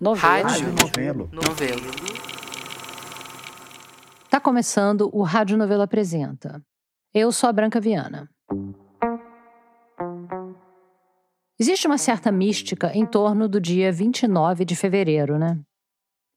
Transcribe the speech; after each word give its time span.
Novelo. 0.00 0.48
Rádio 0.48 0.72
Novelo. 0.72 1.30
Novelo. 1.32 1.90
Tá 4.30 4.38
começando 4.38 5.10
o 5.12 5.22
Rádio 5.22 5.58
Novelo 5.58 5.82
Apresenta. 5.82 6.62
Eu 7.12 7.32
sou 7.32 7.50
a 7.50 7.52
Branca 7.52 7.80
Viana. 7.80 8.30
Existe 11.58 11.88
uma 11.88 11.98
certa 11.98 12.30
mística 12.30 12.92
em 12.94 13.04
torno 13.04 13.48
do 13.48 13.60
dia 13.60 13.90
29 13.90 14.64
de 14.64 14.76
fevereiro, 14.76 15.36
né? 15.36 15.58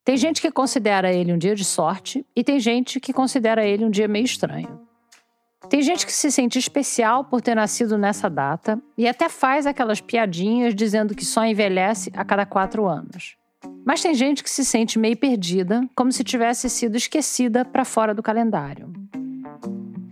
Tem 0.04 0.16
gente 0.16 0.42
que 0.42 0.50
considera 0.50 1.12
ele 1.12 1.32
um 1.32 1.38
dia 1.38 1.54
de 1.54 1.64
sorte 1.64 2.26
e 2.34 2.42
tem 2.42 2.58
gente 2.58 2.98
que 2.98 3.12
considera 3.12 3.64
ele 3.64 3.84
um 3.84 3.90
dia 3.90 4.08
meio 4.08 4.24
estranho. 4.24 4.80
Tem 5.70 5.80
gente 5.82 6.04
que 6.04 6.12
se 6.12 6.32
sente 6.32 6.58
especial 6.58 7.26
por 7.26 7.40
ter 7.40 7.54
nascido 7.54 7.96
nessa 7.96 8.28
data 8.28 8.82
e 8.98 9.06
até 9.06 9.28
faz 9.28 9.68
aquelas 9.68 10.00
piadinhas 10.00 10.74
dizendo 10.74 11.14
que 11.14 11.24
só 11.24 11.44
envelhece 11.44 12.10
a 12.16 12.24
cada 12.24 12.44
quatro 12.44 12.88
anos. 12.88 13.40
Mas 13.84 14.00
tem 14.00 14.14
gente 14.14 14.42
que 14.42 14.50
se 14.50 14.64
sente 14.64 14.98
meio 14.98 15.16
perdida, 15.16 15.80
como 15.94 16.12
se 16.12 16.22
tivesse 16.22 16.68
sido 16.70 16.96
esquecida 16.96 17.64
para 17.64 17.84
fora 17.84 18.14
do 18.14 18.22
calendário. 18.22 18.92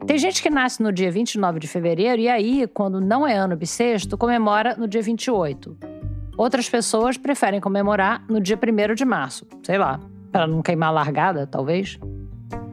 Tem 0.07 0.19
gente 0.19 0.43
que 0.43 0.51
nasce 0.51 0.83
no 0.83 0.93
dia 0.93 1.11
29 1.11 1.61
de 1.61 1.69
fevereiro 1.69 2.21
e 2.21 2.29
aí, 2.29 2.67
quando 2.67 3.01
não 3.01 3.27
é 3.27 3.37
ano 3.37 3.57
bissexto, 3.57 4.19
comemora 4.19 4.75
no 4.77 4.89
dia 4.89 5.01
28. 5.01 5.79
Outras 6.37 6.69
pessoas 6.69 7.17
preferem 7.17 7.61
comemorar 7.61 8.25
no 8.29 8.41
dia 8.41 8.59
1 8.59 8.95
de 8.95 9.05
março, 9.05 9.47
sei 9.63 9.79
lá, 9.79 10.01
para 10.33 10.47
não 10.47 10.63
queimar 10.63 10.89
a 10.89 10.93
largada, 10.93 11.47
talvez. 11.47 11.99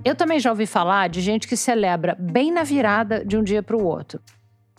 Eu 0.04 0.16
também 0.16 0.40
já 0.40 0.50
ouvi 0.50 0.66
falar 0.66 1.10
de 1.10 1.22
gente 1.22 1.48
que 1.48 1.58
celebra 1.58 2.16
bem 2.18 2.52
na 2.52 2.64
virada 2.64 3.26
de 3.26 3.38
um 3.38 3.44
dia 3.44 3.62
para 3.62 3.76
o 3.76 3.84
outro. 3.84 4.22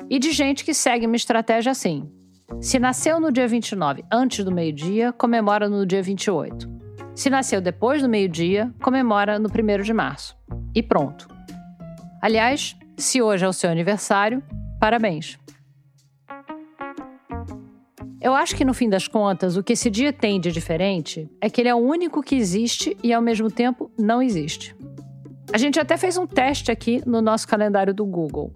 E 0.08 0.18
de 0.18 0.32
gente 0.32 0.64
que 0.64 0.72
segue 0.72 1.06
uma 1.06 1.16
estratégia 1.16 1.70
assim: 1.70 2.10
se 2.60 2.78
nasceu 2.78 3.20
no 3.20 3.30
dia 3.30 3.46
29 3.46 4.04
antes 4.10 4.44
do 4.44 4.50
meio-dia, 4.50 5.12
comemora 5.12 5.68
no 5.68 5.86
dia 5.86 6.02
28. 6.02 6.68
Se 7.14 7.30
nasceu 7.30 7.60
depois 7.60 8.02
do 8.02 8.08
meio-dia, 8.08 8.72
comemora 8.82 9.38
no 9.38 9.48
1 9.48 9.82
de 9.82 9.92
março. 9.92 10.36
E 10.74 10.82
pronto. 10.82 11.28
Aliás, 12.20 12.76
se 12.96 13.22
hoje 13.22 13.44
é 13.44 13.48
o 13.48 13.52
seu 13.52 13.70
aniversário, 13.70 14.42
parabéns. 14.80 15.38
Eu 18.20 18.34
acho 18.34 18.56
que 18.56 18.64
no 18.64 18.74
fim 18.74 18.88
das 18.88 19.06
contas, 19.06 19.56
o 19.56 19.62
que 19.62 19.74
esse 19.74 19.88
dia 19.88 20.12
tem 20.12 20.40
de 20.40 20.50
diferente 20.50 21.30
é 21.40 21.48
que 21.48 21.60
ele 21.60 21.68
é 21.68 21.74
o 21.74 21.78
único 21.78 22.22
que 22.22 22.34
existe 22.34 22.96
e 23.04 23.12
ao 23.12 23.22
mesmo 23.22 23.50
tempo 23.50 23.88
não 23.96 24.20
existe. 24.20 24.74
A 25.52 25.58
gente 25.58 25.78
até 25.78 25.96
fez 25.96 26.18
um 26.18 26.26
teste 26.26 26.72
aqui 26.72 27.00
no 27.06 27.22
nosso 27.22 27.46
calendário 27.46 27.94
do 27.94 28.04
Google. 28.04 28.52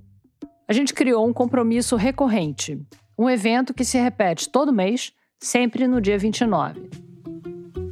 A 0.68 0.72
gente 0.72 0.92
criou 0.92 1.26
um 1.26 1.32
compromisso 1.32 1.94
recorrente, 1.94 2.80
um 3.22 3.30
evento 3.30 3.72
que 3.72 3.84
se 3.84 3.98
repete 3.98 4.48
todo 4.48 4.72
mês, 4.72 5.12
sempre 5.38 5.86
no 5.86 6.00
dia 6.00 6.18
29. 6.18 6.90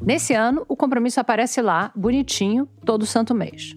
Nesse 0.02 0.34
ano, 0.34 0.64
o 0.68 0.76
compromisso 0.76 1.20
aparece 1.20 1.62
lá, 1.62 1.92
bonitinho, 1.94 2.66
todo 2.84 3.06
santo 3.06 3.32
mês. 3.32 3.76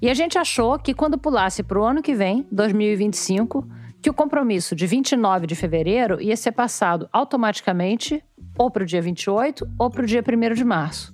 E 0.00 0.08
a 0.08 0.14
gente 0.14 0.38
achou 0.38 0.78
que 0.78 0.94
quando 0.94 1.18
pulasse 1.18 1.62
para 1.62 1.80
o 1.80 1.84
ano 1.84 2.02
que 2.02 2.14
vem, 2.14 2.46
2025, 2.52 3.66
que 4.00 4.10
o 4.10 4.14
compromisso 4.14 4.76
de 4.76 4.86
29 4.86 5.46
de 5.46 5.56
fevereiro 5.56 6.20
ia 6.22 6.36
ser 6.36 6.52
passado 6.52 7.08
automaticamente 7.12 8.22
ou 8.56 8.70
para 8.70 8.84
o 8.84 8.86
dia 8.86 9.02
28 9.02 9.66
ou 9.78 9.90
para 9.90 10.04
o 10.04 10.06
dia 10.06 10.22
1 10.22 10.54
de 10.54 10.64
março. 10.64 11.12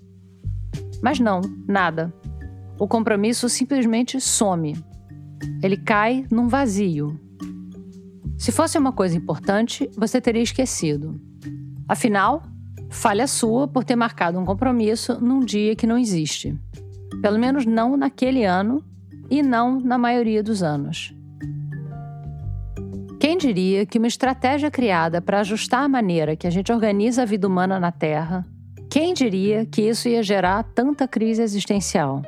Mas 1.03 1.19
não, 1.19 1.41
nada. 1.67 2.13
O 2.79 2.87
compromisso 2.87 3.49
simplesmente 3.49 4.21
some. 4.21 4.77
Ele 5.63 5.79
cai 5.79 6.27
num 6.31 6.49
vazio. 6.49 7.19
Se 8.43 8.51
fosse 8.51 8.77
uma 8.77 8.91
coisa 8.91 9.17
importante, 9.17 9.89
você 9.97 10.21
teria 10.21 10.43
esquecido. 10.43 11.15
Afinal, 11.89 12.43
falha 12.91 13.29
sua 13.29 13.69
por 13.69 13.85
ter 13.85 13.95
marcado 13.95 14.37
um 14.37 14.45
compromisso 14.45 15.17
num 15.21 15.39
dia 15.39 15.77
que 15.77 15.87
não 15.87 15.97
existe. 15.97 16.53
Pelo 17.23 17.39
menos 17.39 17.65
não 17.65 17.97
naquele 17.97 18.43
ano 18.43 18.85
e 19.31 19.45
não 19.45 19.79
na 19.79 19.97
maioria 19.97 20.43
dos 20.43 20.61
anos. 20.61 21.15
Quem 23.21 23.39
diria 23.39 23.87
que 23.87 23.99
uma 23.99 24.09
estratégia 24.09 24.73
criada 24.73 25.23
para 25.23 25.39
ajustar 25.39 25.85
a 25.85 25.89
maneira 25.89 26.35
que 26.35 26.49
a 26.49 26.51
gente 26.51 26.73
organiza 26.73 27.23
a 27.23 27.25
vida 27.25 27.47
humana 27.47 27.79
na 27.79 27.93
Terra, 27.93 28.45
quem 28.91 29.15
diria 29.15 29.65
que 29.65 29.83
isso 29.83 30.09
ia 30.09 30.21
gerar 30.21 30.65
tanta 30.65 31.07
crise 31.07 31.43
existencial? 31.43 32.23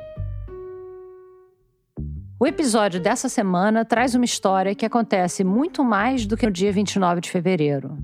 O 2.37 2.45
episódio 2.45 2.99
dessa 2.99 3.29
semana 3.29 3.85
traz 3.85 4.13
uma 4.13 4.25
história 4.25 4.75
que 4.75 4.85
acontece 4.85 5.41
muito 5.41 5.85
mais 5.85 6.25
do 6.25 6.35
que 6.35 6.45
no 6.45 6.51
dia 6.51 6.69
29 6.69 7.21
de 7.21 7.31
fevereiro. 7.31 7.97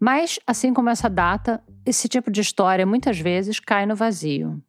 Mas, 0.00 0.38
assim 0.46 0.72
como 0.72 0.88
essa 0.88 1.10
data, 1.10 1.62
esse 1.84 2.08
tipo 2.08 2.30
de 2.30 2.40
história 2.40 2.86
muitas 2.86 3.18
vezes 3.18 3.60
cai 3.60 3.84
no 3.84 3.94
vazio. 3.94 4.62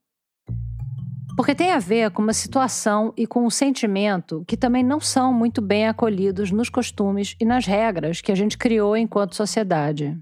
Porque 1.37 1.55
tem 1.55 1.71
a 1.71 1.79
ver 1.79 2.11
com 2.11 2.21
uma 2.21 2.33
situação 2.33 3.13
e 3.15 3.25
com 3.25 3.45
um 3.45 3.49
sentimento 3.49 4.43
que 4.45 4.57
também 4.57 4.83
não 4.83 4.99
são 4.99 5.31
muito 5.31 5.61
bem 5.61 5.87
acolhidos 5.87 6.51
nos 6.51 6.67
costumes 6.67 7.37
e 7.39 7.45
nas 7.45 7.65
regras 7.65 8.19
que 8.19 8.33
a 8.33 8.35
gente 8.35 8.57
criou 8.57 8.97
enquanto 8.97 9.35
sociedade. 9.35 10.17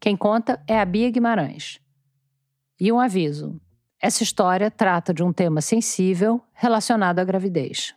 Quem 0.00 0.16
conta 0.16 0.58
é 0.66 0.80
a 0.80 0.86
Bia 0.86 1.10
Guimarães. 1.10 1.80
E 2.80 2.90
um 2.90 2.98
aviso: 2.98 3.60
essa 4.00 4.22
história 4.22 4.70
trata 4.70 5.12
de 5.12 5.22
um 5.22 5.32
tema 5.32 5.60
sensível 5.60 6.40
relacionado 6.52 7.18
à 7.18 7.24
gravidez. 7.24 7.94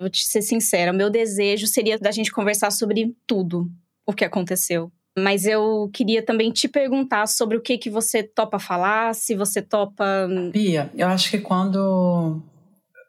Vou 0.00 0.08
te 0.08 0.24
ser 0.24 0.42
sincera, 0.42 0.92
o 0.92 0.94
meu 0.94 1.10
desejo 1.10 1.66
seria 1.66 1.98
da 1.98 2.10
gente 2.10 2.30
conversar 2.30 2.70
sobre 2.70 3.16
tudo 3.26 3.68
o 4.06 4.12
que 4.12 4.24
aconteceu. 4.24 4.92
Mas 5.18 5.44
eu 5.44 5.90
queria 5.92 6.24
também 6.24 6.52
te 6.52 6.68
perguntar 6.68 7.26
sobre 7.26 7.56
o 7.56 7.60
que 7.60 7.76
que 7.76 7.90
você 7.90 8.22
topa 8.22 8.60
falar, 8.60 9.14
se 9.14 9.34
você 9.34 9.60
topa. 9.60 10.28
Bia, 10.52 10.90
eu 10.94 11.08
acho 11.08 11.30
que 11.30 11.38
quando 11.38 12.40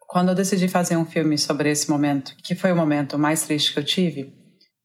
quando 0.07 0.29
eu 0.29 0.35
decidi 0.35 0.67
fazer 0.67 0.97
um 0.97 1.05
filme 1.05 1.37
sobre 1.37 1.69
esse 1.69 1.87
momento, 1.87 2.35
que 2.43 2.55
foi 2.55 2.71
o 2.71 2.75
momento 2.75 3.19
mais 3.19 3.43
triste 3.43 3.71
que 3.71 3.77
eu 3.77 3.85
tive, 3.85 4.33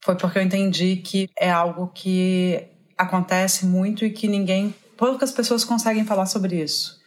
foi 0.05 0.15
porque 0.17 0.39
eu 0.39 0.43
entendi 0.43 0.97
que 0.97 1.31
é 1.41 1.51
algo 1.51 1.89
que 1.89 2.63
acontece 2.97 3.65
muito 3.65 4.05
e 4.05 4.11
que 4.11 4.29
ninguém, 4.29 4.75
poucas 4.97 5.33
pessoas 5.33 5.65
conseguem 5.65 6.05
falar 6.05 6.27
sobre 6.27 6.63
isso. 6.63 7.03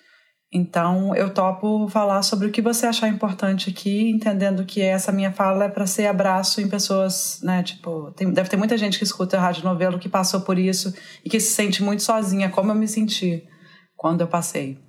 Então, 0.51 1.13
eu 1.13 1.33
topo 1.33 1.89
falar 1.89 2.21
sobre 2.21 2.47
o 2.47 2.51
que 2.51 2.61
você 2.61 2.85
achar 2.85 3.09
importante 3.09 3.69
aqui, 3.69 4.09
entendendo 4.09 4.63
que 4.63 4.81
essa 4.81 5.11
minha 5.11 5.31
fala 5.31 5.65
é 5.65 5.69
para 5.69 5.85
ser 5.85 6.07
abraço 6.07 6.61
em 6.61 6.69
pessoas, 6.69 7.41
né? 7.43 7.61
Tipo, 7.63 8.11
tem, 8.11 8.31
deve 8.31 8.49
ter 8.49 8.55
muita 8.55 8.77
gente 8.77 8.97
que 8.97 9.03
escuta 9.03 9.37
a 9.37 9.41
rádio 9.41 9.65
novelo 9.65 9.99
que 9.99 10.07
passou 10.07 10.41
por 10.41 10.57
isso 10.57 10.93
e 11.23 11.29
que 11.29 11.39
se 11.39 11.51
sente 11.51 11.83
muito 11.83 12.01
sozinha, 12.01 12.49
como 12.49 12.71
eu 12.71 12.75
me 12.75 12.87
senti 12.87 13.43
quando 13.97 14.21
eu 14.21 14.27
passei. 14.27 14.79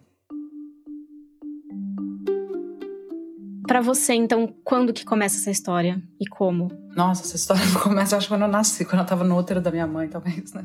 Para 3.67 3.81
você, 3.81 4.15
então, 4.15 4.55
quando 4.65 4.93
que 4.93 5.05
começa 5.05 5.37
essa 5.37 5.51
história 5.51 6.01
e 6.21 6.27
como? 6.27 6.71
Nossa, 6.97 7.23
essa 7.23 7.37
história 7.37 7.63
começa, 7.83 8.17
acho, 8.17 8.29
quando 8.29 8.43
eu 8.43 8.49
nasci, 8.49 8.85
quando 8.85 9.01
eu 9.01 9.07
tava 9.07 9.25
no 9.25 9.37
útero 9.37 9.61
da 9.61 9.73
minha 9.73 9.87
mãe, 9.89 10.09
talvez, 10.09 10.53
né? 10.53 10.65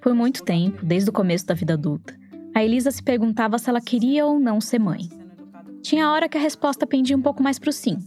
Por 0.00 0.14
muito 0.14 0.44
tempo, 0.44 0.84
desde 0.84 1.10
o 1.10 1.12
começo 1.12 1.46
da 1.46 1.54
vida 1.54 1.74
adulta, 1.74 2.16
a 2.54 2.64
Elisa 2.64 2.90
se 2.90 3.02
perguntava 3.02 3.58
se 3.58 3.68
ela 3.68 3.80
queria 3.80 4.24
ou 4.24 4.38
não 4.38 4.60
ser 4.60 4.78
mãe. 4.78 5.08
Tinha 5.82 6.10
hora 6.10 6.28
que 6.28 6.38
a 6.38 6.40
resposta 6.40 6.86
pendia 6.86 7.16
um 7.16 7.22
pouco 7.22 7.42
mais 7.42 7.58
pro 7.58 7.72
sim, 7.72 7.98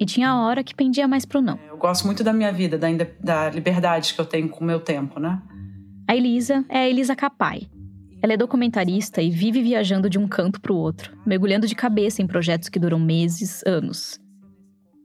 e 0.00 0.06
tinha 0.06 0.36
hora 0.36 0.62
que 0.62 0.74
pendia 0.74 1.08
mais 1.08 1.24
pro 1.24 1.42
não. 1.42 1.58
Eu 1.68 1.76
gosto 1.76 2.06
muito 2.06 2.22
da 2.22 2.32
minha 2.32 2.52
vida, 2.52 2.78
da, 2.78 2.88
da 3.20 3.50
liberdade 3.50 4.14
que 4.14 4.20
eu 4.20 4.24
tenho 4.24 4.48
com 4.48 4.62
o 4.62 4.66
meu 4.66 4.80
tempo, 4.80 5.18
né? 5.18 5.42
A 6.06 6.16
Elisa 6.16 6.64
é 6.68 6.78
a 6.78 6.88
Elisa 6.88 7.16
Capai. 7.16 7.68
Ela 8.22 8.32
é 8.32 8.36
documentarista 8.36 9.20
e 9.20 9.30
vive 9.30 9.62
viajando 9.62 10.08
de 10.08 10.18
um 10.18 10.26
canto 10.26 10.60
para 10.60 10.72
o 10.72 10.76
outro, 10.76 11.16
mergulhando 11.26 11.66
de 11.66 11.74
cabeça 11.74 12.22
em 12.22 12.26
projetos 12.26 12.68
que 12.68 12.78
duram 12.78 12.98
meses, 12.98 13.62
anos. 13.66 14.20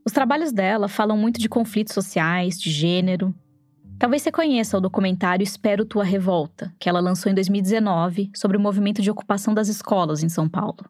Os 0.06 0.12
trabalhos 0.12 0.52
dela 0.52 0.88
falam 0.88 1.18
muito 1.18 1.40
de 1.40 1.48
conflitos 1.48 1.94
sociais, 1.94 2.60
de 2.60 2.70
gênero, 2.70 3.34
Talvez 4.00 4.22
você 4.22 4.31
conheça 4.31 4.78
o 4.78 4.81
documentário 4.81 5.44
Espero 5.44 5.86
Tua 5.86 6.04
Revolta, 6.04 6.74
que 6.80 6.90
ela 6.90 7.00
lançou 7.00 7.31
em 7.31 7.36
2019 7.36 8.31
sobre 8.36 8.57
o 8.57 8.60
movimento 8.60 9.01
de 9.01 9.10
ocupação 9.10 9.54
das 9.54 9.68
escolas 9.68 10.24
em 10.24 10.30
São 10.30 10.50
Paulo. 10.50 10.86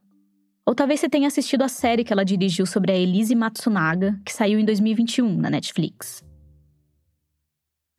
Ou 0.66 0.74
talvez 0.74 1.00
você 1.00 1.10
tenha 1.10 1.28
assistido 1.28 1.62
a 1.62 1.68
série 1.68 2.04
que 2.04 2.14
ela 2.14 2.24
dirigiu 2.24 2.66
sobre 2.66 2.92
a 2.92 2.96
Elise 2.96 3.36
Matsunaga, 3.36 4.20
que 4.26 4.34
saiu 4.34 4.60
em 4.60 4.66
2021 4.66 5.38
na 5.38 5.50
Netflix. 5.50 6.24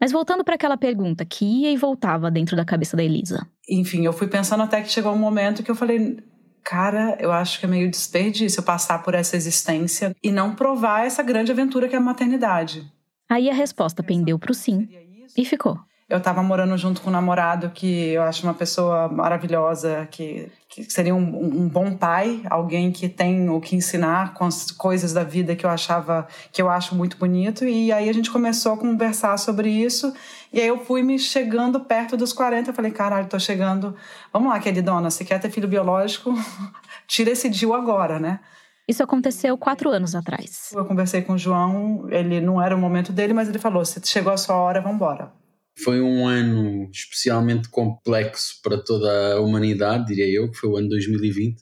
Mas 0.01 0.11
voltando 0.11 0.43
para 0.43 0.55
aquela 0.55 0.77
pergunta 0.77 1.25
que 1.25 1.45
ia 1.45 1.71
e 1.71 1.77
voltava 1.77 2.31
dentro 2.31 2.57
da 2.57 2.65
cabeça 2.65 2.97
da 2.97 3.05
Elisa. 3.05 3.47
Enfim, 3.69 4.05
eu 4.05 4.13
fui 4.13 4.27
pensando 4.27 4.63
até 4.63 4.83
que 4.83 4.91
chegou 4.91 5.13
um 5.13 5.19
momento 5.19 5.63
que 5.63 5.71
eu 5.71 5.75
falei, 5.75 6.19
cara, 6.63 7.17
eu 7.21 7.31
acho 7.31 7.61
que 7.61 7.67
é 7.67 7.69
meio 7.69 7.91
desperdício 7.91 8.61
eu 8.61 8.65
passar 8.65 9.03
por 9.03 9.15
essa 9.15 9.37
existência 9.37 10.15
e 10.23 10.33
não 10.33 10.55
provar 10.55 11.07
essa 11.07 11.23
grande 11.23 11.53
aventura 11.53 11.89
que 11.89 11.95
é 11.95 11.99
a 11.99 12.03
maternidade. 12.03 12.91
Aí 13.29 13.49
a 13.49 13.55
resposta 13.55 14.03
pendeu 14.03 14.39
para 14.39 14.53
o 14.53 14.55
sim 14.55 14.89
e 15.37 15.45
ficou. 15.45 15.79
eu 16.09 16.19
estava 16.19 16.43
morando 16.43 16.77
junto 16.77 17.01
com 17.01 17.09
um 17.09 17.13
namorado 17.13 17.71
que 17.71 18.11
eu 18.11 18.23
acho 18.23 18.45
uma 18.45 18.53
pessoa 18.53 19.09
maravilhosa, 19.09 20.07
que, 20.11 20.51
que 20.69 20.85
seria 20.85 21.15
um, 21.15 21.63
um, 21.63 21.69
bom 21.69 21.97
pai, 21.97 22.43
alguém 22.51 22.93
que 22.93 23.09
tem 23.09 23.49
o 23.49 23.61
que 23.61 23.75
ensinar 23.75 24.35
com 24.35 24.45
as 24.45 24.71
coisas 24.71 25.15
da 25.15 25.25
vida 25.25 25.57
que 25.57 25.65
eu 25.65 25.71
achava, 25.71 26.29
que 26.53 26.61
eu 26.61 26.69
acho 26.69 26.95
muito 26.95 27.17
bonito. 27.17 27.65
E 27.65 27.91
aí 27.91 28.09
a 28.09 28.13
gente 28.13 28.31
começou 28.31 28.75
a 28.75 28.77
conversar 28.77 29.39
sobre 29.39 29.71
isso. 29.71 30.13
E 30.53 30.61
aí 30.61 30.69
eu 30.69 30.85
fui 30.85 31.03
me 31.03 31.19
chegando 31.19 31.81
perto 31.81 32.17
dos 32.17 32.33
40. 32.33 32.71
Eu 32.71 32.75
falei, 32.75 32.91
caralho, 32.91 33.27
tô 33.27 33.39
chegando. 33.39 33.97
Vamos 34.33 34.51
lá, 34.51 34.61
queridona, 34.61 35.11
você 35.11 35.25
quer 35.25 35.41
ter 35.41 35.51
filho 35.51 35.67
biológico? 35.67 36.35
Tira 37.09 37.31
esse 37.31 37.49
deal 37.49 37.73
agora, 37.73 38.21
né? 38.21 38.41
Isso 38.89 39.03
aconteceu 39.03 39.57
quatro 39.57 39.91
anos 39.91 40.15
atrás. 40.15 40.71
Eu 40.75 40.85
conversei 40.85 41.23
com 41.23 41.35
o 41.35 41.39
João, 41.39 42.07
ele 42.11 42.41
não 42.41 42.61
era 42.61 42.77
o 42.77 42.79
momento 42.79 43.13
dele, 43.13 43.33
mas 43.33 43.49
ele 43.49 43.59
falou: 43.59 43.85
se 43.85 44.01
chegou 44.05 44.33
a 44.33 44.37
sua 44.37 44.57
hora, 44.57 44.81
vamos 44.81 44.97
embora. 44.97 45.33
Foi 45.77 46.01
um 46.01 46.27
ano 46.27 46.89
especialmente 46.93 47.69
complexo 47.69 48.61
para 48.63 48.79
toda 48.79 49.35
a 49.35 49.41
humanidade, 49.41 50.07
diria 50.07 50.29
eu, 50.29 50.51
que 50.51 50.57
foi 50.57 50.71
o 50.71 50.77
ano 50.77 50.89
2020. 50.89 51.61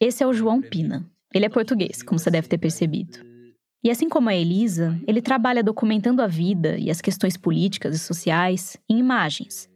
Esse 0.00 0.22
é 0.22 0.26
o 0.26 0.34
João 0.34 0.60
Pina. 0.60 1.08
Ele 1.32 1.46
é 1.46 1.48
português, 1.48 2.02
como 2.02 2.18
você 2.18 2.30
deve 2.30 2.46
ter 2.46 2.58
percebido. 2.58 3.18
E 3.82 3.90
assim 3.90 4.08
como 4.08 4.28
a 4.28 4.34
Elisa, 4.34 4.98
ele 5.06 5.20
trabalha 5.20 5.62
documentando 5.62 6.22
a 6.22 6.26
vida 6.26 6.76
e 6.78 6.90
as 6.90 7.00
questões 7.00 7.36
políticas 7.36 7.94
e 7.94 7.98
sociais 7.98 8.76
em 8.88 8.98
imagens. 8.98 9.68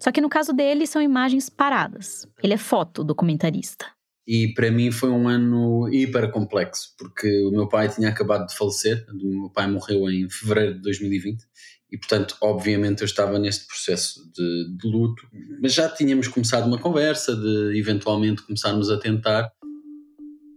Só 0.00 0.12
que 0.12 0.20
no 0.20 0.28
caso 0.28 0.52
dele 0.52 0.86
são 0.86 1.00
imagens 1.00 1.48
paradas. 1.48 2.26
Ele 2.42 2.54
é 2.54 2.58
fotodocumentarista. 2.58 3.86
E 4.26 4.54
para 4.54 4.70
mim 4.70 4.90
foi 4.90 5.10
um 5.10 5.28
ano 5.28 5.88
hiper 5.92 6.30
complexo, 6.30 6.94
porque 6.98 7.44
o 7.44 7.50
meu 7.50 7.68
pai 7.68 7.88
tinha 7.88 8.08
acabado 8.08 8.46
de 8.46 8.56
falecer, 8.56 9.04
o 9.10 9.40
meu 9.40 9.50
pai 9.50 9.70
morreu 9.70 10.08
em 10.10 10.28
fevereiro 10.30 10.74
de 10.76 10.80
2020, 10.80 11.44
e 11.92 11.98
portanto, 11.98 12.36
obviamente, 12.42 13.02
eu 13.02 13.04
estava 13.04 13.38
neste 13.38 13.66
processo 13.66 14.20
de, 14.32 14.76
de 14.76 14.88
luto, 14.88 15.22
mas 15.62 15.74
já 15.74 15.88
tínhamos 15.88 16.26
começado 16.26 16.66
uma 16.66 16.78
conversa 16.78 17.36
de 17.36 17.78
eventualmente 17.78 18.42
começarmos 18.42 18.90
a 18.90 18.98
tentar. 18.98 19.48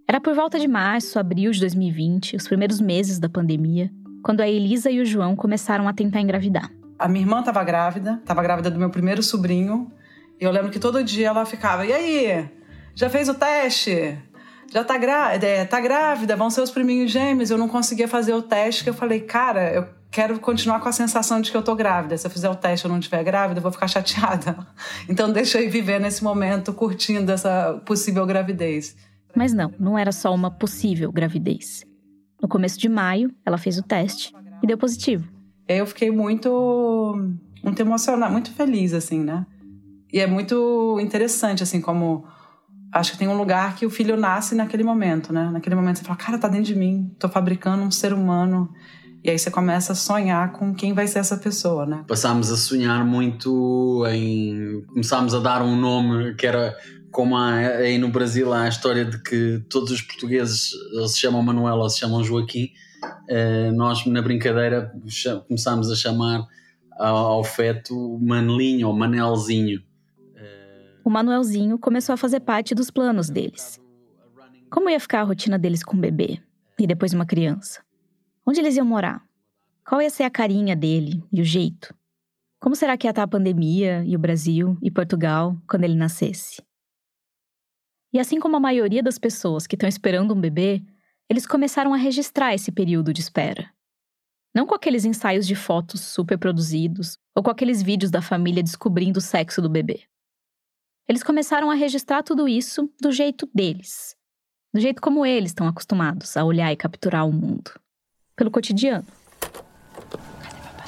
Era 0.08 0.22
por 0.22 0.34
volta 0.34 0.58
de 0.58 0.68
março, 0.68 1.20
abril 1.20 1.52
de 1.52 1.60
2020, 1.60 2.38
os 2.38 2.48
primeiros 2.48 2.80
meses 2.80 3.20
da 3.20 3.30
pandemia, 3.30 3.92
quando 4.24 4.42
a 4.42 4.48
Elisa 4.48 4.90
e 4.90 5.00
o 5.02 5.06
João 5.06 5.36
começaram 5.36 5.88
a 5.88 5.94
tentar 5.94 6.22
engravidar. 6.22 6.72
A 6.98 7.08
minha 7.08 7.24
irmã 7.24 7.42
estava 7.42 7.64
grávida, 7.64 8.18
estava 8.20 8.42
grávida 8.42 8.72
do 8.72 8.80
meu 8.80 8.90
primeiro 8.90 9.22
sobrinho, 9.22 9.92
e 10.40 10.44
eu 10.44 10.52
lembro 10.52 10.72
que 10.72 10.80
todo 10.80 11.04
dia 11.04 11.28
ela 11.28 11.46
ficava: 11.46 11.86
e 11.86 11.94
aí? 11.94 12.50
Já 12.98 13.12
fez 13.12 13.30
o 13.30 13.36
teste? 13.36 14.18
Já 14.74 14.84
tá, 14.84 14.98
grávida, 14.98 15.46
é, 15.46 15.64
tá 15.64 15.80
grávida, 15.80 16.36
vão 16.36 16.50
ser 16.50 16.62
os 16.62 16.72
priminhos 16.72 17.12
gêmeos. 17.12 17.52
Eu 17.52 17.58
não 17.58 17.68
conseguia 17.68 18.08
fazer 18.08 18.34
o 18.34 18.42
teste, 18.42 18.84
que 18.84 18.90
eu 18.90 18.94
falei, 18.94 19.20
cara, 19.20 19.72
eu 19.72 19.88
quero 20.10 20.40
continuar 20.40 20.80
com 20.80 20.90
a 20.90 20.92
sensação 20.92 21.40
de 21.40 21.52
que 21.52 21.56
eu 21.56 21.62
tô 21.62 21.76
grávida. 21.76 22.18
Se 22.18 22.26
eu 22.26 22.32
fizer 22.32 22.50
o 22.50 22.56
teste 22.56 22.84
e 22.84 22.88
eu 22.88 22.92
não 22.92 22.98
estiver 22.98 23.24
grávida, 23.24 23.60
eu 23.60 23.62
vou 23.62 23.72
ficar 23.72 23.88
chateada. 23.88 24.58
Então 25.08 25.32
deixa 25.32 25.62
eu 25.62 25.70
viver 25.70 26.00
nesse 26.00 26.24
momento, 26.24 26.74
curtindo 26.74 27.32
essa 27.32 27.80
possível 27.86 28.26
gravidez. 28.26 28.96
Mas 29.36 29.54
não, 29.54 29.72
não 29.78 29.96
era 29.96 30.12
só 30.12 30.34
uma 30.34 30.50
possível 30.50 31.12
gravidez. 31.12 31.86
No 32.42 32.48
começo 32.48 32.80
de 32.80 32.90
maio, 32.90 33.32
ela 33.46 33.60
fez 33.60 33.78
o 33.78 33.84
teste 33.84 34.34
e 34.64 34.66
deu 34.66 34.78
positivo. 34.78 35.32
Eu 35.68 35.86
fiquei 35.86 36.10
muito, 36.10 37.16
muito 37.64 37.80
emocionada, 37.80 38.32
muito 38.32 38.52
feliz, 38.54 38.92
assim, 38.92 39.24
né? 39.24 39.46
E 40.12 40.20
é 40.20 40.26
muito 40.26 40.98
interessante, 41.00 41.62
assim, 41.62 41.80
como 41.80 42.26
acho 42.92 43.12
que 43.12 43.18
tem 43.18 43.28
um 43.28 43.38
lugar 43.38 43.76
que 43.76 43.86
o 43.86 43.90
filho 43.90 44.18
nasce 44.18 44.56
naquele 44.56 44.84
momento, 44.84 45.34
né? 45.34 45.50
Naquele 45.52 45.76
momento 45.76 46.00
você 46.00 46.06
fala, 46.06 46.18
cara, 46.18 46.38
tá 46.38 46.48
dentro 46.48 46.66
de 46.66 46.76
mim, 46.76 47.12
tô 47.20 47.28
fabricando 47.30 47.84
um 47.84 47.92
ser 47.92 48.14
humano. 48.14 48.70
E 49.24 49.30
aí 49.30 49.38
você 49.38 49.52
começa 49.52 49.92
a 49.92 49.96
sonhar 49.96 50.54
com 50.54 50.74
quem 50.74 50.94
vai 50.94 51.08
ser 51.08 51.20
essa 51.20 51.38
pessoa, 51.38 51.86
né? 51.86 52.04
Passámos 52.08 52.52
a 52.52 52.56
sonhar 52.56 53.04
muito 53.04 54.06
em. 54.08 54.84
Começámos 54.88 55.34
a 55.34 55.40
dar 55.40 55.62
um 55.62 55.76
nome 55.76 56.36
que 56.36 56.48
era 56.48 56.76
como 57.12 57.36
há 57.36 57.56
aí 57.56 57.98
no 57.98 58.10
Brasil 58.10 58.54
há 58.54 58.64
a 58.64 58.70
história 58.70 59.04
de 59.04 59.22
que 59.22 59.64
todos 59.70 59.92
os 59.92 60.02
portugueses 60.02 60.72
se 61.08 61.20
chamam 61.20 61.42
Manuel 61.42 61.78
ou 61.78 61.90
se 61.90 62.00
chamam 62.00 62.24
Joaquim. 62.24 62.70
Uh, 63.30 63.72
nós, 63.76 64.06
na 64.06 64.22
brincadeira, 64.22 64.94
começámos 65.48 65.92
a 65.92 65.96
chamar 65.96 66.46
ao 66.98 67.44
feto 67.44 68.18
Manelinho 68.22 68.88
ou 68.88 68.96
Manelzinho 68.96 69.82
o 71.08 71.10
Manuelzinho 71.10 71.80
começou 71.80 72.12
a 72.12 72.18
fazer 72.18 72.42
parte 72.42 72.76
dos 72.76 72.92
planos 72.92 73.30
deles. 73.30 73.80
Como 74.70 74.90
ia 74.90 75.00
ficar 75.00 75.22
a 75.22 75.24
rotina 75.24 75.58
deles 75.58 75.82
com 75.82 75.96
o 75.96 76.00
bebê 76.00 76.44
e 76.78 76.86
depois 76.86 77.14
uma 77.14 77.26
criança? 77.26 77.82
Onde 78.46 78.60
eles 78.60 78.76
iam 78.76 78.86
morar? 78.86 79.26
Qual 79.88 80.02
ia 80.02 80.10
ser 80.10 80.24
a 80.24 80.30
carinha 80.30 80.76
dele 80.76 81.24
e 81.32 81.40
o 81.40 81.46
jeito? 81.46 81.96
Como 82.60 82.76
será 82.76 82.98
que 82.98 83.08
ia 83.08 83.12
estar 83.12 83.24
a 83.24 83.28
pandemia 83.28 84.04
e 84.06 84.18
o 84.18 84.20
Brasil 84.20 84.78
e 84.82 84.92
Portugal 84.92 85.56
quando 85.66 85.86
ele 85.86 85.96
nascesse? 85.96 86.62
E 88.12 88.20
assim 88.20 88.38
como 88.38 88.58
a 88.58 88.60
maioria 88.60 89.02
das 89.02 89.18
pessoas 89.18 89.66
que 89.66 89.78
estão 89.78 89.88
esperando 89.88 90.34
um 90.34 90.42
bebê, 90.42 90.84
eles 91.30 91.48
começaram 91.48 91.94
a 91.94 91.98
registrar 91.98 92.54
esse 92.54 92.70
período 92.70 93.14
de 93.14 93.22
espera. 93.22 93.72
Não 94.54 94.66
com 94.68 94.76
aqueles 94.76 95.06
ensaios 95.06 95.48
de 95.48 95.56
fotos 95.56 96.02
super 96.02 96.38
produzidos 96.38 97.18
ou 97.34 97.42
com 97.42 97.50
aqueles 97.50 97.82
vídeos 97.82 98.12
da 98.12 98.22
família 98.22 98.62
descobrindo 98.62 99.20
o 99.20 99.22
sexo 99.22 99.62
do 99.62 99.70
bebê. 99.70 100.04
Eles 101.10 101.24
começaram 101.24 101.72
a 101.72 101.74
registrar 101.74 102.22
tudo 102.22 102.50
isso 102.50 102.92
do 103.02 103.14
jeito 103.14 103.50
deles, 103.56 104.14
do 104.74 104.82
jeito 104.82 105.02
como 105.02 105.26
eles 105.26 105.52
estão 105.52 105.66
acostumados 105.66 106.36
a 106.36 106.44
olhar 106.44 106.70
e 106.70 106.76
capturar 106.76 107.26
o 107.26 107.32
mundo, 107.32 107.72
pelo 108.36 108.52
cotidiano. 108.52 109.06
Cadê 110.42 110.60
papai? 110.62 110.88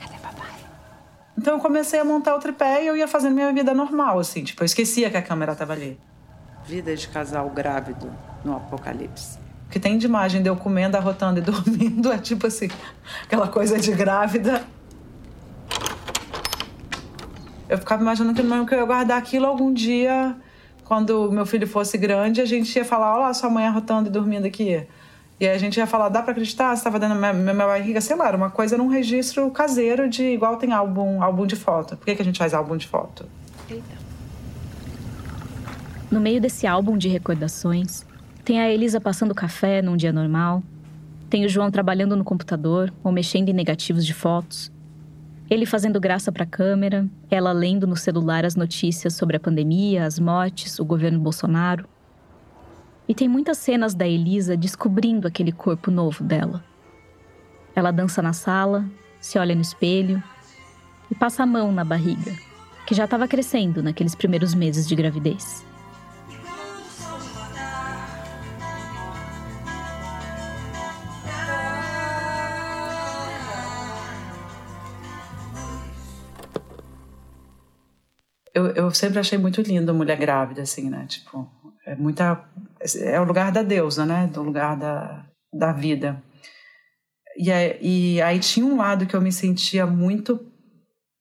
Cadê 0.00 0.18
papai? 0.22 0.54
Então 1.36 1.54
eu 1.56 1.60
comecei 1.60 2.00
a 2.00 2.04
montar 2.04 2.34
o 2.34 2.38
tripé 2.38 2.82
e 2.82 2.86
eu 2.86 2.96
ia 2.96 3.06
fazendo 3.06 3.34
minha 3.34 3.52
vida 3.52 3.74
normal, 3.74 4.18
assim, 4.18 4.42
tipo, 4.42 4.62
eu 4.62 4.66
esquecia 4.66 5.10
que 5.10 5.18
a 5.18 5.22
câmera 5.22 5.52
estava 5.52 5.74
ali. 5.74 6.00
Vida 6.64 6.96
de 6.96 7.06
casal 7.08 7.50
grávido 7.50 8.10
no 8.42 8.56
apocalipse. 8.56 9.38
O 9.66 9.70
que 9.70 9.78
tem 9.78 9.98
de 9.98 10.06
imagem 10.06 10.42
de 10.42 10.48
eu 10.48 10.56
comendo, 10.56 10.96
arrotando 10.96 11.40
e 11.40 11.42
dormindo 11.44 12.10
é 12.10 12.16
tipo 12.16 12.46
assim, 12.46 12.68
aquela 13.24 13.48
coisa 13.48 13.78
de 13.78 13.92
grávida 13.92 14.64
eu 17.70 17.78
ficava 17.78 18.02
imaginando 18.02 18.34
que 18.66 18.74
eu 18.74 18.78
ia 18.78 18.84
guardar 18.84 19.16
aquilo 19.16 19.46
algum 19.46 19.72
dia, 19.72 20.36
quando 20.84 21.30
meu 21.30 21.46
filho 21.46 21.68
fosse 21.68 21.96
grande, 21.96 22.40
a 22.40 22.44
gente 22.44 22.74
ia 22.74 22.84
falar: 22.84 23.12
olha 23.12 23.26
lá, 23.26 23.34
sua 23.34 23.48
mãe 23.48 23.64
arrotando 23.64 24.08
e 24.08 24.12
dormindo 24.12 24.44
aqui. 24.44 24.84
E 25.38 25.46
aí 25.46 25.54
a 25.54 25.58
gente 25.58 25.76
ia 25.76 25.86
falar: 25.86 26.08
dá 26.08 26.20
pra 26.20 26.32
acreditar? 26.32 26.74
Você 26.74 26.80
estava 26.80 26.98
dando 26.98 27.14
minha, 27.14 27.32
minha 27.32 27.54
barriga? 27.54 28.00
Sei 28.00 28.16
lá, 28.16 28.26
era 28.26 28.36
uma 28.36 28.50
coisa 28.50 28.76
num 28.76 28.88
registro 28.88 29.48
caseiro 29.52 30.08
de 30.08 30.24
igual 30.24 30.56
tem 30.56 30.72
álbum, 30.72 31.22
álbum 31.22 31.46
de 31.46 31.54
foto. 31.54 31.96
Por 31.96 32.04
que, 32.04 32.16
que 32.16 32.22
a 32.22 32.24
gente 32.24 32.38
faz 32.38 32.52
álbum 32.52 32.76
de 32.76 32.88
foto? 32.88 33.24
Eita. 33.70 34.00
No 36.10 36.20
meio 36.20 36.40
desse 36.40 36.66
álbum 36.66 36.98
de 36.98 37.08
recordações, 37.08 38.04
tem 38.44 38.60
a 38.60 38.68
Elisa 38.68 39.00
passando 39.00 39.32
café 39.32 39.80
num 39.80 39.96
dia 39.96 40.12
normal, 40.12 40.60
tem 41.30 41.44
o 41.44 41.48
João 41.48 41.70
trabalhando 41.70 42.16
no 42.16 42.24
computador 42.24 42.92
ou 43.04 43.12
mexendo 43.12 43.48
em 43.48 43.52
negativos 43.52 44.04
de 44.04 44.12
fotos. 44.12 44.72
Ele 45.50 45.66
fazendo 45.66 45.98
graça 45.98 46.30
para 46.30 46.44
a 46.44 46.46
câmera, 46.46 47.08
ela 47.28 47.50
lendo 47.50 47.84
no 47.84 47.96
celular 47.96 48.44
as 48.44 48.54
notícias 48.54 49.14
sobre 49.14 49.36
a 49.36 49.40
pandemia, 49.40 50.06
as 50.06 50.20
mortes, 50.20 50.78
o 50.78 50.84
governo 50.84 51.18
Bolsonaro. 51.18 51.88
E 53.08 53.14
tem 53.14 53.28
muitas 53.28 53.58
cenas 53.58 53.92
da 53.92 54.06
Elisa 54.06 54.56
descobrindo 54.56 55.26
aquele 55.26 55.50
corpo 55.50 55.90
novo 55.90 56.22
dela. 56.22 56.62
Ela 57.74 57.90
dança 57.90 58.22
na 58.22 58.32
sala, 58.32 58.88
se 59.20 59.40
olha 59.40 59.56
no 59.56 59.60
espelho 59.60 60.22
e 61.10 61.16
passa 61.16 61.42
a 61.42 61.46
mão 61.46 61.72
na 61.72 61.84
barriga, 61.84 62.32
que 62.86 62.94
já 62.94 63.04
estava 63.04 63.26
crescendo 63.26 63.82
naqueles 63.82 64.14
primeiros 64.14 64.54
meses 64.54 64.86
de 64.86 64.94
gravidez. 64.94 65.66
Eu, 78.66 78.84
eu 78.84 78.90
sempre 78.90 79.18
achei 79.18 79.38
muito 79.38 79.60
lindo 79.62 79.94
mulher 79.94 80.16
grávida, 80.16 80.62
assim, 80.62 80.88
né? 80.88 81.06
Tipo, 81.08 81.48
é 81.86 81.94
muita. 81.94 82.44
É 83.00 83.20
o 83.20 83.24
lugar 83.24 83.50
da 83.52 83.62
deusa, 83.62 84.06
né? 84.06 84.28
Do 84.32 84.42
lugar 84.42 84.76
da, 84.76 85.26
da 85.52 85.72
vida. 85.72 86.22
E, 87.36 87.50
e 87.80 88.22
aí 88.22 88.38
tinha 88.38 88.66
um 88.66 88.76
lado 88.76 89.06
que 89.06 89.14
eu 89.14 89.20
me 89.20 89.32
sentia 89.32 89.86
muito 89.86 90.38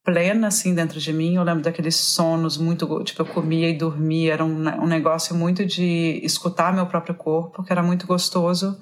plena, 0.04 0.48
assim, 0.48 0.74
dentro 0.74 1.00
de 1.00 1.14
mim. 1.14 1.36
Eu 1.36 1.44
lembro 1.44 1.64
daqueles 1.64 1.96
sonos 1.96 2.58
muito. 2.58 3.04
Tipo, 3.04 3.22
eu 3.22 3.26
comia 3.26 3.70
e 3.70 3.78
dormia. 3.78 4.34
Era 4.34 4.46
um, 4.46 4.84
um 4.84 4.88
negócio 4.88 5.36
muito 5.36 5.66
de 5.66 6.20
escutar 6.24 6.74
meu 6.74 6.86
próprio 6.88 7.16
corpo, 7.16 7.64
que 7.64 7.72
era 7.72 7.84
muito 7.84 8.06
gostoso. 8.06 8.80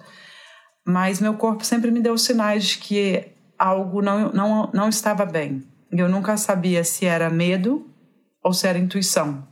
Mas 0.85 1.19
meu 1.19 1.33
corpo 1.33 1.65
sempre 1.65 1.91
me 1.91 1.99
deu 1.99 2.17
sinais 2.17 2.65
de 2.65 2.77
que 2.77 3.33
algo 3.57 4.01
não, 4.01 4.31
não, 4.31 4.71
não 4.73 4.89
estava 4.89 5.25
bem. 5.25 5.63
Eu 5.91 6.09
nunca 6.09 6.37
sabia 6.37 6.83
se 6.83 7.05
era 7.05 7.29
medo 7.29 7.89
ou 8.43 8.53
se 8.53 8.67
era 8.67 8.77
intuição, 8.77 9.47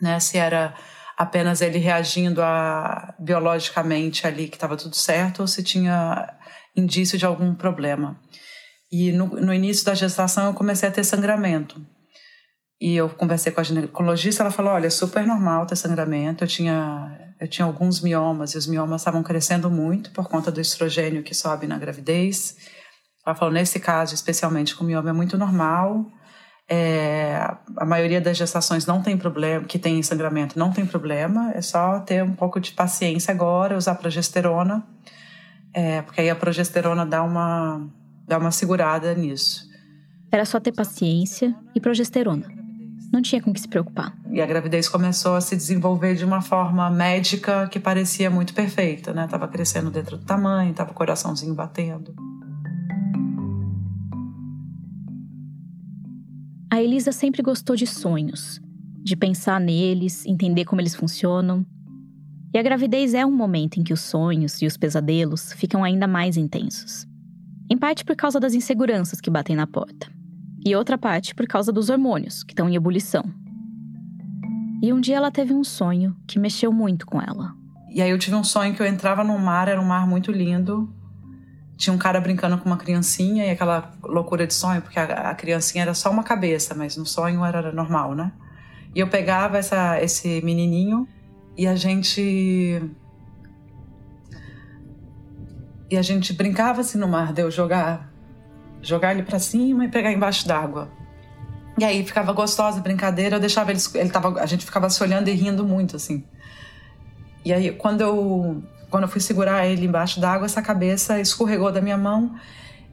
né? 0.00 0.18
Se 0.20 0.38
era 0.38 0.74
apenas 1.16 1.60
ele 1.60 1.78
reagindo 1.78 2.42
a, 2.42 3.14
biologicamente 3.18 4.26
ali 4.26 4.48
que 4.48 4.56
estava 4.56 4.76
tudo 4.76 4.96
certo 4.96 5.40
ou 5.40 5.46
se 5.46 5.62
tinha 5.62 6.34
indício 6.76 7.16
de 7.18 7.24
algum 7.24 7.54
problema. 7.54 8.20
E 8.90 9.12
no, 9.12 9.26
no 9.26 9.54
início 9.54 9.84
da 9.84 9.94
gestação 9.94 10.46
eu 10.46 10.54
comecei 10.54 10.88
a 10.88 10.92
ter 10.92 11.04
sangramento. 11.04 11.80
E 12.80 12.96
eu 12.96 13.08
conversei 13.08 13.52
com 13.52 13.60
a 13.60 13.64
ginecologista, 13.64 14.42
ela 14.42 14.50
falou: 14.50 14.72
olha, 14.72 14.88
é 14.88 14.90
super 14.90 15.26
normal 15.26 15.66
ter 15.66 15.76
sangramento. 15.76 16.44
Eu 16.44 16.48
tinha, 16.48 17.34
eu 17.40 17.48
tinha 17.48 17.64
alguns 17.64 18.00
miomas 18.00 18.52
e 18.52 18.58
os 18.58 18.66
miomas 18.66 19.00
estavam 19.00 19.22
crescendo 19.22 19.70
muito 19.70 20.10
por 20.10 20.28
conta 20.28 20.50
do 20.50 20.60
estrogênio 20.60 21.22
que 21.22 21.34
sobe 21.34 21.66
na 21.66 21.78
gravidez. 21.78 22.56
Ela 23.26 23.34
falou: 23.34 23.54
nesse 23.54 23.80
caso, 23.80 24.14
especialmente 24.14 24.74
com 24.74 24.84
mioma, 24.84 25.10
é 25.10 25.12
muito 25.12 25.38
normal. 25.38 26.04
É, 26.68 27.38
a 27.76 27.84
maioria 27.84 28.20
das 28.20 28.36
gestações 28.36 28.86
não 28.86 29.02
tem 29.02 29.18
problema, 29.18 29.64
que 29.66 29.78
tem 29.78 30.02
sangramento 30.02 30.58
não 30.58 30.72
tem 30.72 30.86
problema, 30.86 31.52
é 31.52 31.60
só 31.60 32.00
ter 32.00 32.24
um 32.24 32.32
pouco 32.32 32.58
de 32.58 32.72
paciência 32.72 33.32
agora, 33.32 33.76
usar 33.76 33.96
progesterona, 33.96 34.82
é, 35.74 36.00
porque 36.02 36.22
aí 36.22 36.30
a 36.30 36.36
progesterona 36.36 37.04
dá 37.04 37.22
uma, 37.22 37.86
dá 38.26 38.38
uma 38.38 38.50
segurada 38.50 39.14
nisso. 39.14 39.68
Era 40.32 40.44
só 40.44 40.58
ter 40.58 40.72
paciência 40.72 41.54
e 41.74 41.80
progesterona. 41.80 42.48
Não 43.12 43.22
tinha 43.22 43.40
com 43.40 43.52
que 43.52 43.60
se 43.60 43.68
preocupar. 43.68 44.12
E 44.30 44.40
a 44.40 44.46
gravidez 44.46 44.88
começou 44.88 45.36
a 45.36 45.40
se 45.40 45.54
desenvolver 45.54 46.16
de 46.16 46.24
uma 46.24 46.40
forma 46.40 46.90
médica 46.90 47.68
que 47.68 47.78
parecia 47.78 48.28
muito 48.28 48.52
perfeita, 48.52 49.12
né? 49.12 49.28
Tava 49.28 49.46
crescendo 49.46 49.90
dentro 49.90 50.16
do 50.16 50.24
tamanho, 50.24 50.74
tava 50.74 50.90
o 50.90 50.94
coraçãozinho 50.94 51.54
batendo. 51.54 52.12
A 56.74 56.82
Elisa 56.82 57.12
sempre 57.12 57.40
gostou 57.40 57.76
de 57.76 57.86
sonhos, 57.86 58.60
de 59.00 59.14
pensar 59.14 59.60
neles, 59.60 60.26
entender 60.26 60.64
como 60.64 60.80
eles 60.80 60.96
funcionam. 60.96 61.64
E 62.52 62.58
a 62.58 62.62
gravidez 62.64 63.14
é 63.14 63.24
um 63.24 63.30
momento 63.30 63.78
em 63.78 63.84
que 63.84 63.92
os 63.92 64.00
sonhos 64.00 64.60
e 64.60 64.66
os 64.66 64.76
pesadelos 64.76 65.52
ficam 65.52 65.84
ainda 65.84 66.08
mais 66.08 66.36
intensos. 66.36 67.06
Em 67.70 67.78
parte 67.78 68.04
por 68.04 68.16
causa 68.16 68.40
das 68.40 68.54
inseguranças 68.54 69.20
que 69.20 69.30
batem 69.30 69.54
na 69.54 69.68
porta, 69.68 70.10
e 70.66 70.74
outra 70.74 70.98
parte 70.98 71.32
por 71.32 71.46
causa 71.46 71.70
dos 71.70 71.90
hormônios 71.90 72.42
que 72.42 72.50
estão 72.50 72.68
em 72.68 72.74
ebulição. 72.74 73.22
E 74.82 74.92
um 74.92 75.00
dia 75.00 75.18
ela 75.18 75.30
teve 75.30 75.54
um 75.54 75.62
sonho 75.62 76.16
que 76.26 76.40
mexeu 76.40 76.72
muito 76.72 77.06
com 77.06 77.22
ela. 77.22 77.54
E 77.88 78.02
aí 78.02 78.10
eu 78.10 78.18
tive 78.18 78.34
um 78.34 78.42
sonho 78.42 78.74
que 78.74 78.82
eu 78.82 78.86
entrava 78.86 79.22
no 79.22 79.38
mar, 79.38 79.68
era 79.68 79.80
um 79.80 79.86
mar 79.86 80.08
muito 80.08 80.32
lindo, 80.32 80.92
tinha 81.84 81.94
um 81.94 81.98
cara 81.98 82.20
brincando 82.20 82.56
com 82.58 82.64
uma 82.64 82.78
criancinha 82.78 83.44
e 83.46 83.50
aquela 83.50 83.92
loucura 84.02 84.46
de 84.46 84.54
sonho, 84.54 84.80
porque 84.80 84.98
a, 84.98 85.30
a 85.30 85.34
criancinha 85.34 85.82
era 85.82 85.94
só 85.94 86.10
uma 86.10 86.22
cabeça, 86.22 86.74
mas 86.74 86.96
no 86.96 87.04
sonho 87.04 87.44
era 87.44 87.70
normal, 87.72 88.14
né? 88.14 88.32
E 88.94 89.00
eu 89.00 89.08
pegava 89.08 89.58
essa, 89.58 90.02
esse 90.02 90.40
menininho 90.42 91.06
e 91.56 91.66
a 91.66 91.76
gente. 91.76 92.82
E 95.90 95.96
a 95.98 96.02
gente 96.02 96.32
brincava 96.32 96.80
assim 96.80 96.96
no 96.96 97.06
mar, 97.06 97.32
de 97.32 97.42
eu 97.42 97.50
jogar, 97.50 98.10
jogar 98.80 99.12
ele 99.12 99.22
para 99.22 99.38
cima 99.38 99.84
e 99.84 99.88
pegar 99.88 100.10
embaixo 100.10 100.48
d'água. 100.48 100.90
E 101.78 101.84
aí 101.84 102.04
ficava 102.04 102.32
gostosa 102.32 102.78
a 102.78 102.82
brincadeira, 102.82 103.36
eu 103.36 103.40
deixava 103.40 103.70
ele, 103.70 103.80
ele 103.94 104.10
tava, 104.10 104.40
a 104.40 104.46
gente 104.46 104.64
ficava 104.64 104.88
se 104.88 105.02
olhando 105.02 105.28
e 105.28 105.32
rindo 105.32 105.64
muito 105.66 105.96
assim. 105.96 106.24
E 107.44 107.52
aí 107.52 107.72
quando 107.72 108.00
eu 108.00 108.62
quando 108.94 109.06
eu 109.06 109.08
fui 109.08 109.20
segurar 109.20 109.66
ele 109.66 109.86
embaixo 109.86 110.20
d'água, 110.20 110.46
essa 110.46 110.62
cabeça 110.62 111.18
escorregou 111.18 111.72
da 111.72 111.80
minha 111.80 111.98
mão 111.98 112.38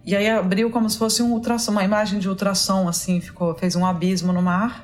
e 0.04 0.16
aí 0.16 0.28
abriu 0.28 0.72
como 0.72 0.90
se 0.90 0.98
fosse 0.98 1.22
um 1.22 1.32
ultrassom, 1.32 1.74
uma 1.74 1.84
imagem 1.84 2.18
de 2.18 2.28
ultrassom, 2.28 2.90
assim, 2.90 3.22
ficou, 3.22 3.54
fez 3.54 3.76
um 3.76 3.86
abismo 3.86 4.34
no 4.34 4.42
mar 4.42 4.84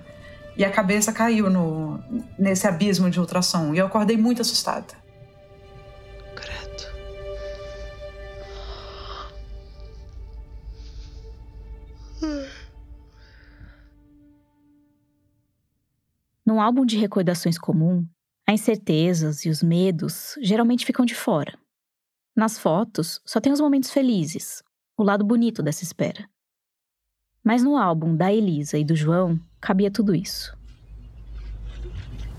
e 0.55 0.63
a 0.63 0.69
cabeça 0.69 1.12
caiu 1.12 1.50
no, 1.50 2.00
nesse 2.38 2.67
abismo 2.67 3.09
de 3.09 3.19
ultrassom. 3.19 3.74
E 3.74 3.79
eu 3.79 3.88
acordei 3.88 4.15
muito 4.15 4.43
assustada. 4.43 4.93
Credo. 6.36 6.83
Num 16.45 16.62
álbum 16.62 16.86
de 16.86 16.95
recordações 16.95 17.57
comum, 17.57 18.05
as 18.47 18.61
incertezas 18.61 19.43
e 19.43 19.49
os 19.49 19.61
medos 19.61 20.35
geralmente 20.41 20.85
ficam 20.85 21.05
de 21.05 21.13
fora. 21.13 21.59
Nas 22.33 22.57
fotos, 22.57 23.19
só 23.25 23.41
tem 23.41 23.51
os 23.51 23.59
momentos 23.59 23.91
felizes, 23.91 24.63
o 24.97 25.03
lado 25.03 25.25
bonito 25.25 25.61
dessa 25.61 25.83
espera. 25.83 26.29
Mas 27.43 27.61
no 27.61 27.75
álbum 27.75 28.15
da 28.15 28.31
Elisa 28.31 28.77
e 28.77 28.85
do 28.85 28.95
João 28.95 29.37
cabia 29.59 29.91
tudo 29.91 30.15
isso. 30.15 30.55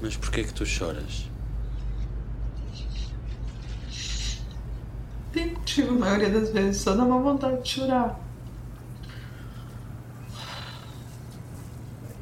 Mas 0.00 0.16
por 0.16 0.30
que 0.30 0.40
é 0.40 0.44
que 0.44 0.54
tu 0.54 0.64
choras? 0.64 1.28
Tem 5.32 5.52
motivo, 5.52 5.90
a 5.90 5.98
maioria 5.98 6.30
das 6.30 6.50
vezes, 6.50 6.80
só 6.80 6.96
dá 6.96 7.04
uma 7.04 7.20
vontade 7.20 7.62
de 7.62 7.68
chorar. 7.68 8.18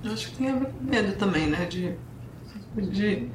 Eu 0.02 0.12
acho 0.12 0.30
que 0.30 0.36
tem 0.38 0.50
a 0.50 0.56
ver 0.56 0.72
com 0.72 0.84
medo 0.84 1.16
também, 1.16 1.46
né? 1.48 1.66
De, 1.66 1.96
de 2.90 3.30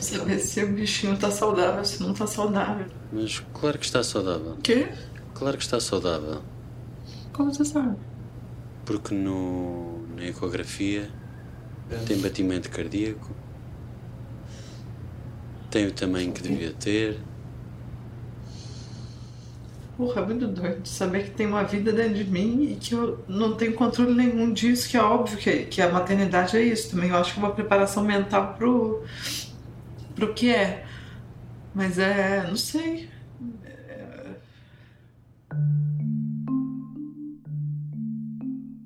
Saber 0.00 0.38
se 0.38 0.62
o 0.62 0.72
bichinho 0.72 1.16
tá 1.16 1.30
saudável, 1.30 1.84
se 1.84 2.02
não 2.02 2.12
tá 2.12 2.26
saudável. 2.26 2.86
Mas 3.12 3.42
claro 3.52 3.78
que 3.78 3.84
está 3.84 4.02
saudável. 4.02 4.56
Quê? 4.62 4.88
Claro 5.34 5.56
que 5.56 5.64
está 5.64 5.80
saudável. 5.80 6.42
Como 7.32 7.52
você 7.52 7.64
sabe? 7.64 7.96
Porque 8.84 9.14
no, 9.14 10.06
na 10.16 10.26
ecografia 10.26 11.10
tem 12.06 12.18
batimento 12.18 12.70
cardíaco, 12.70 13.34
tem 15.70 15.86
o 15.86 15.92
tamanho 15.92 16.32
que 16.32 16.42
devia 16.42 16.72
ter. 16.72 17.18
Porra, 19.96 20.22
é 20.22 20.26
muito 20.26 20.46
doido 20.48 20.86
saber 20.86 21.24
que 21.24 21.30
tem 21.30 21.46
uma 21.46 21.62
vida 21.62 21.92
dentro 21.92 22.14
de 22.14 22.24
mim 22.24 22.72
e 22.72 22.76
que 22.76 22.94
eu 22.94 23.24
não 23.28 23.56
tenho 23.56 23.74
controle 23.74 24.12
nenhum 24.12 24.52
disso, 24.52 24.88
que 24.88 24.96
é 24.96 25.02
óbvio 25.02 25.38
que, 25.38 25.66
que 25.66 25.80
a 25.80 25.88
maternidade 25.88 26.56
é 26.56 26.62
isso 26.62 26.90
também. 26.90 27.10
Eu 27.10 27.16
acho 27.16 27.32
que 27.32 27.40
é 27.40 27.42
uma 27.42 27.52
preparação 27.52 28.04
mental 28.04 28.54
pro, 28.58 29.04
pro 30.14 30.34
que 30.34 30.50
é. 30.50 30.84
Mas 31.74 31.98
é. 31.98 32.46
não 32.46 32.56
sei. 32.56 33.08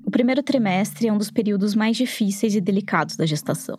O 0.05 0.11
primeiro 0.11 0.41
trimestre 0.41 1.07
é 1.07 1.13
um 1.13 1.19
dos 1.19 1.29
períodos 1.29 1.75
mais 1.75 1.95
difíceis 1.95 2.55
e 2.55 2.59
delicados 2.61 3.15
da 3.15 3.27
gestação. 3.27 3.77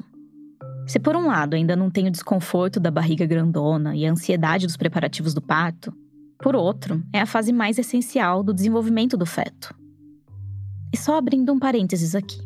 Se 0.86 0.98
por 1.00 1.16
um 1.16 1.26
lado 1.26 1.54
ainda 1.54 1.74
não 1.74 1.90
tem 1.90 2.06
o 2.06 2.10
desconforto 2.10 2.78
da 2.78 2.90
barriga 2.90 3.26
grandona 3.26 3.96
e 3.96 4.06
a 4.06 4.12
ansiedade 4.12 4.66
dos 4.66 4.76
preparativos 4.76 5.34
do 5.34 5.42
parto, 5.42 5.92
por 6.38 6.54
outro, 6.54 7.02
é 7.12 7.20
a 7.20 7.26
fase 7.26 7.52
mais 7.52 7.78
essencial 7.78 8.42
do 8.42 8.54
desenvolvimento 8.54 9.16
do 9.16 9.26
feto. 9.26 9.74
E 10.92 10.96
só 10.96 11.16
abrindo 11.16 11.52
um 11.52 11.58
parênteses 11.58 12.14
aqui. 12.14 12.40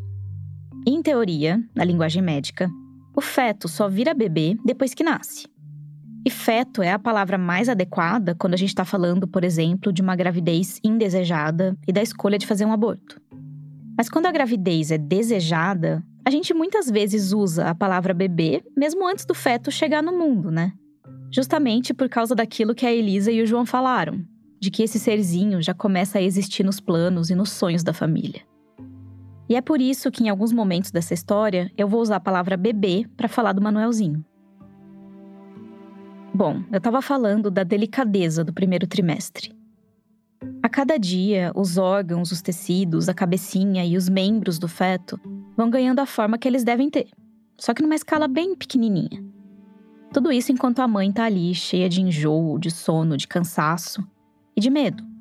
Em 0.87 1.03
teoria, 1.03 1.63
na 1.75 1.85
linguagem 1.85 2.23
médica, 2.23 2.71
o 3.16 3.21
feto 3.21 3.68
só 3.68 3.88
vira 3.88 4.12
bebê 4.12 4.56
depois 4.64 4.92
que 4.92 5.04
nasce. 5.04 5.47
E 6.26 6.30
feto 6.30 6.83
é 6.83 6.90
a 6.90 6.99
palavra 6.99 7.37
mais 7.37 7.68
adequada 7.68 8.35
quando 8.35 8.54
a 8.54 8.56
gente 8.56 8.71
está 8.71 8.85
falando, 8.85 9.28
por 9.28 9.44
exemplo, 9.44 9.92
de 9.92 10.00
uma 10.00 10.16
gravidez 10.16 10.80
indesejada 10.83 11.76
e 11.87 11.92
da 11.92 12.02
escolha 12.02 12.38
de 12.38 12.47
fazer 12.47 12.64
um 12.64 12.73
aborto. 12.73 13.21
Mas 13.97 14.09
quando 14.09 14.26
a 14.26 14.33
gravidez 14.33 14.90
é 14.90 14.99
desejada, 14.99 16.02
a 16.25 16.30
gente 16.30 16.54
muitas 16.54 16.90
vezes 16.90 17.33
usa 17.33 17.68
a 17.68 17.75
palavra 17.75 18.14
bebê 18.14 18.62
mesmo 18.76 19.06
antes 19.06 19.26
do 19.26 19.35
feto 19.35 19.71
chegar 19.71 20.02
no 20.02 20.18
mundo, 20.18 20.50
né? 20.50 20.73
Justamente 21.30 21.92
por 21.92 22.09
causa 22.09 22.35
daquilo 22.35 22.75
que 22.75 22.87
a 22.87 22.92
Elisa 22.92 23.30
e 23.30 23.42
o 23.42 23.47
João 23.47 23.66
falaram, 23.66 24.25
de 24.59 24.71
que 24.71 24.83
esse 24.83 24.99
serzinho 24.99 25.61
já 25.61 25.75
começa 25.75 26.18
a 26.18 26.23
existir 26.23 26.64
nos 26.64 26.80
planos 26.80 27.28
e 27.28 27.35
nos 27.35 27.50
sonhos 27.50 27.83
da 27.83 27.92
família. 27.92 28.40
E 29.49 29.57
é 29.57 29.61
por 29.61 29.81
isso 29.81 30.11
que 30.11 30.25
em 30.25 30.29
alguns 30.29 30.53
momentos 30.53 30.91
dessa 30.91 31.13
história 31.13 31.71
eu 31.77 31.87
vou 31.87 32.01
usar 32.01 32.17
a 32.17 32.21
palavra 32.21 32.57
bebê 32.57 33.07
para 33.17 33.29
falar 33.29 33.53
do 33.53 33.61
Manuelzinho. 33.61 34.25
Bom, 36.35 36.63
eu 36.73 36.79
estava 36.79 37.01
falando 37.01 37.51
da 37.51 37.63
delicadeza 37.63 38.43
do 38.43 38.53
primeiro 38.53 38.87
trimestre. 38.87 39.55
A 40.63 40.69
cada 40.69 40.99
dia, 40.99 41.53
os 41.55 41.79
órgãos, 41.79 42.33
os 42.33 42.43
tecidos, 42.43 43.09
a 43.09 43.15
cabecinha 43.15 43.85
e 43.85 43.97
os 43.97 44.09
membros 44.09 44.59
do 44.59 44.67
feto 44.67 45.21
vão 45.57 45.71
ganhando 45.71 46.01
a 46.01 46.07
forma 46.07 46.39
que 46.39 46.49
eles 46.49 46.65
devem 46.65 46.91
ter, 46.91 47.09
só 47.57 47.73
que 47.73 47.83
numa 47.83 47.95
escala 47.95 48.27
bem 48.27 48.57
pequenininha. 48.57 49.25
Tudo 50.13 50.33
isso 50.33 50.53
enquanto 50.53 50.81
a 50.81 50.89
mãe 50.89 51.11
está 51.11 51.25
ali 51.25 51.55
cheia 51.55 51.89
de 51.89 52.01
enjoo, 52.01 52.59
de 52.59 52.71
sono, 52.71 53.17
de 53.17 53.29
cansaço 53.29 54.07
e 54.57 54.61
de 54.61 54.71
medo 54.71 55.13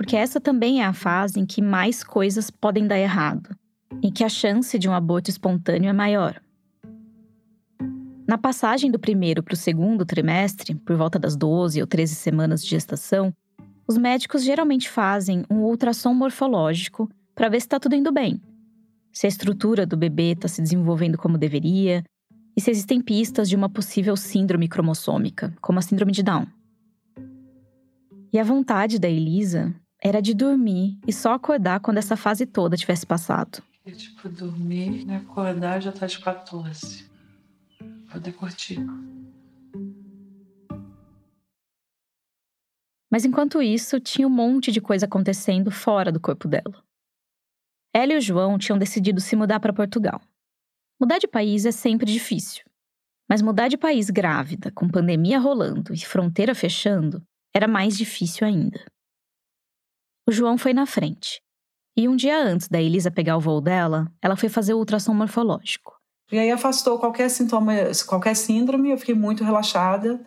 porque 0.00 0.16
essa 0.16 0.40
também 0.40 0.80
é 0.80 0.86
a 0.86 0.94
fase 0.94 1.38
em 1.38 1.44
que 1.44 1.60
mais 1.60 2.02
coisas 2.02 2.50
podem 2.50 2.86
dar 2.86 2.98
errado, 2.98 3.54
em 4.02 4.10
que 4.10 4.24
a 4.24 4.30
chance 4.30 4.78
de 4.78 4.88
um 4.88 4.94
aborto 4.94 5.28
espontâneo 5.28 5.90
é 5.90 5.92
maior. 5.92 6.40
Na 8.26 8.38
passagem 8.38 8.90
do 8.90 8.98
primeiro 8.98 9.42
para 9.42 9.52
o 9.52 9.56
segundo 9.58 10.06
trimestre, 10.06 10.74
por 10.74 10.96
volta 10.96 11.18
das 11.18 11.36
12 11.36 11.82
ou 11.82 11.86
13 11.86 12.14
semanas 12.14 12.64
de 12.64 12.70
gestação, 12.70 13.30
os 13.86 13.98
médicos 13.98 14.42
geralmente 14.42 14.88
fazem 14.88 15.44
um 15.50 15.56
ultrassom 15.64 16.14
morfológico 16.14 17.06
para 17.34 17.50
ver 17.50 17.60
se 17.60 17.66
está 17.66 17.78
tudo 17.78 17.94
indo 17.94 18.10
bem, 18.10 18.40
se 19.12 19.26
a 19.26 19.28
estrutura 19.28 19.84
do 19.84 19.98
bebê 19.98 20.32
está 20.32 20.48
se 20.48 20.62
desenvolvendo 20.62 21.18
como 21.18 21.36
deveria 21.36 22.02
e 22.56 22.60
se 22.62 22.70
existem 22.70 23.02
pistas 23.02 23.50
de 23.50 23.54
uma 23.54 23.68
possível 23.68 24.16
síndrome 24.16 24.66
cromossômica, 24.66 25.54
como 25.60 25.78
a 25.78 25.82
síndrome 25.82 26.12
de 26.12 26.22
Down. 26.22 26.46
E 28.32 28.38
a 28.38 28.44
vontade 28.44 28.98
da 28.98 29.06
Elisa 29.06 29.74
era 30.02 30.22
de 30.22 30.32
dormir 30.32 30.98
e 31.06 31.12
só 31.12 31.34
acordar 31.34 31.80
quando 31.80 31.98
essa 31.98 32.16
fase 32.16 32.46
toda 32.46 32.76
tivesse 32.76 33.06
passado. 33.06 33.62
E, 33.84 33.92
tipo, 33.92 34.28
dormir 34.28 35.06
e 35.06 35.12
acordar 35.12 35.80
já 35.80 35.92
tá 35.92 36.06
de 36.06 36.18
14. 36.18 37.08
Poder 38.10 38.32
curtir. 38.32 38.78
Mas 43.10 43.24
enquanto 43.24 43.60
isso, 43.60 44.00
tinha 44.00 44.26
um 44.26 44.30
monte 44.30 44.70
de 44.70 44.80
coisa 44.80 45.04
acontecendo 45.04 45.70
fora 45.70 46.12
do 46.12 46.20
corpo 46.20 46.48
dela. 46.48 46.82
Ela 47.92 48.12
e 48.12 48.16
o 48.16 48.20
João 48.20 48.56
tinham 48.56 48.78
decidido 48.78 49.20
se 49.20 49.34
mudar 49.34 49.58
para 49.58 49.72
Portugal. 49.72 50.20
Mudar 50.98 51.18
de 51.18 51.26
país 51.26 51.66
é 51.66 51.72
sempre 51.72 52.10
difícil. 52.10 52.64
Mas 53.28 53.42
mudar 53.42 53.68
de 53.68 53.76
país 53.76 54.10
grávida, 54.10 54.70
com 54.70 54.88
pandemia 54.88 55.38
rolando 55.38 55.92
e 55.92 55.98
fronteira 55.98 56.54
fechando, 56.54 57.22
era 57.54 57.66
mais 57.66 57.96
difícil 57.96 58.46
ainda. 58.46 58.84
O 60.30 60.32
João 60.32 60.56
foi 60.56 60.72
na 60.72 60.86
frente. 60.86 61.42
E 61.96 62.06
um 62.06 62.14
dia 62.14 62.40
antes 62.40 62.68
da 62.68 62.80
Elisa 62.80 63.10
pegar 63.10 63.36
o 63.36 63.40
voo 63.40 63.60
dela, 63.60 64.06
ela 64.22 64.36
foi 64.36 64.48
fazer 64.48 64.72
o 64.74 64.78
ultrassom 64.78 65.12
morfológico. 65.12 65.94
E 66.30 66.38
aí 66.38 66.52
afastou 66.52 67.00
qualquer 67.00 67.28
sintoma, 67.28 67.72
qualquer 68.06 68.36
síndrome, 68.36 68.92
eu 68.92 68.96
fiquei 68.96 69.16
muito 69.16 69.42
relaxada. 69.42 70.20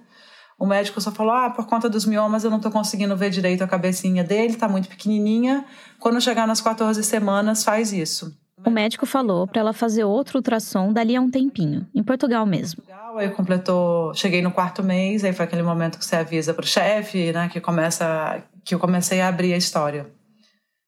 O 0.59 0.65
médico 0.65 0.99
só 0.99 1.09
falou: 1.09 1.31
ah, 1.31 1.49
por 1.51 1.67
conta 1.67 1.89
dos 1.89 2.05
miomas 2.05 2.43
eu 2.43 2.49
não 2.49 2.57
estou 2.57 2.69
conseguindo 2.69 3.15
ver 3.15 3.29
direito 3.29 3.63
a 3.63 3.67
cabecinha 3.67 4.25
dele, 4.25 4.55
está 4.55 4.67
muito 4.67 4.89
pequenininha. 4.89 5.63
Quando 6.01 6.19
chegar 6.19 6.45
nas 6.45 6.59
14 6.59 7.01
semanas, 7.01 7.63
faz 7.63 7.93
isso. 7.93 8.37
O 8.65 8.69
médico 8.69 9.05
falou 9.05 9.47
para 9.47 9.61
ela 9.61 9.71
fazer 9.71 10.03
outro 10.03 10.39
ultrassom 10.39 10.91
dali 10.91 11.15
a 11.15 11.21
um 11.21 11.31
tempinho, 11.31 11.87
em 11.95 12.03
Portugal 12.03 12.45
mesmo. 12.45 12.83
Aí 13.15 13.29
completou, 13.29 14.13
cheguei 14.13 14.41
no 14.41 14.51
quarto 14.51 14.83
mês, 14.83 15.23
aí 15.23 15.31
foi 15.31 15.45
aquele 15.45 15.63
momento 15.63 15.99
que 15.99 16.05
você 16.05 16.15
avisa 16.15 16.53
para 16.53 16.63
o 16.63 16.67
chefe, 16.67 17.31
né, 17.31 17.47
que 17.47 17.61
começa, 17.61 18.43
que 18.63 18.73
eu 18.73 18.79
comecei 18.79 19.21
a 19.21 19.27
abrir 19.27 19.53
a 19.53 19.57
história. 19.57 20.09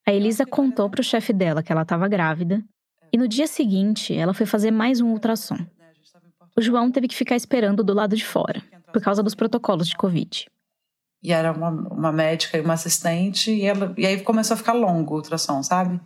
A 0.06 0.12
Elisa 0.12 0.46
contou 0.46 0.88
para 0.88 1.00
o 1.00 1.04
chefe 1.04 1.32
dela 1.32 1.62
que 1.62 1.72
ela 1.72 1.82
estava 1.82 2.08
grávida, 2.08 2.62
e 3.12 3.18
no 3.18 3.26
dia 3.26 3.46
seguinte 3.46 4.14
ela 4.14 4.34
foi 4.34 4.46
fazer 4.46 4.70
mais 4.70 5.00
um 5.00 5.08
ultrassom. 5.08 5.58
O 6.56 6.62
João 6.62 6.90
teve 6.90 7.08
que 7.08 7.14
ficar 7.14 7.36
esperando 7.36 7.84
do 7.84 7.92
lado 7.92 8.16
de 8.16 8.24
fora 8.24 8.62
por 8.92 9.02
causa 9.02 9.22
dos 9.22 9.34
protocolos 9.34 9.88
de 9.88 9.96
Covid. 9.96 10.46
E 11.22 11.32
era 11.32 11.52
uma, 11.52 11.70
uma 11.70 12.12
médica 12.12 12.56
e 12.56 12.60
uma 12.60 12.74
assistente, 12.74 13.50
e, 13.50 13.64
ela, 13.64 13.92
e 13.96 14.06
aí 14.06 14.20
começou 14.20 14.54
a 14.54 14.56
ficar 14.56 14.72
longo 14.72 15.14
o 15.14 15.16
ultrassom, 15.16 15.62
sabe? 15.62 16.00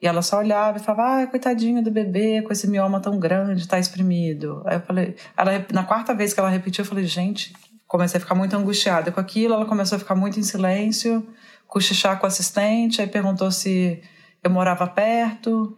E 0.00 0.06
ela 0.06 0.20
só 0.20 0.38
olhava 0.38 0.76
e 0.76 0.80
falava, 0.80 1.22
ah, 1.22 1.26
coitadinho 1.26 1.82
do 1.82 1.90
bebê, 1.90 2.42
com 2.42 2.52
esse 2.52 2.68
mioma 2.68 3.00
tão 3.00 3.18
grande, 3.18 3.66
tá 3.66 3.78
exprimido. 3.78 4.62
Aí 4.66 4.76
eu 4.76 4.80
falei, 4.80 5.16
ela, 5.36 5.66
na 5.72 5.84
quarta 5.84 6.14
vez 6.14 6.34
que 6.34 6.40
ela 6.40 6.50
repetiu, 6.50 6.84
eu 6.84 6.88
falei, 6.88 7.04
gente, 7.04 7.54
comecei 7.86 8.18
a 8.18 8.20
ficar 8.20 8.34
muito 8.34 8.56
angustiada 8.56 9.12
com 9.12 9.20
aquilo, 9.20 9.54
ela 9.54 9.66
começou 9.66 9.96
a 9.96 9.98
ficar 9.98 10.14
muito 10.14 10.38
em 10.38 10.42
silêncio, 10.42 11.26
cochichar 11.66 12.18
com 12.18 12.24
o 12.24 12.28
assistente, 12.28 13.00
aí 13.00 13.06
perguntou 13.06 13.50
se 13.50 14.02
eu 14.42 14.50
morava 14.50 14.86
perto, 14.86 15.64
o 15.64 15.76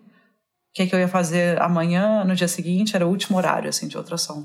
que, 0.74 0.86
que 0.86 0.94
eu 0.94 0.98
ia 0.98 1.08
fazer 1.08 1.60
amanhã, 1.60 2.24
no 2.24 2.34
dia 2.34 2.48
seguinte, 2.48 2.94
era 2.94 3.06
o 3.06 3.10
último 3.10 3.36
horário, 3.36 3.68
assim, 3.68 3.88
de 3.88 3.96
ultrassom. 3.96 4.44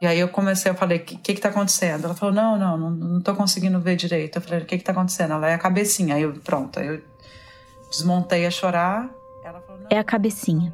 E 0.00 0.06
aí 0.06 0.18
eu 0.20 0.28
comecei, 0.28 0.70
eu 0.70 0.76
falei, 0.76 0.98
o 0.98 1.04
que, 1.04 1.16
que 1.16 1.34
que 1.34 1.40
tá 1.40 1.48
acontecendo? 1.48 2.04
Ela 2.04 2.14
falou, 2.14 2.34
não, 2.34 2.56
não, 2.56 2.78
não, 2.78 2.90
não 2.90 3.20
tô 3.20 3.34
conseguindo 3.34 3.80
ver 3.80 3.96
direito. 3.96 4.36
Eu 4.36 4.42
falei, 4.42 4.60
o 4.60 4.64
que 4.64 4.78
que 4.78 4.84
tá 4.84 4.92
acontecendo? 4.92 5.34
Ela 5.34 5.50
é 5.50 5.54
a 5.54 5.58
cabecinha. 5.58 6.14
Aí 6.14 6.22
eu, 6.22 6.34
pronto, 6.34 6.78
aí 6.78 6.86
eu 6.86 7.02
desmontei 7.90 8.46
a 8.46 8.50
chorar. 8.50 9.10
Falou, 9.42 9.86
é 9.90 9.98
a 9.98 10.04
cabecinha. 10.04 10.72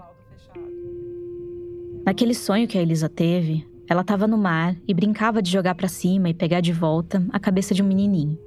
Naquele 2.04 2.34
sonho 2.34 2.68
que 2.68 2.76
a 2.76 2.82
Elisa 2.82 3.08
teve, 3.08 3.66
ela 3.88 4.00
estava 4.00 4.26
no 4.26 4.38
mar 4.38 4.74
e 4.88 4.94
brincava 4.94 5.42
de 5.42 5.50
jogar 5.50 5.74
para 5.74 5.88
cima 5.88 6.30
e 6.30 6.34
pegar 6.34 6.60
de 6.60 6.72
volta 6.72 7.22
a 7.30 7.38
cabeça 7.38 7.74
de 7.74 7.82
um 7.82 7.86
menininho. 7.86 8.38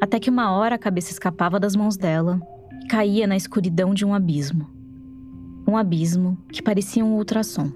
Até 0.00 0.18
que 0.18 0.28
uma 0.28 0.52
hora 0.52 0.74
a 0.74 0.78
cabeça 0.78 1.10
escapava 1.10 1.58
das 1.58 1.74
mãos 1.74 1.96
dela 1.96 2.40
e 2.82 2.86
caía 2.86 3.26
na 3.26 3.36
escuridão 3.36 3.94
de 3.94 4.04
um 4.04 4.12
abismo. 4.12 4.68
Um 5.66 5.76
abismo 5.76 6.36
que 6.50 6.62
parecia 6.62 7.04
um 7.04 7.14
ultrassom. 7.14 7.72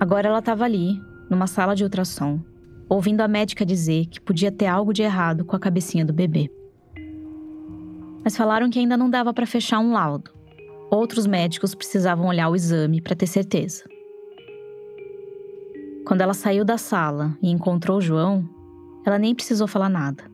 Agora 0.00 0.28
ela 0.28 0.40
estava 0.40 0.64
ali, 0.64 1.00
numa 1.30 1.46
sala 1.46 1.76
de 1.76 1.84
ultrassom, 1.84 2.40
ouvindo 2.88 3.20
a 3.20 3.28
médica 3.28 3.64
dizer 3.64 4.06
que 4.06 4.20
podia 4.20 4.50
ter 4.50 4.66
algo 4.66 4.92
de 4.92 5.02
errado 5.02 5.44
com 5.44 5.54
a 5.54 5.60
cabecinha 5.60 6.04
do 6.04 6.12
bebê. 6.12 6.50
Mas 8.24 8.36
falaram 8.36 8.70
que 8.70 8.78
ainda 8.78 8.96
não 8.96 9.08
dava 9.08 9.32
para 9.32 9.46
fechar 9.46 9.78
um 9.78 9.92
laudo. 9.92 10.30
Outros 10.90 11.26
médicos 11.26 11.74
precisavam 11.74 12.26
olhar 12.26 12.48
o 12.48 12.56
exame 12.56 13.00
para 13.00 13.14
ter 13.14 13.26
certeza. 13.26 13.84
Quando 16.04 16.20
ela 16.20 16.34
saiu 16.34 16.64
da 16.64 16.76
sala 16.76 17.36
e 17.40 17.50
encontrou 17.50 17.98
o 17.98 18.00
João, 18.00 18.48
ela 19.06 19.18
nem 19.18 19.34
precisou 19.34 19.66
falar 19.66 19.88
nada. 19.88 20.24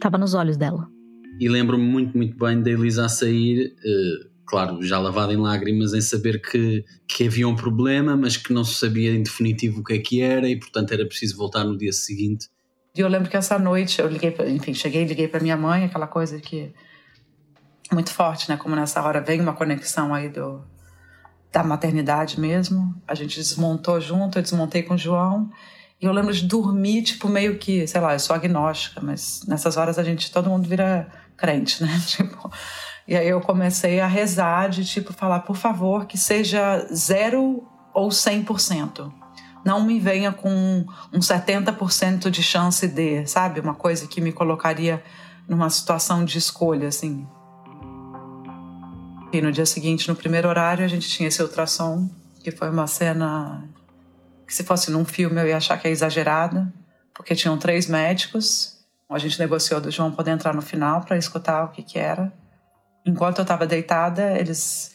Tava 0.00 0.18
nos 0.18 0.34
olhos 0.34 0.56
dela. 0.56 0.88
E 1.38 1.48
lembro-me 1.48 1.84
muito, 1.84 2.16
muito 2.16 2.36
bem 2.36 2.60
da 2.60 2.70
Elisa 2.70 3.04
a 3.04 3.08
sair, 3.08 3.74
uh, 3.78 4.30
claro, 4.44 4.82
já 4.82 4.98
lavada 4.98 5.32
em 5.32 5.36
lágrimas, 5.36 5.94
em 5.94 6.00
saber 6.00 6.40
que, 6.42 6.84
que 7.06 7.26
havia 7.26 7.48
um 7.48 7.54
problema, 7.54 8.16
mas 8.16 8.36
que 8.36 8.52
não 8.52 8.64
se 8.64 8.74
sabia 8.74 9.14
em 9.14 9.22
definitivo 9.22 9.80
o 9.80 9.84
que 9.84 9.94
é 9.94 9.98
que 9.98 10.20
era 10.20 10.48
e, 10.48 10.58
portanto, 10.58 10.92
era 10.92 11.06
preciso 11.06 11.36
voltar 11.36 11.64
no 11.64 11.76
dia 11.76 11.92
seguinte. 11.92 12.48
E 12.94 13.00
eu 13.00 13.08
lembro 13.08 13.30
que 13.30 13.36
essa 13.36 13.58
noite 13.58 14.00
eu 14.00 14.08
liguei, 14.08 14.30
pra, 14.30 14.48
enfim, 14.48 14.74
cheguei, 14.74 15.04
liguei 15.04 15.28
para 15.28 15.40
minha 15.40 15.56
mãe, 15.56 15.84
aquela 15.84 16.06
coisa 16.06 16.38
que 16.40 16.72
muito 17.92 18.10
forte, 18.10 18.48
né? 18.48 18.56
Como 18.56 18.74
nessa 18.74 19.02
hora 19.02 19.20
vem 19.20 19.40
uma 19.40 19.54
conexão 19.54 20.14
aí 20.14 20.28
do 20.28 20.62
da 21.52 21.62
maternidade 21.62 22.40
mesmo. 22.40 22.94
A 23.06 23.14
gente 23.14 23.38
desmontou 23.38 24.00
junto, 24.00 24.38
eu 24.38 24.42
desmontei 24.42 24.82
com 24.82 24.94
o 24.94 24.98
João. 24.98 25.50
E 26.00 26.06
eu 26.06 26.12
lembro 26.12 26.32
de 26.32 26.44
dormir, 26.46 27.02
tipo, 27.02 27.28
meio 27.28 27.58
que, 27.58 27.86
sei 27.86 28.00
lá, 28.00 28.14
eu 28.14 28.18
sou 28.18 28.34
agnóstica, 28.34 29.00
mas 29.00 29.42
nessas 29.46 29.76
horas 29.76 29.98
a 29.98 30.02
gente, 30.02 30.32
todo 30.32 30.50
mundo 30.50 30.68
vira 30.68 31.06
crente, 31.36 31.82
né? 31.82 32.00
Tipo, 32.06 32.50
e 33.06 33.16
aí 33.16 33.28
eu 33.28 33.40
comecei 33.40 34.00
a 34.00 34.06
rezar 34.06 34.68
de 34.68 34.84
tipo 34.84 35.12
falar, 35.12 35.40
por 35.40 35.56
favor, 35.56 36.06
que 36.06 36.16
seja 36.16 36.86
zero 36.92 37.66
ou 37.92 38.08
100%. 38.08 39.12
Não 39.64 39.84
me 39.84 39.98
venha 40.00 40.32
com 40.32 40.84
um 41.12 41.18
70% 41.18 42.30
de 42.30 42.42
chance 42.42 42.86
de, 42.88 43.26
sabe? 43.26 43.60
Uma 43.60 43.74
coisa 43.74 44.06
que 44.06 44.20
me 44.20 44.32
colocaria 44.32 45.02
numa 45.48 45.68
situação 45.68 46.24
de 46.24 46.38
escolha, 46.38 46.88
assim. 46.88 47.26
E 49.32 49.40
no 49.40 49.50
dia 49.50 49.66
seguinte, 49.66 50.08
no 50.08 50.14
primeiro 50.14 50.48
horário, 50.48 50.84
a 50.84 50.88
gente 50.88 51.08
tinha 51.08 51.28
esse 51.28 51.42
ultrassom, 51.42 52.08
que 52.42 52.50
foi 52.50 52.68
uma 52.68 52.86
cena 52.86 53.68
que 54.46 54.54
se 54.54 54.62
fosse 54.64 54.90
num 54.90 55.04
filme 55.04 55.40
eu 55.40 55.48
ia 55.48 55.56
achar 55.56 55.78
que 55.78 55.88
é 55.88 55.90
exagerada, 55.90 56.72
porque 57.14 57.34
tinham 57.34 57.56
três 57.56 57.86
médicos. 57.86 58.78
A 59.10 59.18
gente 59.18 59.38
negociou 59.38 59.80
do 59.80 59.90
João 59.90 60.12
poder 60.12 60.32
entrar 60.32 60.54
no 60.54 60.62
final 60.62 61.00
para 61.02 61.16
escutar 61.16 61.64
o 61.64 61.68
que 61.68 61.82
que 61.82 61.98
era 61.98 62.32
enquanto 63.06 63.38
eu 63.38 63.42
estava 63.42 63.66
deitada, 63.66 64.38
eles 64.38 64.92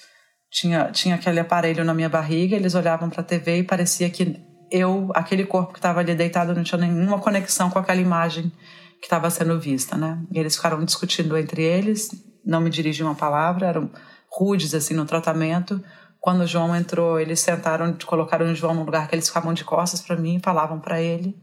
tinha 0.49 0.91
tinha 0.91 1.15
aquele 1.15 1.39
aparelho 1.39 1.83
na 1.83 1.93
minha 1.93 2.09
barriga, 2.09 2.55
eles 2.55 2.73
olhavam 2.73 3.09
para 3.09 3.21
a 3.21 3.23
TV 3.23 3.59
e 3.59 3.63
parecia 3.63 4.09
que 4.09 4.39
eu, 4.71 5.11
aquele 5.13 5.45
corpo 5.45 5.73
que 5.73 5.79
estava 5.79 5.99
ali 5.99 6.13
deitado, 6.15 6.53
não 6.53 6.63
tinha 6.63 6.79
nenhuma 6.79 7.19
conexão 7.19 7.69
com 7.69 7.79
aquela 7.79 8.01
imagem 8.01 8.51
que 8.99 9.05
estava 9.05 9.29
sendo 9.29 9.59
vista, 9.59 9.95
né? 9.95 10.19
E 10.31 10.39
eles 10.39 10.55
ficaram 10.55 10.83
discutindo 10.83 11.37
entre 11.37 11.61
eles, 11.63 12.09
não 12.45 12.59
me 12.59 12.69
dirigiam 12.69 13.07
uma 13.07 13.15
palavra, 13.15 13.67
eram 13.67 13.89
rudes 14.29 14.73
assim 14.73 14.93
no 14.93 15.05
tratamento. 15.05 15.83
Quando 16.19 16.41
o 16.41 16.47
João 16.47 16.75
entrou, 16.75 17.19
eles 17.19 17.39
sentaram, 17.39 17.97
colocaram 18.05 18.51
o 18.51 18.55
João 18.55 18.73
num 18.73 18.83
lugar 18.83 19.07
que 19.07 19.15
eles 19.15 19.27
ficavam 19.27 19.53
de 19.53 19.63
costas 19.63 20.01
para 20.01 20.17
mim, 20.17 20.39
falavam 20.43 20.79
para 20.79 21.01
ele. 21.01 21.35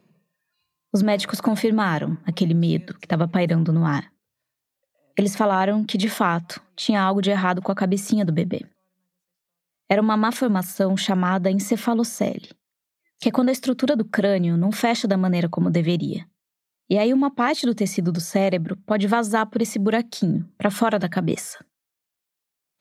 Os 0.93 1.03
médicos 1.03 1.41
confirmaram 1.41 2.17
aquele 2.25 2.55
medo 2.55 2.95
que 2.95 3.07
estava 3.07 3.27
pairando 3.27 3.73
no 3.73 3.85
ar. 3.85 4.13
Eles 5.17 5.37
falaram 5.37 5.85
que, 5.85 5.97
de 5.97 6.09
fato, 6.09 6.61
tinha 6.77 7.01
algo 7.01 7.23
de 7.23 7.31
errado 7.31 7.63
com 7.63 7.71
a 7.71 7.75
cabecinha 7.75 8.25
do 8.25 8.33
bebê. 8.33 8.67
Era 9.89 10.03
uma 10.03 10.17
má 10.17 10.33
formação 10.33 10.97
chamada 10.97 11.51
encefalocele, 11.51 12.51
que 13.21 13.29
é 13.29 13.33
quando 13.33 13.49
a 13.49 13.53
estrutura 13.53 13.97
do 13.97 14.05
crânio 14.05 14.57
não 14.57 14.73
fecha 14.73 15.07
da 15.07 15.17
maneira 15.17 15.49
como 15.49 15.71
deveria. 15.71 16.27
E 16.89 16.99
aí 16.99 17.13
uma 17.13 17.35
parte 17.35 17.65
do 17.65 17.75
tecido 17.75 18.13
do 18.13 18.21
cérebro 18.21 18.77
pode 18.87 19.07
vazar 19.07 19.47
por 19.47 19.63
esse 19.63 19.79
buraquinho, 19.79 20.49
para 20.59 20.71
fora 20.71 20.99
da 20.99 21.09
cabeça. 21.09 21.65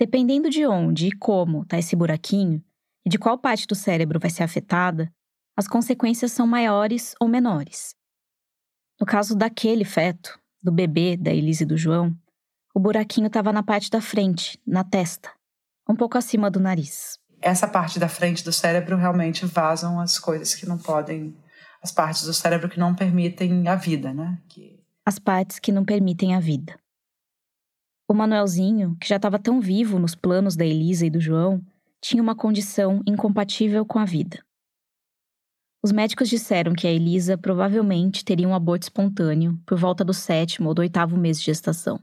Dependendo 0.04 0.50
de 0.50 0.68
onde 0.68 1.08
e 1.08 1.12
como 1.14 1.62
está 1.62 1.80
esse 1.80 1.96
buraquinho, 1.96 2.62
e 3.06 3.10
de 3.10 3.18
qual 3.18 3.38
parte 3.38 3.66
do 3.66 3.74
cérebro 3.74 4.20
vai 4.20 4.30
ser 4.30 4.44
afetada, 4.44 5.10
as 5.56 5.66
consequências 5.66 6.34
são 6.34 6.46
maiores 6.46 7.16
ou 7.22 7.28
menores. 7.30 7.96
No 9.00 9.06
caso 9.06 9.34
daquele 9.34 9.86
feto, 9.86 10.38
do 10.62 10.74
bebê, 10.74 11.16
da 11.16 11.32
Elise 11.32 11.64
e 11.64 11.66
do 11.66 11.78
João, 11.78 12.14
o 12.76 12.82
buraquinho 12.82 13.28
estava 13.28 13.54
na 13.54 13.64
parte 13.64 13.90
da 13.90 14.02
frente, 14.02 14.60
na 14.68 14.84
testa, 14.84 15.32
um 15.88 15.96
pouco 15.96 16.18
acima 16.18 16.52
do 16.52 16.60
nariz. 16.60 17.18
Essa 17.42 17.66
parte 17.66 17.98
da 17.98 18.10
frente 18.10 18.44
do 18.44 18.52
cérebro 18.52 18.98
realmente 18.98 19.46
vazam 19.46 20.02
as 20.02 20.20
coisas 20.20 20.54
que 20.54 20.66
não 20.66 20.78
podem, 20.78 21.34
as 21.82 21.94
partes 21.94 22.24
do 22.24 22.34
cérebro 22.34 22.68
que 22.68 22.78
não 22.78 22.94
permitem 22.94 23.70
a 23.70 23.76
vida, 23.78 24.14
né? 24.14 24.38
Que... 24.50 24.84
As 25.06 25.18
partes 25.18 25.60
que 25.60 25.72
não 25.72 25.86
permitem 25.86 26.36
a 26.36 26.42
vida. 26.42 26.78
O 28.14 28.16
Manuelzinho, 28.16 28.96
que 29.02 29.08
já 29.08 29.16
estava 29.16 29.40
tão 29.40 29.60
vivo 29.60 29.98
nos 29.98 30.14
planos 30.14 30.56
da 30.56 30.64
Elisa 30.64 31.04
e 31.04 31.10
do 31.10 31.20
João, 31.20 31.60
tinha 32.00 32.22
uma 32.22 32.36
condição 32.36 33.02
incompatível 33.08 33.84
com 33.84 33.98
a 33.98 34.06
vida. 34.06 34.46
Os 35.82 35.92
médicos 35.92 36.30
disseram 36.30 36.74
que 36.74 36.86
a 36.86 36.92
Elisa 36.92 37.40
provavelmente 37.40 38.24
teria 38.24 38.48
um 38.48 38.54
aborto 38.54 38.84
espontâneo 38.84 39.60
por 39.66 39.80
volta 39.80 40.06
do 40.06 40.14
sétimo 40.14 40.70
ou 40.70 40.76
do 40.76 40.82
oitavo 40.84 41.18
mês 41.18 41.40
de 41.40 41.46
gestação. 41.46 42.00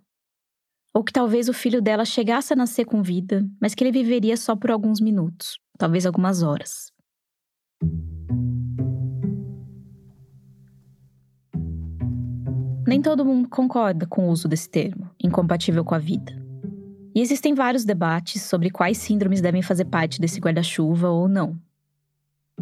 Ou 0.92 1.04
que 1.04 1.12
talvez 1.12 1.48
o 1.48 1.52
filho 1.52 1.80
dela 1.80 2.04
chegasse 2.04 2.52
a 2.52 2.56
nascer 2.56 2.86
com 2.86 3.04
vida, 3.04 3.48
mas 3.60 3.72
que 3.72 3.84
ele 3.84 3.92
viveria 3.92 4.36
só 4.36 4.56
por 4.56 4.72
alguns 4.72 5.00
minutos, 5.00 5.60
talvez 5.78 6.06
algumas 6.06 6.42
horas. 6.42 6.90
Nem 12.84 13.00
todo 13.00 13.24
mundo 13.24 13.48
concorda 13.48 14.08
com 14.08 14.26
o 14.26 14.32
uso 14.32 14.48
desse 14.48 14.68
termo, 14.68 15.08
incompatível 15.22 15.84
com 15.84 15.94
a 15.94 15.98
vida. 15.98 16.40
E 17.14 17.20
existem 17.20 17.54
vários 17.54 17.84
debates 17.84 18.42
sobre 18.42 18.70
quais 18.70 18.98
síndromes 18.98 19.40
devem 19.40 19.62
fazer 19.62 19.86
parte 19.86 20.20
desse 20.20 20.40
guarda-chuva 20.40 21.08
ou 21.08 21.28
não. 21.28 21.58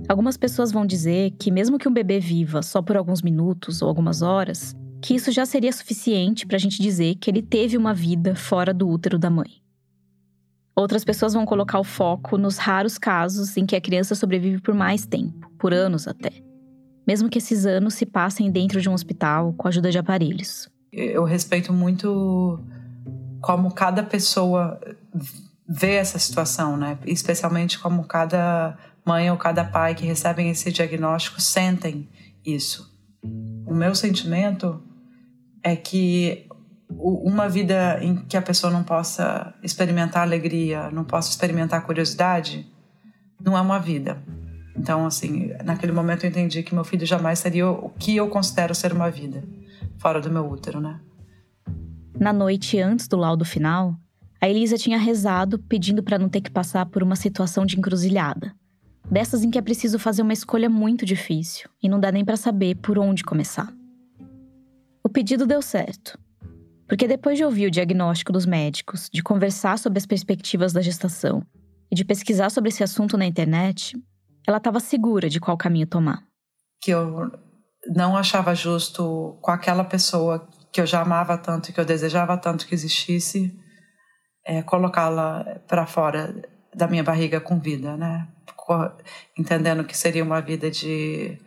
Algumas 0.08 0.36
pessoas 0.36 0.70
vão 0.70 0.86
dizer 0.86 1.32
que, 1.38 1.50
mesmo 1.50 1.78
que 1.78 1.88
um 1.88 1.92
bebê 1.92 2.20
viva 2.20 2.62
só 2.62 2.80
por 2.80 2.96
alguns 2.96 3.20
minutos 3.20 3.82
ou 3.82 3.88
algumas 3.88 4.22
horas, 4.22 4.76
que 5.02 5.14
isso 5.14 5.30
já 5.30 5.44
seria 5.44 5.72
suficiente 5.72 6.46
para 6.46 6.56
a 6.56 6.60
gente 6.60 6.80
dizer 6.80 7.16
que 7.16 7.30
ele 7.30 7.42
teve 7.42 7.76
uma 7.76 7.92
vida 7.92 8.34
fora 8.34 8.72
do 8.72 8.88
útero 8.88 9.18
da 9.18 9.30
mãe. 9.30 9.62
Outras 10.74 11.04
pessoas 11.04 11.34
vão 11.34 11.44
colocar 11.44 11.80
o 11.80 11.84
foco 11.84 12.38
nos 12.38 12.56
raros 12.56 12.98
casos 12.98 13.56
em 13.56 13.66
que 13.66 13.74
a 13.74 13.80
criança 13.80 14.14
sobrevive 14.14 14.60
por 14.60 14.74
mais 14.74 15.04
tempo, 15.04 15.50
por 15.58 15.74
anos 15.74 16.06
até. 16.06 16.30
Mesmo 17.06 17.28
que 17.28 17.38
esses 17.38 17.66
anos 17.66 17.94
se 17.94 18.06
passem 18.06 18.50
dentro 18.50 18.80
de 18.80 18.88
um 18.88 18.92
hospital 18.92 19.52
com 19.54 19.66
a 19.66 19.70
ajuda 19.70 19.90
de 19.90 19.98
aparelhos. 19.98 20.68
Eu 20.92 21.24
respeito 21.24 21.72
muito 21.72 22.60
como 23.40 23.72
cada 23.72 24.02
pessoa 24.02 24.80
vê 25.68 25.94
essa 25.94 26.18
situação, 26.18 26.76
né? 26.76 26.98
Especialmente 27.04 27.78
como 27.78 28.04
cada 28.04 28.76
mãe 29.04 29.30
ou 29.30 29.36
cada 29.36 29.64
pai 29.64 29.94
que 29.94 30.06
recebem 30.06 30.50
esse 30.50 30.72
diagnóstico 30.72 31.40
sentem 31.40 32.08
isso. 32.44 32.90
O 33.66 33.74
meu 33.74 33.94
sentimento 33.94 34.82
é 35.62 35.76
que 35.76 36.46
uma 36.90 37.48
vida 37.48 37.98
em 38.02 38.16
que 38.16 38.36
a 38.36 38.42
pessoa 38.42 38.72
não 38.72 38.82
possa 38.82 39.54
experimentar 39.62 40.22
alegria, 40.22 40.90
não 40.90 41.04
possa 41.04 41.30
experimentar 41.30 41.84
curiosidade, 41.84 42.66
não 43.42 43.56
é 43.56 43.60
uma 43.60 43.78
vida. 43.78 44.22
Então, 44.76 45.04
assim, 45.06 45.50
naquele 45.64 45.92
momento 45.92 46.24
eu 46.24 46.30
entendi 46.30 46.62
que 46.62 46.74
meu 46.74 46.84
filho 46.84 47.04
jamais 47.04 47.40
seria 47.40 47.68
o 47.68 47.90
que 47.90 48.16
eu 48.16 48.28
considero 48.28 48.74
ser 48.74 48.92
uma 48.92 49.10
vida, 49.10 49.42
fora 49.98 50.20
do 50.20 50.30
meu 50.30 50.48
útero, 50.48 50.80
né? 50.80 51.00
Na 52.18 52.32
noite 52.32 52.80
antes 52.80 53.06
do 53.06 53.16
laudo 53.16 53.44
final, 53.44 53.94
a 54.40 54.48
Elisa 54.48 54.76
tinha 54.76 54.98
rezado 54.98 55.58
pedindo 55.58 56.02
para 56.02 56.18
não 56.18 56.28
ter 56.28 56.40
que 56.40 56.50
passar 56.50 56.86
por 56.86 57.02
uma 57.02 57.16
situação 57.16 57.66
de 57.66 57.78
encruzilhada. 57.78 58.54
Dessas 59.10 59.42
em 59.42 59.50
que 59.50 59.58
é 59.58 59.62
preciso 59.62 59.98
fazer 59.98 60.22
uma 60.22 60.32
escolha 60.32 60.68
muito 60.68 61.04
difícil 61.04 61.68
e 61.82 61.88
não 61.88 61.98
dá 61.98 62.12
nem 62.12 62.24
para 62.24 62.36
saber 62.36 62.76
por 62.76 62.98
onde 62.98 63.24
começar. 63.24 63.72
O 65.02 65.08
pedido 65.08 65.46
deu 65.46 65.62
certo. 65.62 66.18
Porque 66.86 67.06
depois 67.06 67.36
de 67.36 67.44
ouvir 67.44 67.66
o 67.66 67.70
diagnóstico 67.70 68.32
dos 68.32 68.46
médicos, 68.46 69.08
de 69.12 69.22
conversar 69.22 69.78
sobre 69.78 69.98
as 69.98 70.06
perspectivas 70.06 70.72
da 70.72 70.80
gestação 70.80 71.42
e 71.90 71.94
de 71.94 72.04
pesquisar 72.04 72.50
sobre 72.50 72.68
esse 72.68 72.82
assunto 72.82 73.16
na 73.16 73.26
internet, 73.26 73.96
ela 74.46 74.58
estava 74.58 74.80
segura 74.80 75.28
de 75.28 75.38
qual 75.38 75.56
caminho 75.56 75.86
tomar. 75.86 76.22
Que 76.80 76.90
eu 76.90 77.30
não 77.94 78.16
achava 78.16 78.54
justo 78.54 79.38
com 79.40 79.50
aquela 79.50 79.84
pessoa 79.84 80.46
que 80.72 80.80
eu 80.80 80.86
já 80.86 81.00
amava 81.00 81.38
tanto, 81.38 81.72
que 81.72 81.80
eu 81.80 81.84
desejava 81.84 82.36
tanto 82.36 82.66
que 82.66 82.74
existisse, 82.74 83.52
é, 84.44 84.62
colocá-la 84.62 85.60
para 85.66 85.86
fora 85.86 86.34
da 86.74 86.86
minha 86.86 87.02
barriga 87.02 87.40
com 87.40 87.58
vida, 87.58 87.96
né? 87.96 88.28
Entendendo 89.36 89.84
que 89.84 89.96
seria 89.96 90.22
uma 90.22 90.40
vida 90.40 90.70
de 90.70 91.38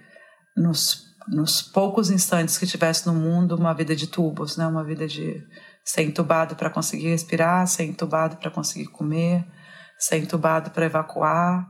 nos 0.57 1.11
nos 1.27 1.61
poucos 1.61 2.09
instantes 2.09 2.57
que 2.57 2.65
tivesse 2.65 3.05
no 3.05 3.13
mundo, 3.13 3.55
uma 3.55 3.73
vida 3.73 3.95
de 3.95 4.07
tubos, 4.07 4.57
né? 4.57 4.65
Uma 4.65 4.83
vida 4.83 5.07
de 5.07 5.41
ser 5.83 6.03
entubado 6.03 6.55
para 6.55 6.69
conseguir 6.69 7.09
respirar, 7.09 7.65
ser 7.67 7.83
entubado 7.83 8.37
para 8.37 8.49
conseguir 8.49 8.87
comer, 8.87 9.45
ser 9.99 10.17
entubado 10.17 10.71
para 10.71 10.85
evacuar. 10.85 11.67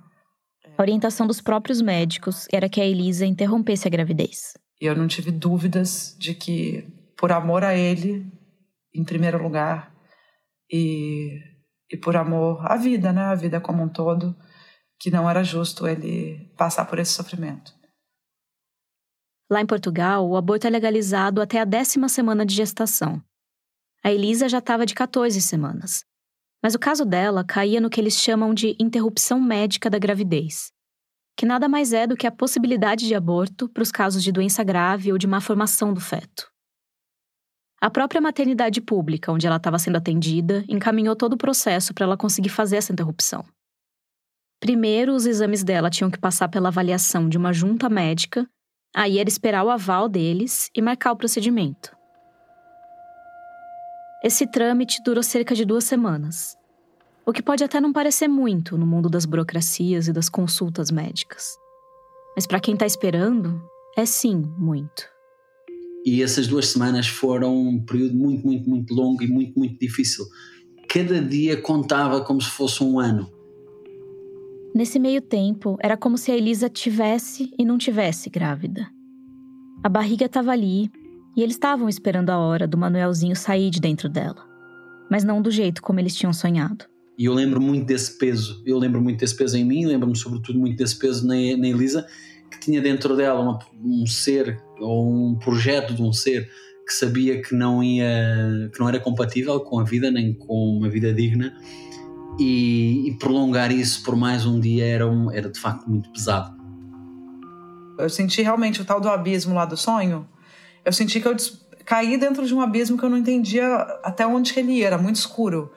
A 0.81 0.83
orientação 0.83 1.27
dos 1.27 1.39
próprios 1.39 1.79
médicos 1.79 2.47
era 2.51 2.67
que 2.67 2.81
a 2.81 2.83
Elisa 2.83 3.23
interrompesse 3.23 3.87
a 3.87 3.91
gravidez. 3.91 4.57
E 4.81 4.87
eu 4.87 4.95
não 4.95 5.07
tive 5.07 5.29
dúvidas 5.29 6.15
de 6.17 6.33
que, 6.33 6.87
por 7.15 7.31
amor 7.31 7.63
a 7.63 7.75
ele, 7.75 8.25
em 8.91 9.03
primeiro 9.03 9.39
lugar, 9.43 9.95
e, 10.71 11.39
e 11.87 11.95
por 11.95 12.17
amor 12.17 12.65
à 12.65 12.77
vida, 12.77 13.13
né? 13.13 13.25
A 13.25 13.35
vida 13.35 13.61
como 13.61 13.83
um 13.83 13.87
todo, 13.87 14.35
que 14.99 15.11
não 15.11 15.29
era 15.29 15.43
justo 15.43 15.87
ele 15.87 16.51
passar 16.57 16.85
por 16.85 16.97
esse 16.97 17.11
sofrimento. 17.11 17.71
Lá 19.51 19.61
em 19.61 19.67
Portugal, 19.67 20.27
o 20.27 20.35
aborto 20.35 20.65
é 20.65 20.69
legalizado 20.71 21.43
até 21.43 21.59
a 21.59 21.63
décima 21.63 22.09
semana 22.09 22.43
de 22.43 22.55
gestação. 22.55 23.21
A 24.03 24.11
Elisa 24.11 24.49
já 24.49 24.57
estava 24.57 24.83
de 24.87 24.95
14 24.95 25.39
semanas. 25.41 26.03
Mas 26.61 26.75
o 26.75 26.79
caso 26.79 27.05
dela 27.05 27.43
caía 27.43 27.81
no 27.81 27.89
que 27.89 27.99
eles 27.99 28.15
chamam 28.15 28.53
de 28.53 28.75
interrupção 28.79 29.39
médica 29.39 29.89
da 29.89 29.97
gravidez, 29.97 30.71
que 31.35 31.45
nada 31.45 31.67
mais 31.67 31.91
é 31.93 32.05
do 32.05 32.15
que 32.15 32.27
a 32.27 32.31
possibilidade 32.31 33.07
de 33.07 33.15
aborto 33.15 33.67
para 33.69 33.83
os 33.83 33.91
casos 33.91 34.23
de 34.23 34.31
doença 34.31 34.63
grave 34.63 35.11
ou 35.11 35.17
de 35.17 35.27
má 35.27 35.41
formação 35.41 35.93
do 35.93 35.99
feto. 35.99 36.51
A 37.81 37.89
própria 37.89 38.21
maternidade 38.21 38.79
pública, 38.79 39.31
onde 39.31 39.47
ela 39.47 39.55
estava 39.55 39.79
sendo 39.79 39.97
atendida, 39.97 40.63
encaminhou 40.69 41.15
todo 41.15 41.33
o 41.33 41.37
processo 41.37 41.93
para 41.93 42.05
ela 42.05 42.17
conseguir 42.17 42.49
fazer 42.49 42.77
essa 42.77 42.93
interrupção. 42.93 43.43
Primeiro, 44.59 45.15
os 45.15 45.25
exames 45.25 45.63
dela 45.63 45.89
tinham 45.89 46.11
que 46.11 46.19
passar 46.19 46.47
pela 46.47 46.67
avaliação 46.67 47.27
de 47.27 47.37
uma 47.37 47.51
junta 47.51 47.89
médica 47.89 48.47
Aí 48.93 49.19
era 49.19 49.29
esperar 49.29 49.63
o 49.63 49.69
aval 49.69 50.09
deles 50.09 50.69
e 50.75 50.81
marcar 50.81 51.13
o 51.13 51.15
procedimento. 51.15 51.95
Esse 54.23 54.45
trâmite 54.45 55.01
durou 55.03 55.23
cerca 55.23 55.55
de 55.55 55.65
duas 55.65 55.83
semanas, 55.83 56.55
o 57.25 57.33
que 57.33 57.41
pode 57.41 57.63
até 57.63 57.81
não 57.81 57.91
parecer 57.91 58.27
muito 58.27 58.77
no 58.77 58.85
mundo 58.85 59.09
das 59.09 59.25
burocracias 59.25 60.07
e 60.07 60.13
das 60.13 60.29
consultas 60.29 60.91
médicas. 60.91 61.57
Mas 62.35 62.45
para 62.45 62.59
quem 62.59 62.75
está 62.75 62.85
esperando, 62.85 63.59
é 63.97 64.05
sim 64.05 64.43
muito. 64.59 65.09
E 66.05 66.21
essas 66.21 66.47
duas 66.47 66.67
semanas 66.67 67.07
foram 67.07 67.55
um 67.55 67.83
período 67.83 68.15
muito, 68.15 68.45
muito, 68.45 68.69
muito 68.69 68.93
longo 68.93 69.23
e 69.23 69.27
muito, 69.27 69.57
muito 69.57 69.79
difícil. 69.79 70.25
Cada 70.87 71.19
dia 71.19 71.59
contava 71.59 72.21
como 72.21 72.39
se 72.39 72.49
fosse 72.49 72.83
um 72.83 72.99
ano. 72.99 73.31
Nesse 74.73 74.99
meio 74.99 75.21
tempo, 75.21 75.77
era 75.81 75.97
como 75.97 76.17
se 76.17 76.31
a 76.31 76.35
Elisa 76.35 76.69
tivesse 76.69 77.51
e 77.57 77.65
não 77.65 77.77
tivesse 77.77 78.29
grávida. 78.29 78.87
A 79.83 79.89
barriga 79.89 80.25
estava 80.25 80.51
ali 80.51 80.91
e 81.35 81.41
eles 81.41 81.55
estavam 81.55 81.87
esperando 81.87 82.29
a 82.29 82.37
hora 82.37 82.67
do 82.67 82.77
Manuelzinho 82.77 83.35
sair 83.35 83.69
de 83.69 83.79
dentro 83.79 84.09
dela. 84.09 84.45
Mas 85.09 85.23
não 85.23 85.41
do 85.41 85.51
jeito 85.51 85.81
como 85.81 85.99
eles 85.99 86.15
tinham 86.15 86.33
sonhado. 86.33 86.85
E 87.17 87.25
eu 87.25 87.33
lembro 87.33 87.61
muito 87.61 87.85
desse 87.85 88.17
peso. 88.17 88.61
Eu 88.65 88.77
lembro 88.77 89.01
muito 89.01 89.19
desse 89.19 89.35
peso 89.35 89.57
em 89.57 89.65
mim, 89.65 89.85
lembro-me 89.85 90.15
sobretudo 90.15 90.57
muito 90.57 90.77
desse 90.77 90.97
peso 90.97 91.27
na, 91.27 91.35
na 91.35 91.67
Elisa, 91.67 92.05
que 92.49 92.59
tinha 92.59 92.81
dentro 92.81 93.15
dela 93.15 93.39
uma, 93.39 93.59
um 93.83 94.05
ser 94.05 94.61
ou 94.79 95.09
um 95.09 95.35
projeto 95.35 95.93
de 95.93 96.01
um 96.01 96.11
ser 96.11 96.49
que 96.87 96.93
sabia 96.93 97.41
que 97.41 97.53
não 97.53 97.83
ia, 97.83 98.69
que 98.73 98.79
não 98.79 98.89
era 98.89 98.99
compatível 98.99 99.59
com 99.59 99.79
a 99.79 99.83
vida 99.83 100.09
nem 100.09 100.33
com 100.33 100.77
uma 100.77 100.89
vida 100.89 101.13
digna 101.13 101.53
e, 102.39 103.09
e, 103.09 103.17
prolongar 103.17 103.71
isso 103.71 104.03
por 104.03 104.15
mais 104.15 104.45
um 104.45 104.59
dia 104.59 104.85
era, 104.85 105.07
um, 105.07 105.31
era 105.31 105.49
de 105.49 105.59
facto 105.59 105.89
muito 105.89 106.09
pesado. 106.11 106.59
Eu 107.97 108.09
senti 108.09 108.41
realmente 108.41 108.81
o 108.81 108.85
tal 108.85 108.99
do 108.99 109.09
abismo 109.09 109.53
lá 109.53 109.65
do 109.65 109.77
sonho. 109.77 110.27
Eu 110.83 110.91
senti 110.93 111.19
que 111.19 111.27
eu 111.27 111.35
caí 111.85 112.17
dentro 112.17 112.45
de 112.45 112.53
um 112.53 112.61
abismo 112.61 112.97
que 112.97 113.03
eu 113.03 113.09
não 113.09 113.17
entendia 113.17 113.67
até 114.03 114.25
onde 114.25 114.53
que 114.53 114.59
ele 114.59 114.73
ia, 114.73 114.87
era 114.87 114.97
muito 114.97 115.17
escuro. 115.17 115.71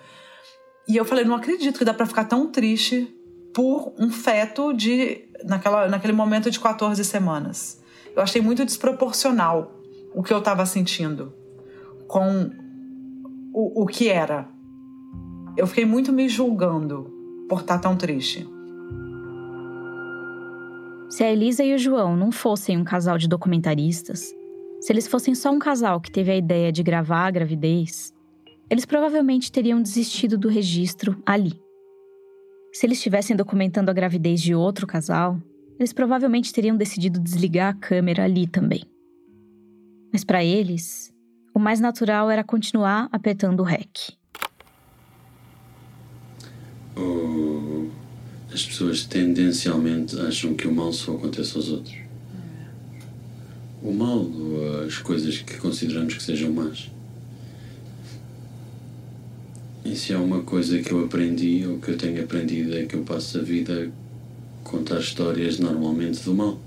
E 0.89 0.97
eu 0.97 1.05
falei, 1.05 1.25
não 1.25 1.35
acredito 1.35 1.79
que 1.79 1.85
dá 1.85 1.95
para 1.95 2.07
ficar 2.07 2.25
tão 2.25 2.51
triste 2.51 3.15
por 3.55 3.95
um 3.99 4.11
feto 4.11 4.73
de 4.73 5.29
naquela, 5.45 5.89
naquele 5.89 6.13
momento 6.13 6.51
de 6.51 6.61
14 6.61 7.03
semanas. 7.05 7.81
Eu 8.15 8.23
achei 8.23 8.41
muito 8.41 8.65
desproporcional 8.65 9.81
o 10.15 10.23
que 10.23 10.33
eu 10.33 10.39
estava 10.39 10.65
sentindo 10.67 11.33
com 12.07 12.51
o, 13.53 13.83
o 13.83 13.87
que 13.87 14.09
era 14.09 14.55
eu 15.57 15.67
fiquei 15.67 15.85
muito 15.85 16.13
me 16.13 16.29
julgando 16.29 17.13
por 17.49 17.61
estar 17.61 17.79
tão 17.79 17.97
triste. 17.97 18.49
Se 21.09 21.23
a 21.23 21.31
Elisa 21.31 21.63
e 21.63 21.75
o 21.75 21.79
João 21.79 22.17
não 22.17 22.33
fossem 22.33 22.77
um 22.77 22.83
casal 22.83 23.17
de 23.17 23.29
documentaristas, 23.29 24.35
se 24.85 24.93
eles 24.93 25.09
fossem 25.09 25.35
só 25.35 25.51
um 25.51 25.59
casal 25.59 25.99
que 25.99 26.11
teve 26.11 26.31
a 26.31 26.37
ideia 26.37 26.71
de 26.71 26.83
gravar 26.83 27.27
a 27.27 27.31
gravidez, 27.31 28.13
eles 28.69 28.85
provavelmente 28.85 29.51
teriam 29.51 29.81
desistido 29.81 30.37
do 30.37 30.47
registro 30.47 31.17
ali. 31.25 31.59
Se 32.71 32.85
eles 32.85 32.99
estivessem 32.99 33.35
documentando 33.35 33.91
a 33.91 33.95
gravidez 33.95 34.43
de 34.43 34.55
outro 34.55 34.87
casal, 34.87 35.41
eles 35.79 35.95
provavelmente 35.95 36.53
teriam 36.53 36.77
decidido 36.77 37.19
desligar 37.19 37.73
a 37.73 37.79
câmera 37.79 38.25
ali 38.25 38.47
também. 38.47 38.85
Mas 40.13 40.23
para 40.23 40.45
eles, 40.45 41.11
o 41.55 41.59
mais 41.59 41.81
natural 41.81 42.31
era 42.31 42.45
continuar 42.45 43.09
apertando 43.11 43.61
o 43.61 43.63
REC 43.63 44.19
ou 46.95 47.91
as 48.53 48.67
pessoas 48.67 49.05
tendencialmente 49.05 50.21
acham 50.21 50.53
que 50.53 50.69
o 50.69 50.75
mal 50.75 50.93
só 50.93 51.15
acontece 51.15 51.57
aos 51.57 51.71
outros. 51.71 52.04
O 53.85 53.93
mal 53.93 54.19
ou 54.19 54.85
as 54.87 54.97
coisas 54.97 55.39
que 55.39 55.59
consideramos 55.59 56.15
que 56.15 56.23
sejam 56.23 56.51
más. 56.51 56.91
E 59.85 59.95
se 59.95 60.15
há 60.15 60.19
uma 60.19 60.41
coisa 60.43 60.81
que 60.81 60.91
eu 60.91 61.05
aprendi 61.05 61.67
ou 61.67 61.79
que 61.79 61.91
eu 61.91 61.99
tenho 61.99 62.25
aprendido 62.25 62.75
é 62.75 62.87
que 62.87 62.97
eu 62.97 63.03
passo 63.03 63.39
a 63.39 63.43
vida 63.43 63.85
a 63.85 64.69
contar 64.69 64.99
histórias 64.99 65.59
normalmente 65.59 66.25
do 66.25 66.35
mal. 66.35 66.59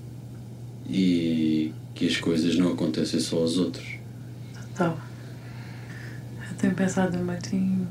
E 0.88 1.74
que 1.96 2.06
as 2.06 2.18
coisas 2.18 2.56
não 2.56 2.74
acontecem 2.74 3.20
só 3.20 3.38
aos 3.38 3.58
outros. 3.58 3.88
Então, 4.72 4.96
eu 6.50 6.56
tenho 6.58 6.76
pensado 6.76 7.18
muito 7.18 7.56
em 7.56 7.88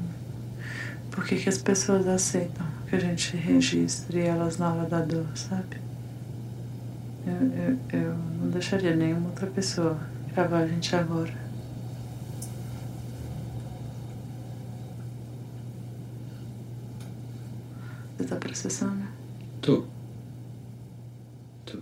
por 1.11 1.25
que, 1.25 1.35
que 1.35 1.49
as 1.49 1.59
pessoas 1.59 2.07
aceitam 2.07 2.65
que 2.89 2.95
a 2.95 3.01
gente 3.01 3.37
registre 3.37 4.21
elas 4.21 4.59
na 4.59 4.73
hora 4.73 4.89
da 4.89 5.01
dor, 5.01 5.27
sabe? 5.35 5.86
Eu, 7.27 7.33
eu, 7.33 8.01
eu 8.01 8.15
não 8.41 8.51
deixaria 8.51 8.95
nenhuma 8.95 9.31
outra 9.31 9.49
pessoa 9.49 9.99
gravar 10.33 10.59
a 10.59 10.67
gente 10.67 10.95
agora. 10.95 11.35
Você 18.17 18.25
tá 18.25 18.37
processando? 18.37 19.03
Tô. 19.61 19.85
Tô. 21.65 21.79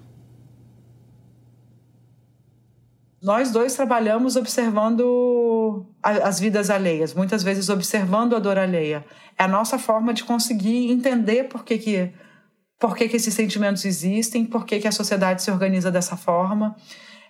Nós 3.23 3.51
dois 3.51 3.75
trabalhamos 3.75 4.37
observando 4.37 5.87
as 6.03 6.41
vidas 6.41 6.71
alheias, 6.71 7.13
muitas 7.13 7.43
vezes 7.43 7.69
observando 7.69 8.35
a 8.35 8.39
dor 8.39 8.57
alheia. 8.57 9.05
É 9.39 9.45
a 9.45 9.49
nossa 9.49 9.79
forma 9.79 10.15
de 10.15 10.25
conseguir 10.25 10.91
entender 10.91 11.45
por 11.45 11.65
que, 11.65 11.77
que 11.77 12.13
por 12.85 12.95
que, 12.95 13.09
que 13.09 13.17
esses 13.17 13.33
sentimentos 13.33 13.83
existem, 13.87 14.45
por 14.45 14.67
que, 14.67 14.79
que 14.79 14.87
a 14.87 14.93
sociedade 14.93 15.43
se 15.43 15.51
organiza 15.51 15.91
dessa 15.91 16.19
forma, 16.19 16.77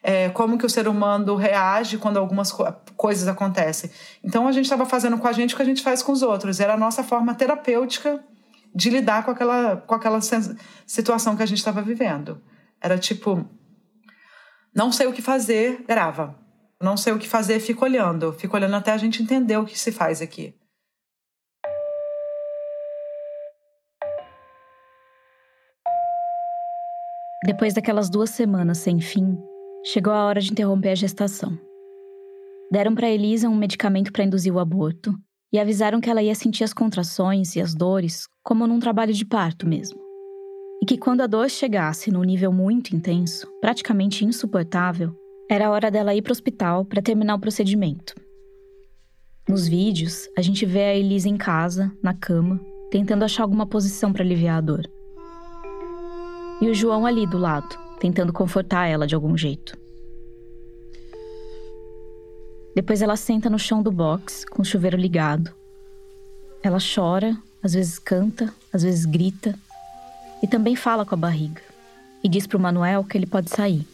é, 0.03 0.29
como 0.31 0.59
que 0.59 0.67
o 0.67 0.69
ser 0.69 0.89
humano 0.89 1.37
reage 1.37 1.97
quando 1.97 2.17
algumas 2.17 2.51
co 2.51 2.65
coisas 2.97 3.29
acontecem. 3.29 3.89
Então 4.25 4.49
a 4.49 4.51
gente 4.51 4.65
estava 4.65 4.85
fazendo 4.85 5.17
com 5.17 5.29
a 5.29 5.33
gente 5.33 5.55
o 5.55 5.57
que 5.57 5.63
a 5.63 5.65
gente 5.65 5.81
faz 5.81 6.03
com 6.03 6.11
os 6.11 6.23
outros. 6.23 6.59
Era 6.59 6.75
a 6.75 6.77
nossa 6.77 7.05
forma 7.05 7.37
terapêutica 7.37 8.21
de 8.75 8.91
lidar 8.91 9.25
com 9.25 9.31
aquela, 9.31 9.77
com 9.77 9.95
aquela 9.95 10.19
situação 10.85 11.37
que 11.37 11.45
a 11.45 11.47
gente 11.47 11.59
estava 11.59 11.81
vivendo. 11.83 12.43
Era 12.81 12.99
tipo, 12.99 13.49
não 14.75 14.91
sei 14.91 15.07
o 15.07 15.13
que 15.13 15.23
fazer, 15.23 15.85
grava. 15.87 16.35
Não 16.83 16.97
sei 16.97 17.13
o 17.13 17.19
que 17.21 17.29
fazer, 17.29 17.61
fico 17.61 17.85
olhando. 17.85 18.33
Fico 18.33 18.57
olhando 18.57 18.75
até 18.75 18.91
a 18.91 18.99
gente 18.99 19.23
entender 19.23 19.57
o 19.57 19.65
que 19.65 19.79
se 19.79 19.93
faz 19.93 20.21
aqui. 20.21 20.53
Depois 27.45 27.75
daquelas 27.75 28.09
duas 28.09 28.31
semanas 28.31 28.79
sem 28.79 28.99
fim, 29.01 29.37
chegou 29.85 30.15
a 30.15 30.25
hora 30.25 30.41
de 30.41 30.51
interromper 30.51 30.93
a 30.93 30.95
gestação. 30.95 31.59
Deram 32.73 32.95
para 32.95 33.11
Elisa 33.11 33.51
um 33.51 33.55
medicamento 33.55 34.11
para 34.11 34.25
induzir 34.25 34.51
o 34.51 34.59
aborto 34.59 35.15
e 35.53 35.59
avisaram 35.59 36.01
que 36.01 36.09
ela 36.09 36.23
ia 36.23 36.35
sentir 36.35 36.65
as 36.65 36.73
contrações 36.73 37.55
e 37.55 37.61
as 37.61 37.75
dores 37.75 38.27
como 38.43 38.67
num 38.67 38.81
trabalho 38.81 39.13
de 39.13 39.27
parto 39.27 39.69
mesmo. 39.69 40.01
E 40.83 40.87
que 40.87 40.97
quando 40.97 41.21
a 41.21 41.27
dor 41.27 41.51
chegasse 41.51 42.11
num 42.11 42.23
nível 42.23 42.51
muito 42.51 42.97
intenso, 42.97 43.47
praticamente 43.61 44.25
insuportável, 44.25 45.15
era 45.51 45.71
hora 45.71 45.91
dela 45.91 46.15
ir 46.15 46.23
para 46.23 46.31
o 46.31 46.33
hospital 46.33 46.87
para 46.87 47.03
terminar 47.03 47.35
o 47.35 47.41
procedimento. 47.41 48.15
Nos 49.47 49.69
vídeos, 49.69 50.31
a 50.35 50.41
gente 50.41 50.65
vê 50.65 50.85
a 50.85 50.97
Elisa 50.97 51.29
em 51.29 51.37
casa, 51.37 51.93
na 52.03 52.15
cama, 52.15 52.59
tentando 52.91 53.23
achar 53.23 53.43
alguma 53.43 53.67
posição 53.67 54.15
para 54.15 54.25
aliviar 54.25 54.57
a 54.57 54.63
dor 54.63 54.94
e 56.61 56.69
o 56.69 56.75
João 56.75 57.05
ali 57.07 57.27
do 57.27 57.39
lado, 57.39 57.79
tentando 57.99 58.33
confortar 58.33 58.87
ela 58.87 59.07
de 59.07 59.15
algum 59.15 59.37
jeito. 59.37 59.77
Depois 62.75 63.03
ela 63.03 63.17
senta 63.17 63.49
no 63.49 63.59
chão 63.59 63.83
do 63.83 63.93
box, 63.93 64.45
com 64.45 64.63
o 64.63 64.65
chuveiro 64.65 64.97
ligado. 64.97 65.53
Ela 66.63 66.79
chora, 66.79 67.37
às 67.63 67.75
vezes 67.75 67.99
canta, 67.99 68.53
às 68.73 68.83
vezes 68.83 69.05
grita, 69.05 69.59
e 70.43 70.47
também 70.47 70.75
fala 70.75 71.07
com 71.07 71.15
a 71.15 71.19
barriga. 71.19 71.63
E 72.23 72.29
diz 72.29 72.47
para 72.47 72.59
o 72.59 72.61
Manuel 72.61 73.05
que 73.05 73.17
ele 73.17 73.27
pode 73.27 73.51
sair. 73.51 73.87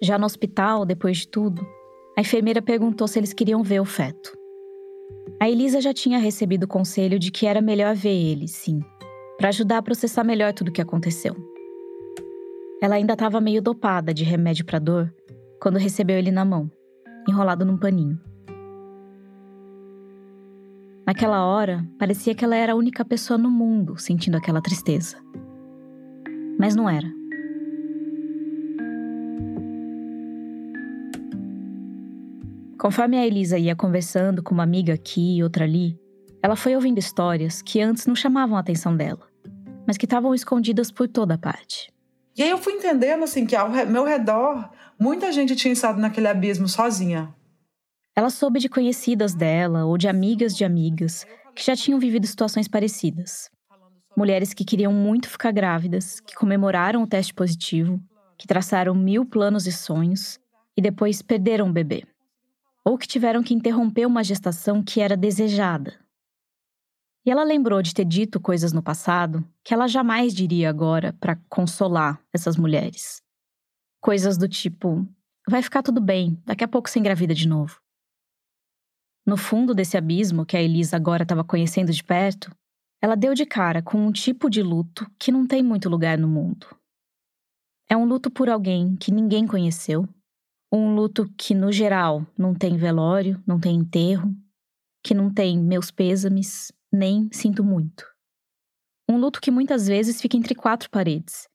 Já 0.00 0.18
no 0.18 0.26
hospital, 0.26 0.84
depois 0.84 1.18
de 1.18 1.28
tudo, 1.28 1.66
a 2.16 2.20
enfermeira 2.20 2.60
perguntou 2.60 3.06
se 3.06 3.18
eles 3.18 3.32
queriam 3.32 3.62
ver 3.62 3.80
o 3.80 3.84
feto. 3.84 4.41
A 5.42 5.50
Elisa 5.50 5.80
já 5.80 5.92
tinha 5.92 6.20
recebido 6.20 6.62
o 6.62 6.68
conselho 6.68 7.18
de 7.18 7.32
que 7.32 7.48
era 7.48 7.60
melhor 7.60 7.96
ver 7.96 8.14
ele, 8.14 8.46
sim, 8.46 8.80
para 9.36 9.48
ajudar 9.48 9.78
a 9.78 9.82
processar 9.82 10.22
melhor 10.22 10.52
tudo 10.52 10.68
o 10.68 10.72
que 10.72 10.80
aconteceu. 10.80 11.34
Ela 12.80 12.94
ainda 12.94 13.14
estava 13.14 13.40
meio 13.40 13.60
dopada 13.60 14.14
de 14.14 14.22
remédio 14.22 14.64
para 14.64 14.78
dor 14.78 15.12
quando 15.60 15.80
recebeu 15.80 16.16
ele 16.16 16.30
na 16.30 16.44
mão, 16.44 16.70
enrolado 17.28 17.64
num 17.64 17.76
paninho. 17.76 18.20
Naquela 21.04 21.44
hora, 21.44 21.84
parecia 21.98 22.36
que 22.36 22.44
ela 22.44 22.54
era 22.54 22.74
a 22.74 22.76
única 22.76 23.04
pessoa 23.04 23.36
no 23.36 23.50
mundo 23.50 23.98
sentindo 23.98 24.36
aquela 24.36 24.62
tristeza. 24.62 25.16
Mas 26.56 26.76
não 26.76 26.88
era. 26.88 27.21
Conforme 32.82 33.16
a 33.16 33.24
Elisa 33.24 33.56
ia 33.56 33.76
conversando 33.76 34.42
com 34.42 34.52
uma 34.52 34.64
amiga 34.64 34.94
aqui 34.94 35.36
e 35.36 35.42
outra 35.44 35.62
ali, 35.62 35.96
ela 36.42 36.56
foi 36.56 36.74
ouvindo 36.74 36.98
histórias 36.98 37.62
que 37.62 37.80
antes 37.80 38.08
não 38.08 38.16
chamavam 38.16 38.56
a 38.56 38.58
atenção 38.58 38.96
dela, 38.96 39.24
mas 39.86 39.96
que 39.96 40.04
estavam 40.04 40.34
escondidas 40.34 40.90
por 40.90 41.06
toda 41.06 41.38
parte. 41.38 41.92
E 42.36 42.42
aí 42.42 42.50
eu 42.50 42.58
fui 42.58 42.72
entendendo 42.72 43.22
assim 43.22 43.46
que 43.46 43.54
ao 43.54 43.70
meu 43.70 44.02
redor 44.04 44.68
muita 44.98 45.30
gente 45.30 45.54
tinha 45.54 45.72
estado 45.72 46.00
naquele 46.00 46.26
abismo 46.26 46.66
sozinha. 46.66 47.32
Ela 48.16 48.30
soube 48.30 48.58
de 48.58 48.68
conhecidas 48.68 49.32
dela 49.32 49.84
ou 49.84 49.96
de 49.96 50.08
amigas 50.08 50.56
de 50.56 50.64
amigas 50.64 51.24
que 51.54 51.64
já 51.64 51.76
tinham 51.76 52.00
vivido 52.00 52.26
situações 52.26 52.66
parecidas. 52.66 53.48
Mulheres 54.16 54.52
que 54.52 54.64
queriam 54.64 54.92
muito 54.92 55.30
ficar 55.30 55.52
grávidas, 55.52 56.18
que 56.18 56.34
comemoraram 56.34 57.04
o 57.04 57.06
teste 57.06 57.32
positivo, 57.32 58.00
que 58.36 58.48
traçaram 58.48 58.92
mil 58.92 59.24
planos 59.24 59.68
e 59.68 59.72
sonhos 59.72 60.36
e 60.76 60.82
depois 60.82 61.22
perderam 61.22 61.68
o 61.68 61.72
bebê 61.72 62.02
ou 62.84 62.98
que 62.98 63.06
tiveram 63.06 63.42
que 63.42 63.54
interromper 63.54 64.06
uma 64.06 64.24
gestação 64.24 64.82
que 64.82 65.00
era 65.00 65.16
desejada. 65.16 65.98
E 67.24 67.30
ela 67.30 67.44
lembrou 67.44 67.80
de 67.82 67.94
ter 67.94 68.04
dito 68.04 68.40
coisas 68.40 68.72
no 68.72 68.82
passado 68.82 69.46
que 69.62 69.72
ela 69.72 69.86
jamais 69.86 70.34
diria 70.34 70.68
agora 70.68 71.12
para 71.14 71.36
consolar 71.48 72.20
essas 72.32 72.56
mulheres. 72.56 73.22
Coisas 74.00 74.36
do 74.36 74.48
tipo: 74.48 75.06
vai 75.48 75.62
ficar 75.62 75.82
tudo 75.82 76.00
bem, 76.00 76.40
daqui 76.44 76.64
a 76.64 76.68
pouco 76.68 76.90
você 76.90 76.98
engravida 76.98 77.32
de 77.32 77.46
novo. 77.46 77.80
No 79.24 79.36
fundo 79.36 79.72
desse 79.72 79.96
abismo 79.96 80.44
que 80.44 80.56
a 80.56 80.62
Elisa 80.62 80.96
agora 80.96 81.22
estava 81.22 81.44
conhecendo 81.44 81.92
de 81.92 82.02
perto, 82.02 82.50
ela 83.00 83.16
deu 83.16 83.34
de 83.34 83.46
cara 83.46 83.80
com 83.80 83.98
um 83.98 84.10
tipo 84.10 84.50
de 84.50 84.62
luto 84.62 85.08
que 85.16 85.30
não 85.30 85.46
tem 85.46 85.62
muito 85.62 85.88
lugar 85.88 86.18
no 86.18 86.26
mundo. 86.26 86.66
É 87.88 87.96
um 87.96 88.04
luto 88.04 88.30
por 88.30 88.48
alguém 88.48 88.96
que 88.96 89.12
ninguém 89.12 89.46
conheceu, 89.46 90.08
um 90.72 90.94
luto 90.94 91.30
que, 91.36 91.54
no 91.54 91.70
geral, 91.70 92.26
não 92.36 92.54
tem 92.54 92.78
velório, 92.78 93.42
não 93.46 93.60
tem 93.60 93.76
enterro, 93.76 94.34
que 95.04 95.12
não 95.12 95.32
tem 95.32 95.58
meus 95.58 95.90
pêsames, 95.90 96.72
nem 96.90 97.28
sinto 97.30 97.62
muito. 97.62 98.06
Um 99.08 99.18
luto 99.18 99.40
que 99.40 99.50
muitas 99.50 99.86
vezes 99.86 100.20
fica 100.20 100.36
entre 100.36 100.54
quatro 100.54 100.88
paredes, 100.88 101.46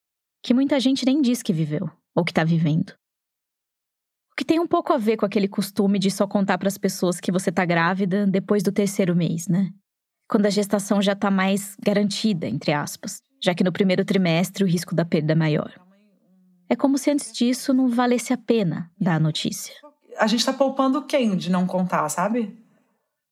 que 0.43 0.53
muita 0.53 0.79
gente 0.79 1.05
nem 1.05 1.19
diz 1.19 1.41
que 1.41 1.51
viveu 1.51 1.89
ou 2.15 2.23
que 2.23 2.31
está 2.31 2.43
vivendo. 2.43 2.91
O 4.31 4.35
que 4.37 4.45
tem 4.45 4.59
um 4.59 4.67
pouco 4.67 4.93
a 4.93 4.97
ver 4.97 5.17
com 5.17 5.25
aquele 5.25 5.47
costume 5.47 5.97
de 5.97 6.11
só 6.11 6.27
contar 6.27 6.59
para 6.59 6.67
as 6.67 6.77
pessoas 6.77 7.19
que 7.19 7.31
você 7.31 7.49
está 7.49 7.65
grávida 7.65 8.27
depois 8.27 8.61
do 8.61 8.71
terceiro 8.71 9.15
mês, 9.15 9.47
né? 9.47 9.71
Quando 10.29 10.45
a 10.45 10.51
gestação 10.51 11.01
já 11.01 11.13
está 11.13 11.31
mais 11.31 11.75
garantida, 11.83 12.45
entre 12.47 12.71
aspas, 12.71 13.23
já 13.41 13.55
que 13.55 13.63
no 13.63 13.71
primeiro 13.71 14.05
trimestre 14.05 14.63
o 14.63 14.67
risco 14.67 14.93
da 14.93 15.05
perda 15.05 15.31
é 15.31 15.35
maior. 15.35 15.86
É 16.69 16.75
como 16.75 16.97
se 16.97 17.09
antes 17.09 17.31
disso 17.31 17.73
não 17.73 17.87
valesse 17.87 18.33
a 18.33 18.37
pena 18.37 18.91
dar 18.99 19.15
a 19.15 19.19
notícia. 19.19 19.73
A 20.17 20.27
gente 20.27 20.39
está 20.39 20.53
poupando 20.53 21.05
quem 21.05 21.35
de 21.35 21.49
não 21.49 21.65
contar, 21.65 22.07
sabe? 22.09 22.57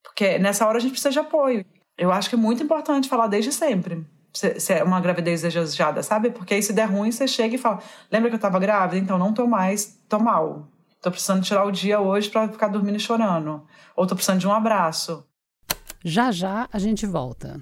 Porque 0.03 0.37
nessa 0.39 0.65
hora 0.67 0.77
a 0.77 0.81
gente 0.81 0.91
precisa 0.91 1.11
de 1.11 1.19
apoio. 1.19 1.65
Eu 1.97 2.11
acho 2.11 2.29
que 2.29 2.35
é 2.35 2.37
muito 2.37 2.63
importante 2.63 3.09
falar 3.09 3.27
desde 3.27 3.51
sempre. 3.51 4.05
Se 4.33 4.73
é 4.73 4.83
uma 4.83 4.99
gravidez 4.99 5.41
desejada, 5.41 6.03
sabe? 6.03 6.29
Porque 6.29 6.53
aí 6.53 6.61
se 6.61 6.73
der 6.73 6.85
ruim, 6.85 7.11
você 7.11 7.27
chega 7.27 7.55
e 7.55 7.57
fala: 7.57 7.81
Lembra 8.11 8.29
que 8.29 8.35
eu 8.35 8.37
estava 8.37 8.59
grávida? 8.59 9.01
Então 9.01 9.17
não 9.17 9.33
tô 9.33 9.47
mais, 9.47 9.97
tô 10.09 10.19
mal. 10.19 10.67
Tô 11.01 11.09
precisando 11.09 11.43
tirar 11.43 11.63
o 11.65 11.71
dia 11.71 11.99
hoje 11.99 12.29
para 12.29 12.47
ficar 12.49 12.67
dormindo 12.67 12.97
e 12.97 12.99
chorando. 12.99 13.65
Ou 13.95 14.05
tô 14.05 14.15
precisando 14.15 14.39
de 14.39 14.47
um 14.47 14.53
abraço. 14.53 15.25
Já 16.03 16.31
já 16.31 16.67
a 16.71 16.79
gente 16.79 17.05
volta. 17.05 17.61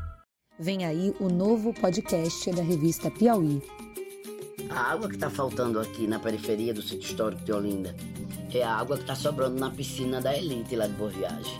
Vem 0.61 0.85
aí 0.85 1.11
o 1.19 1.27
novo 1.27 1.73
podcast 1.73 2.51
da 2.51 2.61
revista 2.61 3.09
Piauí. 3.09 3.63
A 4.69 4.91
água 4.91 5.09
que 5.09 5.15
está 5.15 5.27
faltando 5.27 5.79
aqui 5.79 6.05
na 6.05 6.19
periferia 6.19 6.71
do 6.71 6.83
sítio 6.83 7.09
histórico 7.09 7.43
de 7.43 7.51
Olinda 7.51 7.95
é 8.53 8.61
a 8.61 8.75
água 8.75 8.95
que 8.95 9.01
está 9.01 9.15
sobrando 9.15 9.59
na 9.59 9.71
piscina 9.71 10.21
da 10.21 10.37
elite 10.37 10.75
lá 10.75 10.85
de 10.85 10.93
Boa 10.93 11.09
Viagem. 11.09 11.59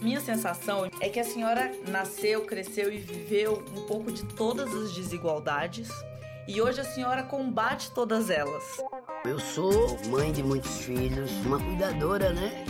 Minha 0.00 0.22
sensação 0.22 0.88
é 1.00 1.08
que 1.10 1.20
a 1.20 1.24
senhora 1.24 1.70
nasceu, 1.86 2.46
cresceu 2.46 2.90
e 2.90 2.96
viveu 2.96 3.62
um 3.76 3.82
pouco 3.82 4.10
de 4.10 4.24
todas 4.24 4.74
as 4.74 4.94
desigualdades 4.94 5.90
e 6.48 6.62
hoje 6.62 6.80
a 6.80 6.84
senhora 6.84 7.24
combate 7.24 7.90
todas 7.90 8.30
elas. 8.30 8.64
Eu 9.22 9.38
sou 9.38 9.98
mãe 10.08 10.32
de 10.32 10.42
muitos 10.42 10.78
filhos, 10.78 11.30
uma 11.44 11.62
cuidadora, 11.62 12.32
né? 12.32 12.64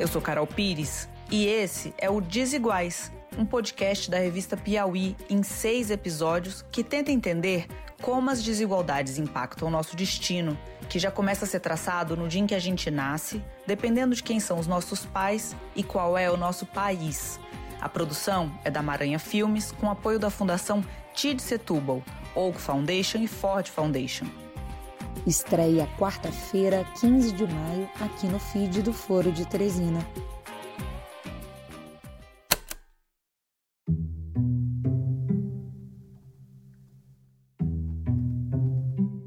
Eu 0.00 0.08
sou 0.08 0.22
Carol 0.22 0.46
Pires 0.46 1.06
e 1.30 1.46
esse 1.46 1.92
é 1.98 2.08
o 2.08 2.18
Desiguais, 2.18 3.12
um 3.38 3.44
podcast 3.44 4.10
da 4.10 4.18
revista 4.18 4.56
Piauí 4.56 5.16
em 5.28 5.42
seis 5.42 5.90
episódios 5.90 6.64
que 6.70 6.84
tenta 6.84 7.10
entender 7.10 7.66
como 8.00 8.30
as 8.30 8.42
desigualdades 8.42 9.18
impactam 9.18 9.68
o 9.68 9.70
nosso 9.70 9.94
destino, 9.94 10.58
que 10.88 10.98
já 10.98 11.10
começa 11.10 11.44
a 11.44 11.48
ser 11.48 11.60
traçado 11.60 12.16
no 12.16 12.28
dia 12.28 12.40
em 12.40 12.46
que 12.46 12.54
a 12.54 12.58
gente 12.58 12.90
nasce, 12.90 13.42
dependendo 13.66 14.14
de 14.14 14.22
quem 14.22 14.40
são 14.40 14.58
os 14.58 14.66
nossos 14.66 15.06
pais 15.06 15.54
e 15.76 15.82
qual 15.82 16.18
é 16.18 16.30
o 16.30 16.36
nosso 16.36 16.66
país. 16.66 17.38
A 17.80 17.88
produção 17.88 18.52
é 18.64 18.70
da 18.70 18.82
Maranha 18.82 19.18
Filmes, 19.18 19.72
com 19.72 19.90
apoio 19.90 20.18
da 20.18 20.30
Fundação 20.30 20.84
TID 21.14 21.40
Setúbal, 21.40 22.02
Oak 22.34 22.60
Foundation 22.60 23.18
e 23.18 23.28
Ford 23.28 23.68
Foundation. 23.68 24.26
Estreia 25.26 25.88
quarta-feira, 25.98 26.84
15 27.00 27.32
de 27.32 27.46
maio, 27.46 27.88
aqui 28.00 28.26
no 28.26 28.40
feed 28.40 28.82
do 28.82 28.92
Foro 28.92 29.30
de 29.30 29.46
Teresina. 29.46 30.04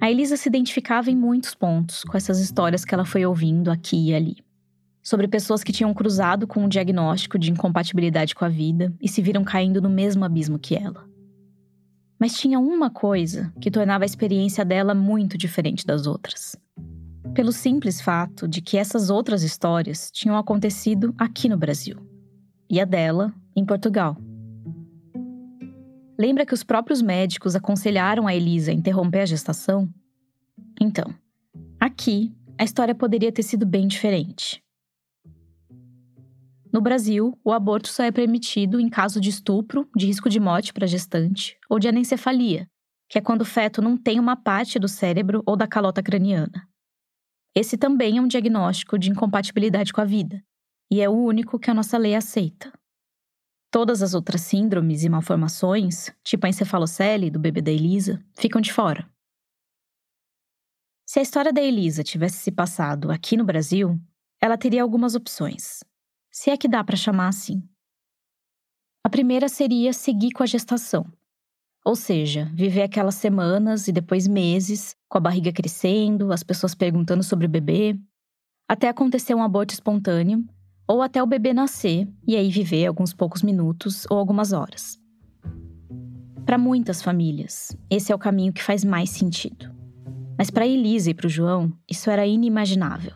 A 0.05 0.11
Elisa 0.11 0.37
se 0.37 0.47
identificava 0.47 1.09
em 1.09 1.15
muitos 1.15 1.55
pontos 1.55 2.03
com 2.03 2.15
essas 2.15 2.39
histórias 2.39 2.85
que 2.85 2.93
ela 2.93 3.05
foi 3.05 3.25
ouvindo 3.25 3.71
aqui 3.71 4.11
e 4.11 4.13
ali. 4.13 4.37
Sobre 5.01 5.27
pessoas 5.27 5.63
que 5.63 5.71
tinham 5.71 5.91
cruzado 5.95 6.45
com 6.45 6.63
um 6.63 6.69
diagnóstico 6.69 7.39
de 7.39 7.49
incompatibilidade 7.49 8.35
com 8.35 8.45
a 8.45 8.47
vida 8.47 8.93
e 9.01 9.09
se 9.09 9.19
viram 9.19 9.43
caindo 9.43 9.81
no 9.81 9.89
mesmo 9.89 10.23
abismo 10.23 10.59
que 10.59 10.75
ela. 10.75 11.09
Mas 12.19 12.37
tinha 12.37 12.59
uma 12.59 12.91
coisa 12.91 13.51
que 13.59 13.71
tornava 13.71 14.03
a 14.03 14.05
experiência 14.05 14.63
dela 14.63 14.93
muito 14.93 15.39
diferente 15.39 15.87
das 15.87 16.05
outras. 16.05 16.55
Pelo 17.33 17.51
simples 17.51 17.99
fato 17.99 18.47
de 18.47 18.61
que 18.61 18.77
essas 18.77 19.09
outras 19.09 19.41
histórias 19.41 20.11
tinham 20.11 20.37
acontecido 20.37 21.15
aqui 21.17 21.49
no 21.49 21.57
Brasil 21.57 21.97
e 22.69 22.79
a 22.79 22.85
dela 22.85 23.33
em 23.55 23.65
Portugal. 23.65 24.15
Lembra 26.17 26.45
que 26.45 26.53
os 26.53 26.63
próprios 26.63 27.01
médicos 27.01 27.55
aconselharam 27.55 28.25
a 28.25 28.33
Elisa 28.33 28.71
a 28.71 28.73
interromper 28.73 29.21
a 29.21 29.25
gestação? 29.25 29.89
Então, 30.79 31.13
aqui 31.79 32.33
a 32.57 32.63
história 32.63 32.95
poderia 32.95 33.31
ter 33.31 33.43
sido 33.43 33.65
bem 33.65 33.87
diferente. 33.87 34.63
No 36.71 36.81
Brasil, 36.81 37.37
o 37.43 37.51
aborto 37.51 37.87
só 37.87 38.03
é 38.03 38.11
permitido 38.11 38.79
em 38.79 38.89
caso 38.89 39.19
de 39.19 39.29
estupro, 39.29 39.89
de 39.95 40.05
risco 40.07 40.29
de 40.29 40.39
morte 40.39 40.73
para 40.73 40.87
gestante, 40.87 41.57
ou 41.69 41.79
de 41.79 41.87
anencefalia, 41.87 42.67
que 43.09 43.17
é 43.17 43.21
quando 43.21 43.41
o 43.41 43.45
feto 43.45 43.81
não 43.81 43.97
tem 43.97 44.19
uma 44.19 44.35
parte 44.35 44.79
do 44.79 44.87
cérebro 44.87 45.43
ou 45.45 45.55
da 45.55 45.67
calota 45.67 46.01
craniana. 46.01 46.67
Esse 47.53 47.77
também 47.77 48.17
é 48.17 48.21
um 48.21 48.27
diagnóstico 48.27 48.99
de 48.99 49.09
incompatibilidade 49.09 49.93
com 49.93 50.01
a 50.01 50.05
vida, 50.05 50.41
e 50.91 51.01
é 51.01 51.09
o 51.09 51.13
único 51.13 51.57
que 51.59 51.71
a 51.71 51.73
nossa 51.73 51.97
lei 51.97 52.15
aceita. 52.15 52.71
Todas 53.75 54.01
as 54.01 54.13
outras 54.13 54.39
síndromes 54.39 55.03
e 55.03 55.09
malformações, 55.09 56.09
tipo 56.23 56.45
a 56.45 56.49
encefalocele 56.49 57.29
do 57.29 57.37
bebê 57.37 57.61
da 57.61 57.71
Elisa, 57.71 58.23
ficam 58.31 58.61
de 58.61 58.71
fora. 58.71 59.05
Se 61.05 61.19
a 61.19 61.21
história 61.21 61.51
da 61.51 61.61
Elisa 61.61 62.01
tivesse 62.01 62.37
se 62.37 62.53
passado 62.53 63.11
aqui 63.11 63.35
no 63.35 63.43
Brasil, 63.43 63.99
ela 64.41 64.57
teria 64.57 64.81
algumas 64.81 65.13
opções 65.13 65.83
se 66.31 66.49
é 66.49 66.55
que 66.55 66.69
dá 66.69 66.85
para 66.85 66.95
chamar 66.95 67.27
assim. 67.27 67.61
A 69.03 69.09
primeira 69.09 69.49
seria 69.49 69.91
seguir 69.91 70.31
com 70.31 70.43
a 70.43 70.45
gestação, 70.45 71.05
ou 71.83 71.97
seja, 71.97 72.49
viver 72.53 72.83
aquelas 72.83 73.15
semanas 73.15 73.89
e 73.89 73.91
depois 73.91 74.25
meses, 74.25 74.95
com 75.09 75.17
a 75.17 75.21
barriga 75.21 75.51
crescendo, 75.51 76.31
as 76.31 76.43
pessoas 76.43 76.73
perguntando 76.73 77.23
sobre 77.23 77.45
o 77.45 77.49
bebê, 77.49 77.99
até 78.69 78.87
acontecer 78.87 79.35
um 79.35 79.43
aborto 79.43 79.73
espontâneo, 79.73 80.47
ou 80.87 81.01
até 81.01 81.21
o 81.21 81.27
bebê 81.27 81.53
nascer 81.53 82.07
e 82.27 82.35
aí 82.35 82.49
viver 82.49 82.85
alguns 82.85 83.13
poucos 83.13 83.41
minutos 83.41 84.05
ou 84.09 84.17
algumas 84.17 84.53
horas. 84.53 84.99
Para 86.45 86.57
muitas 86.57 87.01
famílias, 87.01 87.75
esse 87.89 88.11
é 88.11 88.15
o 88.15 88.19
caminho 88.19 88.53
que 88.53 88.61
faz 88.61 88.83
mais 88.83 89.09
sentido. 89.09 89.73
Mas 90.37 90.51
para 90.51 90.67
Elisa 90.67 91.09
e 91.09 91.13
para 91.13 91.27
o 91.27 91.29
João, 91.29 91.73
isso 91.89 92.09
era 92.09 92.27
inimaginável. 92.27 93.13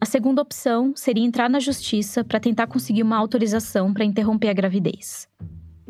A 0.00 0.04
segunda 0.04 0.42
opção 0.42 0.92
seria 0.94 1.24
entrar 1.24 1.48
na 1.48 1.58
justiça 1.58 2.22
para 2.22 2.38
tentar 2.38 2.66
conseguir 2.66 3.02
uma 3.02 3.16
autorização 3.16 3.94
para 3.94 4.04
interromper 4.04 4.50
a 4.50 4.52
gravidez. 4.52 5.26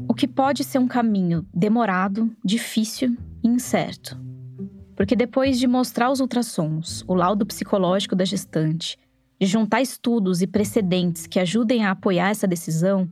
O 0.06 0.14
que 0.14 0.28
pode 0.28 0.62
ser 0.62 0.78
um 0.78 0.86
caminho 0.86 1.44
demorado, 1.52 2.30
difícil 2.44 3.16
e 3.42 3.48
incerto. 3.48 4.16
Porque 4.94 5.16
depois 5.16 5.58
de 5.58 5.66
mostrar 5.66 6.10
os 6.12 6.20
ultrassons, 6.20 7.02
o 7.08 7.14
laudo 7.14 7.44
psicológico 7.44 8.14
da 8.14 8.24
gestante, 8.24 8.96
de 9.44 9.50
juntar 9.50 9.82
estudos 9.82 10.42
e 10.42 10.46
precedentes 10.46 11.26
que 11.26 11.38
ajudem 11.38 11.84
a 11.84 11.90
apoiar 11.90 12.30
essa 12.30 12.46
decisão, 12.46 13.10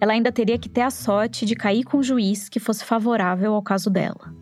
ela 0.00 0.12
ainda 0.12 0.30
teria 0.30 0.58
que 0.58 0.68
ter 0.68 0.82
a 0.82 0.90
sorte 0.90 1.46
de 1.46 1.54
cair 1.54 1.84
com 1.84 1.98
um 1.98 2.02
juiz 2.02 2.48
que 2.48 2.60
fosse 2.60 2.84
favorável 2.84 3.54
ao 3.54 3.62
caso 3.62 3.88
dela. 3.88 4.34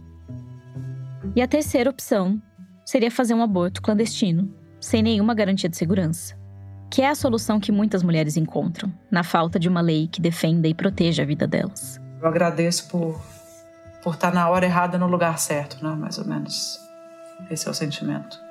E 1.37 1.41
a 1.41 1.47
terceira 1.47 1.91
opção 1.91 2.41
seria 2.85 3.11
fazer 3.11 3.35
um 3.35 3.43
aborto 3.43 3.81
clandestino, 3.81 4.53
sem 4.81 5.03
nenhuma 5.03 5.35
garantia 5.35 5.69
de 5.69 5.77
segurança. 5.77 6.37
Que 6.91 7.03
é 7.03 7.09
a 7.09 7.15
solução 7.15 7.61
que 7.61 7.71
muitas 7.71 8.03
mulheres 8.03 8.37
encontram, 8.37 8.93
na 9.11 9.23
falta 9.23 9.61
de 9.61 9.69
uma 9.69 9.81
lei 9.81 10.09
que 10.09 10.21
defenda 10.21 10.67
e 10.67 10.75
proteja 10.75 11.23
a 11.23 11.27
vida 11.27 11.47
delas. 11.47 12.01
Eu 12.21 12.27
agradeço 12.27 12.89
por, 12.89 13.21
por 14.03 14.15
estar 14.15 14.35
na 14.35 14.49
hora 14.49 14.67
errada 14.67 14.99
no 14.99 15.07
lugar 15.07 15.39
certo, 15.39 15.83
né? 15.85 15.95
Mais 15.95 16.19
ou 16.19 16.25
menos. 16.27 16.81
Esse 17.49 17.69
é 17.69 17.71
o 17.71 17.75
sentimento. 17.75 18.50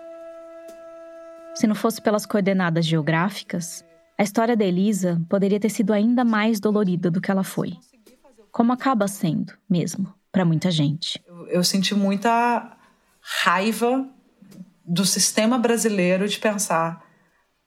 Se 1.59 1.67
não 1.67 1.75
fosse 1.75 2.01
pelas 2.01 2.25
coordenadas 2.25 2.85
geográficas, 2.85 3.83
a 4.17 4.23
história 4.23 4.55
da 4.55 4.63
Elisa 4.63 5.21
poderia 5.27 5.59
ter 5.59 5.69
sido 5.69 5.91
ainda 5.91 6.23
mais 6.23 6.57
dolorida 6.57 7.11
do 7.11 7.19
que 7.19 7.29
ela 7.29 7.43
foi. 7.43 7.73
Como 8.49 8.71
acaba 8.71 9.09
sendo, 9.09 9.51
mesmo, 9.69 10.13
para 10.31 10.45
muita 10.45 10.71
gente. 10.71 11.21
Eu, 11.27 11.47
eu 11.47 11.63
senti 11.65 11.93
muita 11.93 12.77
raiva 13.19 14.07
do 14.85 15.05
sistema 15.05 15.59
brasileiro 15.59 16.29
de 16.29 16.39
pensar 16.39 17.05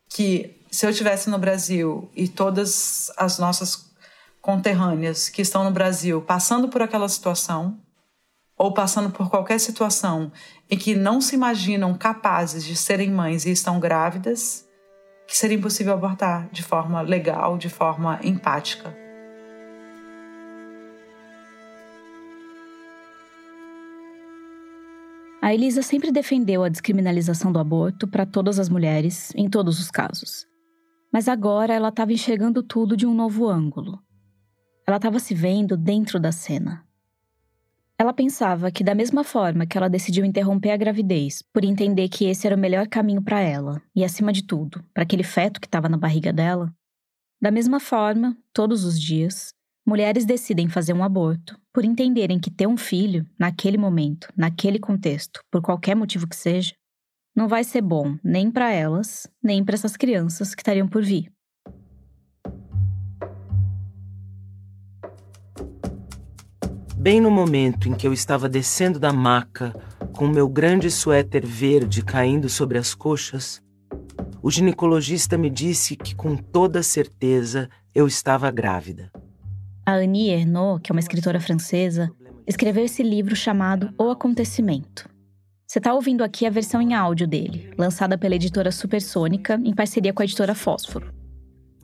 que 0.08 0.64
se 0.70 0.86
eu 0.86 0.90
estivesse 0.90 1.28
no 1.28 1.38
Brasil 1.38 2.10
e 2.16 2.26
todas 2.26 3.12
as 3.18 3.38
nossas 3.38 3.92
conterrâneas 4.40 5.28
que 5.28 5.42
estão 5.42 5.64
no 5.64 5.70
Brasil 5.70 6.22
passando 6.22 6.66
por 6.70 6.80
aquela 6.80 7.10
situação 7.10 7.78
ou 8.62 8.72
passando 8.72 9.10
por 9.10 9.28
qualquer 9.28 9.58
situação 9.58 10.30
e 10.70 10.76
que 10.76 10.94
não 10.94 11.20
se 11.20 11.34
imaginam 11.34 11.92
capazes 11.94 12.64
de 12.64 12.76
serem 12.76 13.10
mães 13.10 13.44
e 13.44 13.50
estão 13.50 13.80
grávidas, 13.80 14.68
que 15.26 15.36
seria 15.36 15.56
impossível 15.56 15.92
abortar 15.92 16.48
de 16.52 16.62
forma 16.62 17.00
legal, 17.00 17.58
de 17.58 17.68
forma 17.68 18.20
empática. 18.22 18.96
A 25.42 25.52
Elisa 25.52 25.82
sempre 25.82 26.12
defendeu 26.12 26.62
a 26.62 26.68
descriminalização 26.68 27.50
do 27.50 27.58
aborto 27.58 28.06
para 28.06 28.24
todas 28.24 28.60
as 28.60 28.68
mulheres, 28.68 29.32
em 29.34 29.50
todos 29.50 29.80
os 29.80 29.90
casos. 29.90 30.46
Mas 31.12 31.26
agora 31.26 31.74
ela 31.74 31.88
estava 31.88 32.12
enxergando 32.12 32.62
tudo 32.62 32.96
de 32.96 33.08
um 33.08 33.12
novo 33.12 33.48
ângulo. 33.48 33.98
Ela 34.86 34.98
estava 34.98 35.18
se 35.18 35.34
vendo 35.34 35.76
dentro 35.76 36.20
da 36.20 36.30
cena. 36.30 36.86
Ela 38.02 38.12
pensava 38.12 38.72
que, 38.72 38.82
da 38.82 38.96
mesma 38.96 39.22
forma 39.22 39.64
que 39.64 39.78
ela 39.78 39.88
decidiu 39.88 40.24
interromper 40.24 40.72
a 40.72 40.76
gravidez 40.76 41.40
por 41.40 41.64
entender 41.64 42.08
que 42.08 42.24
esse 42.24 42.44
era 42.48 42.56
o 42.56 42.58
melhor 42.58 42.88
caminho 42.88 43.22
para 43.22 43.38
ela 43.38 43.80
e, 43.94 44.04
acima 44.04 44.32
de 44.32 44.42
tudo, 44.42 44.84
para 44.92 45.04
aquele 45.04 45.22
feto 45.22 45.60
que 45.60 45.68
estava 45.68 45.88
na 45.88 45.96
barriga 45.96 46.32
dela, 46.32 46.74
da 47.40 47.48
mesma 47.48 47.78
forma, 47.78 48.36
todos 48.52 48.82
os 48.82 49.00
dias, 49.00 49.54
mulheres 49.86 50.24
decidem 50.24 50.68
fazer 50.68 50.92
um 50.92 51.04
aborto 51.04 51.56
por 51.72 51.84
entenderem 51.84 52.40
que 52.40 52.50
ter 52.50 52.66
um 52.66 52.76
filho, 52.76 53.24
naquele 53.38 53.78
momento, 53.78 54.26
naquele 54.36 54.80
contexto, 54.80 55.40
por 55.48 55.62
qualquer 55.62 55.94
motivo 55.94 56.26
que 56.26 56.34
seja, 56.34 56.74
não 57.36 57.46
vai 57.46 57.62
ser 57.62 57.82
bom 57.82 58.18
nem 58.24 58.50
para 58.50 58.72
elas, 58.72 59.28
nem 59.40 59.64
para 59.64 59.76
essas 59.76 59.96
crianças 59.96 60.56
que 60.56 60.62
estariam 60.62 60.88
por 60.88 61.04
vir. 61.04 61.32
Bem 67.02 67.20
no 67.20 67.32
momento 67.32 67.88
em 67.88 67.94
que 67.94 68.06
eu 68.06 68.12
estava 68.12 68.48
descendo 68.48 68.96
da 68.96 69.12
maca, 69.12 69.72
com 70.12 70.28
meu 70.28 70.48
grande 70.48 70.88
suéter 70.88 71.44
verde 71.44 72.00
caindo 72.00 72.48
sobre 72.48 72.78
as 72.78 72.94
coxas, 72.94 73.60
o 74.40 74.48
ginecologista 74.52 75.36
me 75.36 75.50
disse 75.50 75.96
que 75.96 76.14
com 76.14 76.36
toda 76.36 76.80
certeza 76.80 77.68
eu 77.92 78.06
estava 78.06 78.48
grávida. 78.52 79.10
A 79.84 79.94
Annie 79.94 80.30
Ernaux, 80.30 80.80
que 80.80 80.92
é 80.92 80.94
uma 80.94 81.00
escritora 81.00 81.40
francesa, 81.40 82.08
escreveu 82.46 82.84
esse 82.84 83.02
livro 83.02 83.34
chamado 83.34 83.92
O 83.98 84.08
Acontecimento. 84.08 85.08
Você 85.66 85.80
está 85.80 85.92
ouvindo 85.92 86.22
aqui 86.22 86.46
a 86.46 86.50
versão 86.50 86.80
em 86.80 86.94
áudio 86.94 87.26
dele, 87.26 87.72
lançada 87.76 88.16
pela 88.16 88.36
editora 88.36 88.70
Supersônica 88.70 89.60
em 89.64 89.74
parceria 89.74 90.12
com 90.12 90.22
a 90.22 90.24
editora 90.24 90.54
Fósforo. 90.54 91.12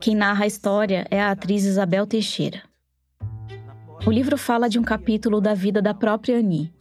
Quem 0.01 0.15
narra 0.15 0.45
a 0.45 0.47
história 0.47 1.09
é 1.11 1.21
a 1.21 1.33
atriz 1.33 1.65
Isabel 1.65 2.07
Teixeira. 2.07 2.68
O 4.09 4.11
livro 4.11 4.39
fala 4.39 4.71
de 4.71 4.79
um 4.79 4.83
capítulo 4.83 5.39
da 5.39 5.53
vida 5.53 5.83
da 5.83 5.93
própria 5.93 6.39
Annie. 6.39 6.73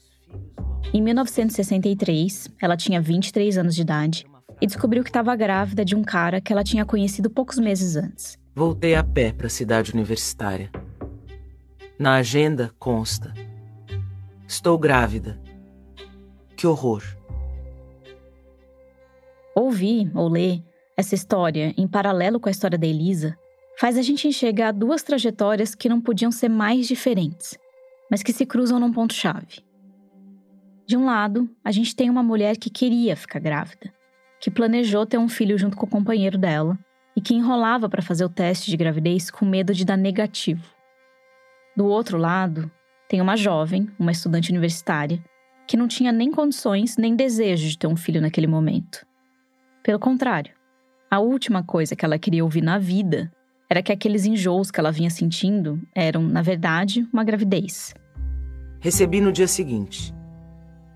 Em 0.93 1.01
1963, 1.01 2.47
ela 2.61 2.77
tinha 2.77 3.01
23 3.01 3.57
anos 3.57 3.75
de 3.75 3.81
idade 3.81 4.25
e 4.61 4.65
descobriu 4.65 5.03
que 5.03 5.09
estava 5.09 5.35
grávida 5.35 5.83
de 5.83 5.93
um 5.93 6.05
cara 6.05 6.39
que 6.39 6.53
ela 6.53 6.63
tinha 6.63 6.85
conhecido 6.85 7.29
poucos 7.29 7.59
meses 7.59 7.97
antes. 7.97 8.39
Voltei 8.55 8.95
a 8.95 9.03
pé 9.03 9.33
para 9.33 9.47
a 9.47 9.49
cidade 9.49 9.91
universitária. 9.91 10.71
Na 11.99 12.15
agenda 12.15 12.71
consta: 12.79 13.33
Estou 14.47 14.77
grávida. 14.77 15.37
Que 16.55 16.65
horror. 16.65 17.03
Ouvir 19.53 20.09
ou 20.15 20.29
ler 20.29 20.63
essa 20.95 21.13
história 21.13 21.73
em 21.77 21.89
paralelo 21.89 22.39
com 22.39 22.47
a 22.47 22.53
história 22.53 22.77
da 22.77 22.87
Elisa 22.87 23.37
faz 23.79 23.97
a 23.97 24.01
gente 24.01 24.27
enxergar 24.27 24.71
duas 24.71 25.03
trajetórias 25.03 25.75
que 25.75 25.87
não 25.87 26.01
podiam 26.01 26.31
ser 26.31 26.49
mais 26.49 26.87
diferentes, 26.87 27.57
mas 28.09 28.23
que 28.23 28.33
se 28.33 28.45
cruzam 28.45 28.79
num 28.79 28.91
ponto-chave. 28.91 29.63
De 30.85 30.97
um 30.97 31.05
lado, 31.05 31.49
a 31.63 31.71
gente 31.71 31.95
tem 31.95 32.09
uma 32.09 32.23
mulher 32.23 32.57
que 32.57 32.69
queria 32.69 33.15
ficar 33.15 33.39
grávida, 33.39 33.93
que 34.39 34.49
planejou 34.49 35.05
ter 35.05 35.17
um 35.17 35.29
filho 35.29 35.57
junto 35.57 35.77
com 35.77 35.85
o 35.85 35.89
companheiro 35.89 36.37
dela 36.37 36.77
e 37.15 37.21
que 37.21 37.35
enrolava 37.35 37.87
para 37.87 38.01
fazer 38.01 38.25
o 38.25 38.29
teste 38.29 38.71
de 38.71 38.77
gravidez 38.77 39.29
com 39.29 39.45
medo 39.45 39.73
de 39.73 39.85
dar 39.85 39.97
negativo. 39.97 40.63
Do 41.75 41.85
outro 41.85 42.17
lado, 42.17 42.71
tem 43.07 43.21
uma 43.21 43.37
jovem, 43.37 43.89
uma 43.99 44.11
estudante 44.11 44.49
universitária, 44.49 45.23
que 45.67 45.77
não 45.77 45.87
tinha 45.87 46.11
nem 46.11 46.31
condições 46.31 46.97
nem 46.97 47.15
desejo 47.15 47.67
de 47.67 47.77
ter 47.77 47.87
um 47.87 47.95
filho 47.95 48.21
naquele 48.21 48.47
momento. 48.47 49.05
Pelo 49.83 49.99
contrário, 49.99 50.53
a 51.11 51.19
última 51.19 51.63
coisa 51.63 51.95
que 51.95 52.03
ela 52.03 52.17
queria 52.17 52.43
ouvir 52.43 52.61
na 52.61 52.79
vida 52.79 53.31
era 53.69 53.83
que 53.83 53.91
aqueles 53.91 54.25
enjoos 54.25 54.71
que 54.71 54.79
ela 54.79 54.91
vinha 54.91 55.09
sentindo 55.09 55.81
eram, 55.93 56.21
na 56.23 56.41
verdade, 56.41 57.07
uma 57.11 57.23
gravidez. 57.23 57.93
Recebi 58.79 59.19
no 59.19 59.31
dia 59.31 59.47
seguinte. 59.47 60.13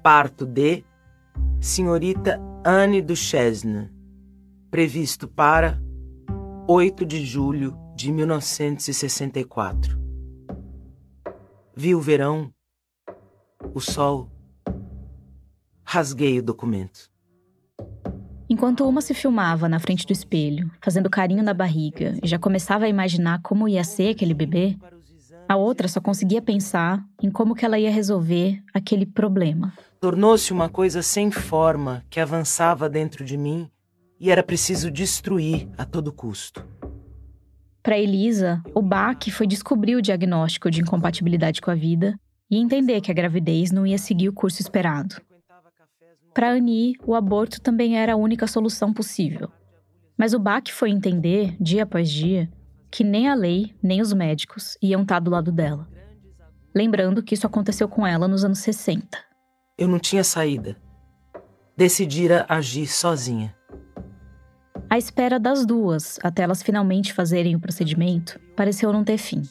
Parto 0.02 0.46
de 0.46 0.84
Senhorita 1.60 2.40
Anne 2.66 3.02
Duchesne, 3.02 3.92
previsto 4.70 5.28
para 5.28 5.82
8 6.68 7.06
de 7.06 7.26
julho 7.26 7.78
de 7.96 8.12
1964. 8.12 10.00
Vi 11.76 11.94
o 11.94 12.02
verão, 12.02 12.54
o 13.74 13.80
sol, 13.80 14.32
rasguei 15.84 16.40
o 16.40 16.44
documento. 16.44 17.11
Enquanto 18.62 18.88
uma 18.88 19.02
se 19.02 19.16
filmava 19.16 19.68
na 19.68 19.80
frente 19.80 20.06
do 20.06 20.14
espelho, 20.14 20.70
fazendo 20.80 21.10
carinho 21.10 21.42
na 21.42 21.52
barriga 21.52 22.16
e 22.24 22.28
já 22.28 22.38
começava 22.38 22.86
a 22.86 22.88
imaginar 22.88 23.42
como 23.42 23.68
ia 23.68 23.84
ser 23.84 24.10
aquele 24.10 24.36
bebê, 24.36 24.78
a 25.50 25.56
outra 25.56 25.88
só 25.88 26.00
conseguia 26.00 26.44
pensar 26.44 27.04
em 27.24 27.32
como 27.32 27.56
que 27.56 27.66
ela 27.66 27.80
ia 27.80 27.90
resolver 27.90 28.62
aquele 28.72 29.08
problema. 29.08 29.74
Tornou-se 30.00 30.54
uma 30.54 30.70
coisa 30.70 31.02
sem 31.02 31.32
forma 31.32 32.06
que 32.08 32.20
avançava 32.20 32.88
dentro 32.88 33.26
de 33.26 33.36
mim 33.36 33.68
e 34.20 34.30
era 34.30 34.44
preciso 34.44 34.92
destruir 34.92 35.68
a 35.76 35.84
todo 35.84 36.14
custo. 36.14 36.64
Para 37.82 37.98
Elisa, 37.98 38.62
o 38.76 38.82
baque 38.84 39.32
foi 39.32 39.48
descobrir 39.48 39.96
o 39.96 40.04
diagnóstico 40.04 40.70
de 40.70 40.82
incompatibilidade 40.82 41.62
com 41.62 41.72
a 41.72 41.76
vida 41.76 42.14
e 42.48 42.58
entender 42.58 43.02
que 43.02 43.10
a 43.10 43.16
gravidez 43.16 43.72
não 43.72 43.88
ia 43.88 43.98
seguir 43.98 44.30
o 44.30 44.34
curso 44.34 44.62
esperado. 44.62 45.16
Para 46.34 46.52
Annie, 46.52 46.96
o 47.06 47.14
aborto 47.14 47.60
também 47.60 47.98
era 47.98 48.14
a 48.14 48.18
única 48.18 48.48
solução 48.48 48.94
possível. 48.94 49.50
Mas 50.18 50.34
o 50.34 50.40
baque 50.40 50.72
foi 50.72 50.90
entender, 50.90 51.56
dia 51.60 51.84
após 51.84 52.10
dia, 52.10 52.50
que 52.90 53.04
nem 53.04 53.28
a 53.28 53.34
lei, 53.34 53.76
nem 53.82 54.02
os 54.02 54.14
médicos 54.14 54.78
iam 54.82 55.02
estar 55.02 55.20
do 55.20 55.32
lado 55.32 55.52
dela. 55.52 55.88
Lembrando 56.74 57.22
que 57.22 57.34
isso 57.34 57.46
aconteceu 57.46 57.88
com 57.88 58.08
ela 58.08 58.28
nos 58.28 58.46
anos 58.46 58.60
60. 58.60 59.18
Eu 59.78 59.88
não 59.88 60.00
tinha 60.00 60.24
saída. 60.24 60.78
Decidira 61.76 62.46
agir 62.48 62.88
sozinha. 62.88 63.56
A 64.90 64.98
espera 64.98 65.40
das 65.40 65.66
duas, 65.66 66.20
até 66.22 66.44
elas 66.44 66.62
finalmente 66.62 67.14
fazerem 67.14 67.56
o 67.56 67.60
procedimento, 67.60 68.40
pareceu 68.56 68.92
não 68.94 69.04
ter 69.04 69.18
fim. 69.18 69.42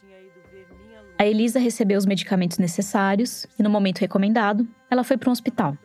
A 1.19 1.27
Elisa 1.27 1.59
recebeu 1.59 1.99
os 1.99 2.07
medicamentos 2.07 2.59
necessários 2.59 3.47
e, 3.59 3.63
no 3.63 3.69
momento 3.69 3.99
recomendado, 3.99 4.67
ela 4.91 5.05
foi 5.05 5.19
para 5.19 5.29
um 5.29 5.33
hospital. 5.33 5.77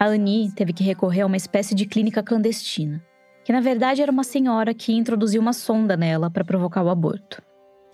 A 0.00 0.06
Annie 0.06 0.50
teve 0.52 0.72
que 0.72 0.82
recorrer 0.82 1.20
a 1.20 1.26
uma 1.26 1.36
espécie 1.36 1.74
de 1.74 1.84
clínica 1.84 2.22
clandestina, 2.22 3.04
que 3.44 3.52
na 3.52 3.60
verdade 3.60 4.00
era 4.00 4.10
uma 4.10 4.24
senhora 4.24 4.72
que 4.72 4.94
introduziu 4.94 5.42
uma 5.42 5.52
sonda 5.52 5.94
nela 5.94 6.30
para 6.30 6.42
provocar 6.42 6.82
o 6.82 6.88
aborto. 6.88 7.42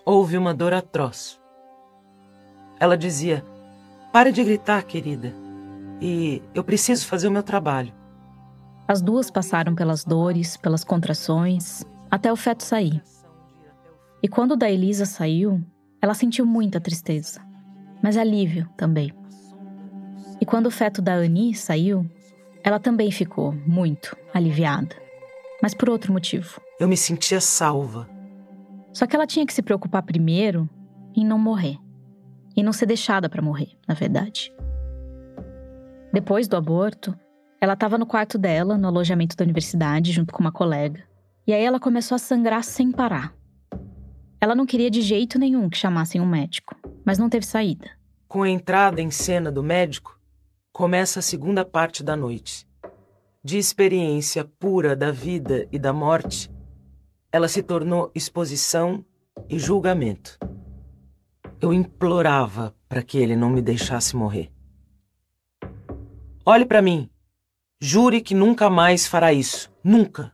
Houve 0.05 0.37
uma 0.37 0.53
dor 0.53 0.71
atroz. 0.71 1.37
Ela 2.79 2.95
dizia: 2.95 3.43
Pare 4.13 4.31
de 4.31 4.41
gritar, 4.41 4.83
querida. 4.83 5.33
E 5.99 6.41
eu 6.55 6.63
preciso 6.63 7.05
fazer 7.05 7.27
o 7.27 7.31
meu 7.31 7.43
trabalho. 7.43 7.91
As 8.87 9.01
duas 9.01 9.29
passaram 9.29 9.75
pelas 9.75 10.05
dores, 10.05 10.55
pelas 10.55 10.85
contrações, 10.85 11.83
até 12.09 12.31
o 12.31 12.37
feto 12.37 12.63
sair. 12.63 13.03
E 14.23 14.29
quando 14.29 14.51
o 14.51 14.57
da 14.57 14.71
Elisa 14.71 15.05
saiu, 15.05 15.61
ela 16.01 16.13
sentiu 16.13 16.45
muita 16.45 16.79
tristeza, 16.79 17.41
mas 18.01 18.15
alívio 18.15 18.69
também. 18.77 19.11
E 20.39 20.45
quando 20.45 20.67
o 20.67 20.71
feto 20.71 21.01
da 21.01 21.13
Annie 21.13 21.53
saiu, 21.53 22.05
ela 22.63 22.79
também 22.79 23.11
ficou 23.11 23.53
muito 23.65 24.15
aliviada. 24.33 24.95
Mas 25.61 25.73
por 25.73 25.89
outro 25.89 26.13
motivo. 26.13 26.61
Eu 26.79 26.87
me 26.87 26.97
sentia 26.97 27.41
salva. 27.41 28.07
Só 28.93 29.07
que 29.07 29.15
ela 29.15 29.27
tinha 29.27 29.45
que 29.45 29.53
se 29.53 29.61
preocupar 29.61 30.03
primeiro 30.03 30.69
em 31.15 31.25
não 31.25 31.39
morrer. 31.39 31.77
E 32.55 32.63
não 32.63 32.73
ser 32.73 32.85
deixada 32.85 33.29
para 33.29 33.41
morrer, 33.41 33.69
na 33.87 33.93
verdade. 33.93 34.53
Depois 36.11 36.47
do 36.47 36.55
aborto, 36.55 37.17
ela 37.61 37.73
estava 37.73 37.97
no 37.97 38.05
quarto 38.05 38.37
dela, 38.37 38.77
no 38.77 38.87
alojamento 38.87 39.35
da 39.35 39.43
universidade, 39.43 40.11
junto 40.11 40.33
com 40.33 40.39
uma 40.39 40.51
colega. 40.51 41.03
E 41.45 41.53
aí 41.53 41.63
ela 41.63 41.79
começou 41.79 42.15
a 42.15 42.19
sangrar 42.19 42.63
sem 42.63 42.91
parar. 42.91 43.33
Ela 44.39 44.55
não 44.55 44.65
queria 44.65 44.89
de 44.89 45.01
jeito 45.01 45.39
nenhum 45.39 45.69
que 45.69 45.77
chamassem 45.77 46.21
um 46.21 46.25
médico, 46.25 46.75
mas 47.05 47.17
não 47.17 47.29
teve 47.29 47.45
saída. 47.45 47.89
Com 48.27 48.43
a 48.43 48.49
entrada 48.49 49.01
em 49.01 49.09
cena 49.09 49.51
do 49.51 49.63
médico, 49.63 50.16
começa 50.77 51.21
a 51.21 51.23
segunda 51.23 51.65
parte 51.65 52.03
da 52.03 52.15
noite. 52.15 52.67
De 53.43 53.57
experiência 53.57 54.45
pura 54.45 54.95
da 54.95 55.09
vida 55.09 55.67
e 55.71 55.79
da 55.79 55.91
morte, 55.91 56.51
ela 57.31 57.47
se 57.47 57.63
tornou 57.63 58.11
exposição 58.13 59.03
e 59.49 59.57
julgamento. 59.57 60.37
Eu 61.59 61.73
implorava 61.73 62.75
para 62.87 63.01
que 63.01 63.17
ele 63.17 63.35
não 63.35 63.49
me 63.49 63.59
deixasse 63.59 64.15
morrer. 64.15 64.51
Olhe 66.45 66.63
para 66.63 66.79
mim. 66.79 67.09
Jure 67.81 68.21
que 68.21 68.35
nunca 68.35 68.69
mais 68.69 69.07
fará 69.07 69.33
isso. 69.33 69.73
Nunca. 69.83 70.31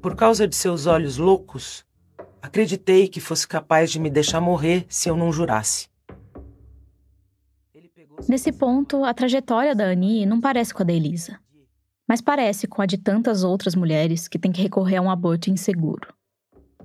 Por 0.00 0.16
causa 0.16 0.48
de 0.48 0.56
seus 0.56 0.86
olhos 0.86 1.18
loucos, 1.18 1.84
acreditei 2.40 3.06
que 3.06 3.20
fosse 3.20 3.46
capaz 3.46 3.92
de 3.92 4.00
me 4.00 4.08
deixar 4.08 4.40
morrer 4.40 4.86
se 4.88 5.10
eu 5.10 5.16
não 5.16 5.30
jurasse. 5.30 5.91
Nesse 8.28 8.52
ponto, 8.52 9.04
a 9.04 9.12
trajetória 9.12 9.74
da 9.74 9.84
Annie 9.84 10.26
não 10.26 10.40
parece 10.40 10.72
com 10.72 10.82
a 10.82 10.86
da 10.86 10.92
Elisa, 10.92 11.38
mas 12.08 12.20
parece 12.20 12.66
com 12.66 12.82
a 12.82 12.86
de 12.86 12.98
tantas 12.98 13.42
outras 13.42 13.74
mulheres 13.74 14.28
que 14.28 14.38
têm 14.38 14.52
que 14.52 14.62
recorrer 14.62 14.96
a 14.96 15.02
um 15.02 15.10
aborto 15.10 15.50
inseguro. 15.50 16.12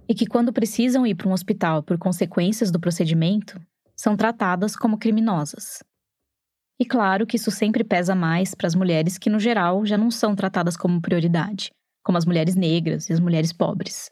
E 0.09 0.15
que, 0.15 0.25
quando 0.25 0.53
precisam 0.53 1.05
ir 1.05 1.15
para 1.15 1.27
um 1.27 1.33
hospital 1.33 1.83
por 1.83 1.97
consequências 1.97 2.71
do 2.71 2.79
procedimento, 2.79 3.59
são 3.95 4.15
tratadas 4.15 4.75
como 4.75 4.97
criminosas. 4.97 5.83
E 6.79 6.85
claro 6.85 7.25
que 7.25 7.35
isso 7.35 7.51
sempre 7.51 7.83
pesa 7.83 8.13
mais 8.13 8.53
para 8.53 8.67
as 8.67 8.75
mulheres 8.75 9.17
que, 9.17 9.29
no 9.29 9.39
geral, 9.39 9.85
já 9.85 9.97
não 9.97 10.11
são 10.11 10.35
tratadas 10.35 10.77
como 10.77 11.01
prioridade, 11.01 11.71
como 12.03 12.17
as 12.17 12.25
mulheres 12.25 12.55
negras 12.55 13.09
e 13.09 13.13
as 13.13 13.19
mulheres 13.19 13.51
pobres. 13.51 14.11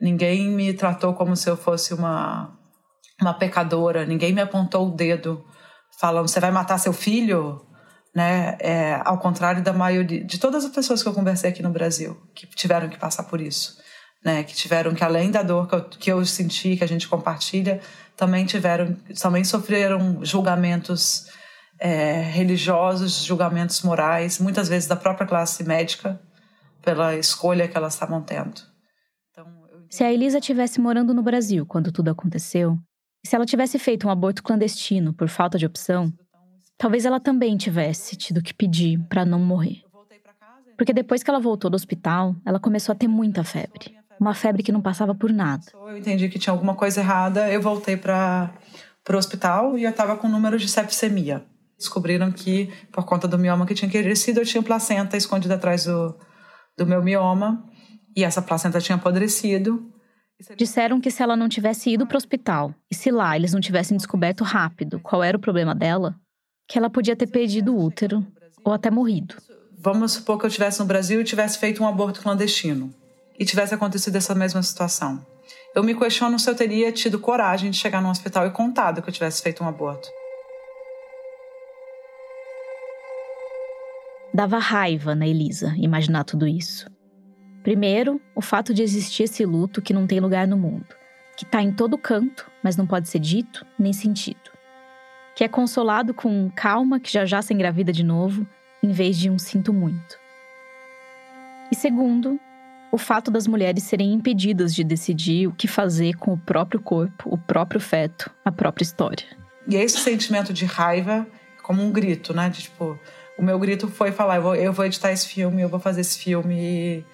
Ninguém 0.00 0.48
me 0.48 0.74
tratou 0.74 1.14
como 1.14 1.34
se 1.34 1.48
eu 1.48 1.56
fosse 1.56 1.94
uma, 1.94 2.56
uma 3.20 3.32
pecadora. 3.32 4.04
Ninguém 4.04 4.32
me 4.32 4.42
apontou 4.42 4.88
o 4.88 4.90
dedo 4.90 5.44
falando: 5.98 6.28
você 6.28 6.40
vai 6.40 6.50
matar 6.50 6.78
seu 6.78 6.92
filho? 6.92 7.64
Né? 8.14 8.56
É, 8.60 9.00
ao 9.04 9.18
contrário 9.18 9.62
da 9.62 9.72
maioria 9.72 10.22
de 10.22 10.38
todas 10.38 10.64
as 10.64 10.70
pessoas 10.70 11.02
que 11.02 11.08
eu 11.08 11.14
conversei 11.14 11.50
aqui 11.50 11.62
no 11.62 11.70
Brasil, 11.70 12.20
que 12.34 12.46
tiveram 12.46 12.88
que 12.88 12.98
passar 12.98 13.24
por 13.24 13.40
isso. 13.40 13.80
Né, 14.24 14.44
que 14.44 14.54
tiveram 14.54 14.94
que 14.94 15.02
além 15.02 15.32
da 15.32 15.42
dor 15.42 15.66
que 15.66 15.74
eu, 15.74 15.84
que 15.84 16.12
eu 16.12 16.24
senti, 16.24 16.76
que 16.76 16.84
a 16.84 16.86
gente 16.86 17.08
compartilha, 17.08 17.80
também 18.16 18.46
tiveram, 18.46 18.94
também 19.20 19.42
sofreram 19.42 20.24
julgamentos 20.24 21.26
é, 21.82 22.22
religiosos, 22.22 23.24
julgamentos 23.24 23.82
morais, 23.82 24.38
muitas 24.38 24.68
vezes 24.68 24.88
da 24.88 24.94
própria 24.94 25.26
classe 25.26 25.64
médica, 25.64 26.20
pela 26.80 27.16
escolha 27.16 27.66
que 27.66 27.76
elas 27.76 27.94
estavam 27.94 28.22
tendo. 28.22 28.60
Então, 29.30 29.46
se 29.90 30.04
a 30.04 30.12
Elisa 30.12 30.40
tivesse 30.40 30.80
morando 30.80 31.12
no 31.12 31.22
Brasil 31.22 31.66
quando 31.66 31.90
tudo 31.90 32.10
aconteceu, 32.10 32.78
se 33.24 33.36
ela 33.36 33.46
tivesse 33.46 33.78
feito 33.78 34.06
um 34.06 34.10
aborto 34.10 34.42
clandestino 34.42 35.12
por 35.12 35.28
falta 35.28 35.58
de 35.58 35.66
opção, 35.66 36.12
talvez 36.76 37.04
ela 37.04 37.20
também 37.20 37.56
tivesse 37.56 38.16
tido 38.16 38.42
que 38.42 38.52
pedir 38.52 38.98
para 39.08 39.24
não 39.24 39.38
morrer. 39.38 39.82
Porque 40.76 40.92
depois 40.92 41.22
que 41.22 41.30
ela 41.30 41.38
voltou 41.38 41.70
do 41.70 41.74
hospital, 41.74 42.34
ela 42.44 42.58
começou 42.58 42.92
a 42.92 42.96
ter 42.96 43.06
muita 43.06 43.44
febre. 43.44 43.96
Uma 44.18 44.34
febre 44.34 44.62
que 44.62 44.72
não 44.72 44.80
passava 44.80 45.14
por 45.14 45.32
nada. 45.32 45.64
Eu 45.74 45.96
entendi 45.96 46.28
que 46.28 46.38
tinha 46.38 46.52
alguma 46.52 46.74
coisa 46.74 47.00
errada, 47.00 47.50
eu 47.50 47.60
voltei 47.60 47.96
para 47.96 48.52
o 49.08 49.16
hospital 49.16 49.78
e 49.78 49.84
eu 49.84 49.90
estava 49.90 50.16
com 50.16 50.28
números 50.28 50.62
de 50.62 50.68
sepsemia 50.68 51.44
descobriram 51.82 52.30
que, 52.30 52.72
por 52.90 53.04
conta 53.04 53.26
do 53.26 53.38
mioma 53.38 53.66
que 53.66 53.74
tinha 53.74 53.90
crescido, 53.90 54.40
eu 54.40 54.46
tinha 54.46 54.62
placenta 54.62 55.16
escondida 55.16 55.54
atrás 55.54 55.84
do, 55.84 56.16
do 56.78 56.86
meu 56.86 57.02
mioma. 57.02 57.68
E 58.16 58.24
essa 58.24 58.40
placenta 58.40 58.80
tinha 58.80 58.96
apodrecido. 58.96 59.91
Disseram 60.56 61.00
que 61.00 61.10
se 61.10 61.22
ela 61.22 61.36
não 61.36 61.48
tivesse 61.48 61.90
ido 61.90 62.06
para 62.06 62.14
o 62.14 62.18
hospital 62.18 62.74
e 62.90 62.94
se 62.94 63.10
lá 63.10 63.36
eles 63.36 63.52
não 63.52 63.60
tivessem 63.60 63.96
descoberto 63.96 64.44
rápido 64.44 65.00
qual 65.00 65.22
era 65.22 65.36
o 65.36 65.40
problema 65.40 65.74
dela, 65.74 66.14
que 66.68 66.78
ela 66.78 66.90
podia 66.90 67.16
ter 67.16 67.26
perdido 67.26 67.74
o 67.74 67.84
útero 67.84 68.26
ou 68.64 68.72
até 68.72 68.90
morrido. 68.90 69.36
Vamos 69.78 70.12
supor 70.12 70.38
que 70.38 70.44
eu 70.44 70.48
estivesse 70.48 70.80
no 70.80 70.86
Brasil 70.86 71.20
e 71.20 71.24
tivesse 71.24 71.58
feito 71.58 71.82
um 71.82 71.86
aborto 71.86 72.20
clandestino 72.22 72.94
e 73.38 73.44
tivesse 73.44 73.74
acontecido 73.74 74.16
essa 74.16 74.34
mesma 74.34 74.62
situação. 74.62 75.24
Eu 75.74 75.82
me 75.82 75.94
questiono 75.94 76.38
se 76.38 76.48
eu 76.48 76.54
teria 76.54 76.92
tido 76.92 77.18
coragem 77.18 77.70
de 77.70 77.76
chegar 77.76 78.00
no 78.00 78.10
hospital 78.10 78.46
e 78.46 78.50
contado 78.50 79.02
que 79.02 79.08
eu 79.08 79.12
tivesse 79.12 79.42
feito 79.42 79.64
um 79.64 79.68
aborto. 79.68 80.08
Dava 84.34 84.58
raiva 84.58 85.14
na 85.14 85.26
Elisa 85.26 85.74
imaginar 85.76 86.24
tudo 86.24 86.46
isso. 86.46 86.86
Primeiro, 87.62 88.20
o 88.34 88.40
fato 88.40 88.74
de 88.74 88.82
existir 88.82 89.24
esse 89.24 89.44
luto 89.44 89.80
que 89.80 89.92
não 89.92 90.06
tem 90.06 90.18
lugar 90.18 90.46
no 90.48 90.56
mundo, 90.56 90.86
que 91.36 91.44
está 91.44 91.62
em 91.62 91.72
todo 91.72 91.96
canto, 91.96 92.50
mas 92.62 92.76
não 92.76 92.86
pode 92.86 93.08
ser 93.08 93.20
dito 93.20 93.64
nem 93.78 93.92
sentido. 93.92 94.50
Que 95.36 95.44
é 95.44 95.48
consolado 95.48 96.12
com 96.12 96.50
calma 96.54 96.98
que 96.98 97.12
já 97.12 97.24
já 97.24 97.40
se 97.40 97.54
engravida 97.54 97.92
de 97.92 98.02
novo, 98.02 98.46
em 98.82 98.90
vez 98.90 99.16
de 99.16 99.30
um 99.30 99.38
sinto 99.38 99.72
muito. 99.72 100.18
E 101.70 101.76
segundo, 101.76 102.38
o 102.90 102.98
fato 102.98 103.30
das 103.30 103.46
mulheres 103.46 103.84
serem 103.84 104.12
impedidas 104.12 104.74
de 104.74 104.84
decidir 104.84 105.46
o 105.46 105.52
que 105.52 105.66
fazer 105.66 106.14
com 106.16 106.34
o 106.34 106.38
próprio 106.38 106.80
corpo, 106.80 107.30
o 107.32 107.38
próprio 107.38 107.80
feto, 107.80 108.30
a 108.44 108.52
própria 108.52 108.82
história. 108.82 109.24
E 109.66 109.76
esse 109.76 109.98
sentimento 109.98 110.52
de 110.52 110.66
raiva, 110.66 111.26
como 111.62 111.82
um 111.82 111.90
grito, 111.90 112.34
né? 112.34 112.50
De 112.50 112.62
tipo, 112.62 112.98
o 113.38 113.42
meu 113.42 113.58
grito 113.58 113.88
foi 113.88 114.12
falar: 114.12 114.36
eu 114.36 114.42
vou, 114.42 114.54
eu 114.54 114.72
vou 114.72 114.84
editar 114.84 115.12
esse 115.12 115.26
filme, 115.26 115.62
eu 115.62 115.68
vou 115.68 115.80
fazer 115.80 116.02
esse 116.02 116.18
filme. 116.18 116.54
E, 116.58 117.04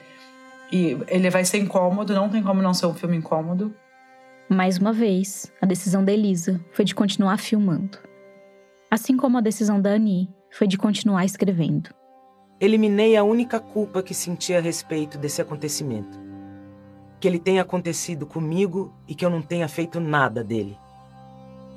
e 0.72 0.96
ele 1.08 1.30
vai 1.30 1.44
ser 1.44 1.58
incômodo, 1.58 2.14
não 2.14 2.28
tem 2.28 2.42
como 2.42 2.62
não 2.62 2.74
ser 2.74 2.86
um 2.86 2.94
filme 2.94 3.16
incômodo. 3.16 3.74
Mais 4.48 4.78
uma 4.78 4.92
vez, 4.92 5.52
a 5.60 5.66
decisão 5.66 6.04
da 6.04 6.12
Elisa 6.12 6.60
foi 6.72 6.84
de 6.84 6.94
continuar 6.94 7.38
filmando. 7.38 7.98
Assim 8.90 9.16
como 9.16 9.36
a 9.38 9.42
decisão 9.42 9.80
da 9.80 9.90
Annie 9.90 10.28
foi 10.50 10.66
de 10.66 10.78
continuar 10.78 11.24
escrevendo. 11.24 11.90
Eliminei 12.60 13.16
a 13.16 13.22
única 13.22 13.60
culpa 13.60 14.02
que 14.02 14.14
senti 14.14 14.54
a 14.54 14.60
respeito 14.60 15.18
desse 15.18 15.42
acontecimento. 15.42 16.18
Que 17.20 17.28
ele 17.28 17.38
tenha 17.38 17.62
acontecido 17.62 18.26
comigo 18.26 18.94
e 19.06 19.14
que 19.14 19.24
eu 19.24 19.30
não 19.30 19.42
tenha 19.42 19.68
feito 19.68 20.00
nada 20.00 20.42
dele 20.42 20.76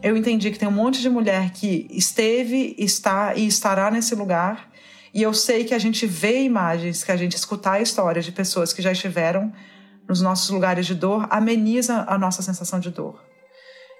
eu 0.01 0.17
entendi 0.17 0.49
que 0.49 0.57
tem 0.57 0.67
um 0.67 0.71
monte 0.71 0.99
de 0.99 1.09
mulher 1.09 1.51
que 1.51 1.87
esteve, 1.91 2.75
está 2.77 3.35
e 3.35 3.45
estará 3.45 3.91
nesse 3.91 4.15
lugar. 4.15 4.69
E 5.13 5.21
eu 5.21 5.33
sei 5.33 5.63
que 5.63 5.73
a 5.73 5.79
gente 5.79 6.05
vê 6.05 6.43
imagens, 6.43 7.03
que 7.03 7.11
a 7.11 7.17
gente 7.17 7.35
escutar 7.35 7.81
histórias 7.81 8.25
de 8.25 8.31
pessoas 8.31 8.71
que 8.71 8.81
já 8.81 8.91
estiveram 8.91 9.51
nos 10.07 10.21
nossos 10.21 10.49
lugares 10.49 10.85
de 10.85 10.95
dor, 10.95 11.27
ameniza 11.29 12.05
a 12.07 12.17
nossa 12.17 12.41
sensação 12.41 12.79
de 12.79 12.89
dor. 12.89 13.21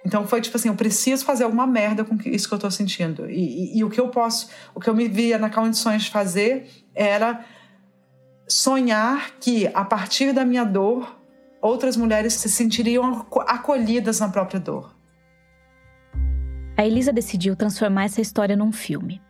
Então 0.06 0.26
foi 0.26 0.42
tipo 0.42 0.58
assim, 0.58 0.70
eu 0.70 0.76
preciso 0.76 1.24
fazer 1.24 1.44
alguma 1.44 1.68
merda 1.68 2.04
com 2.04 2.18
isso 2.26 2.48
que 2.48 2.54
eu 2.54 2.60
tô 2.60 2.72
sentindo. 2.72 3.30
E, 3.30 3.76
e, 3.76 3.78
e 3.80 3.84
o 3.84 3.90
que 3.90 4.00
eu 4.00 4.10
posso, 4.10 4.50
o 4.74 4.80
que 4.80 4.90
eu 4.90 4.96
me 4.96 5.08
via 5.08 5.38
na 5.38 5.50
condições 5.50 6.04
de 6.04 6.10
fazer 6.10 6.68
era 6.96 7.46
sonhar 8.48 9.32
que 9.40 9.68
a 9.74 9.86
partir 9.86 10.34
da 10.34 10.44
minha 10.44 10.64
dor, 10.64 11.18
outras 11.62 11.96
mulheres 11.96 12.34
se 12.34 12.50
sentiriam 12.50 13.26
acolhidas 13.48 14.20
na 14.20 14.30
própria 14.30 14.60
dor 14.60 15.02
a 16.82 16.86
Elisa 16.86 17.14
decidiu 17.14 17.56
transformar 17.56 18.06
essa 18.06 18.22
história 18.22 18.56
num 18.56 18.72
filme. 18.72 19.22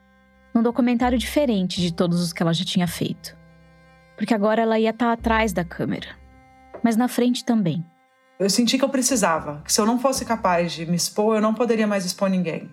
Num 0.54 0.62
documentário 0.62 1.18
diferente 1.18 1.80
de 1.80 1.94
todos 1.94 2.22
os 2.22 2.34
que 2.34 2.44
ela 2.44 2.54
já 2.54 2.66
tinha 2.66 2.88
feito. 2.88 3.38
Porque 4.18 4.34
agora 4.34 4.62
ela 4.62 4.78
ia 4.78 4.90
estar 4.90 5.12
atrás 5.12 5.54
da 5.54 5.64
câmera. 5.64 6.10
Mas 6.84 6.96
na 6.96 7.08
frente 7.08 7.46
também. 7.46 7.86
Eu 8.40 8.50
senti 8.50 8.78
que 8.78 8.84
eu 8.84 8.90
precisava, 8.90 9.62
que 9.64 9.72
se 9.72 9.80
eu 9.80 9.86
não 9.86 10.00
fosse 10.00 10.26
capaz 10.26 10.74
de 10.74 10.86
me 10.86 10.96
expor, 10.96 11.36
eu 11.36 11.42
não 11.42 11.54
poderia 11.54 11.88
mais 11.88 12.06
expor 12.06 12.30
ninguém. 12.30 12.70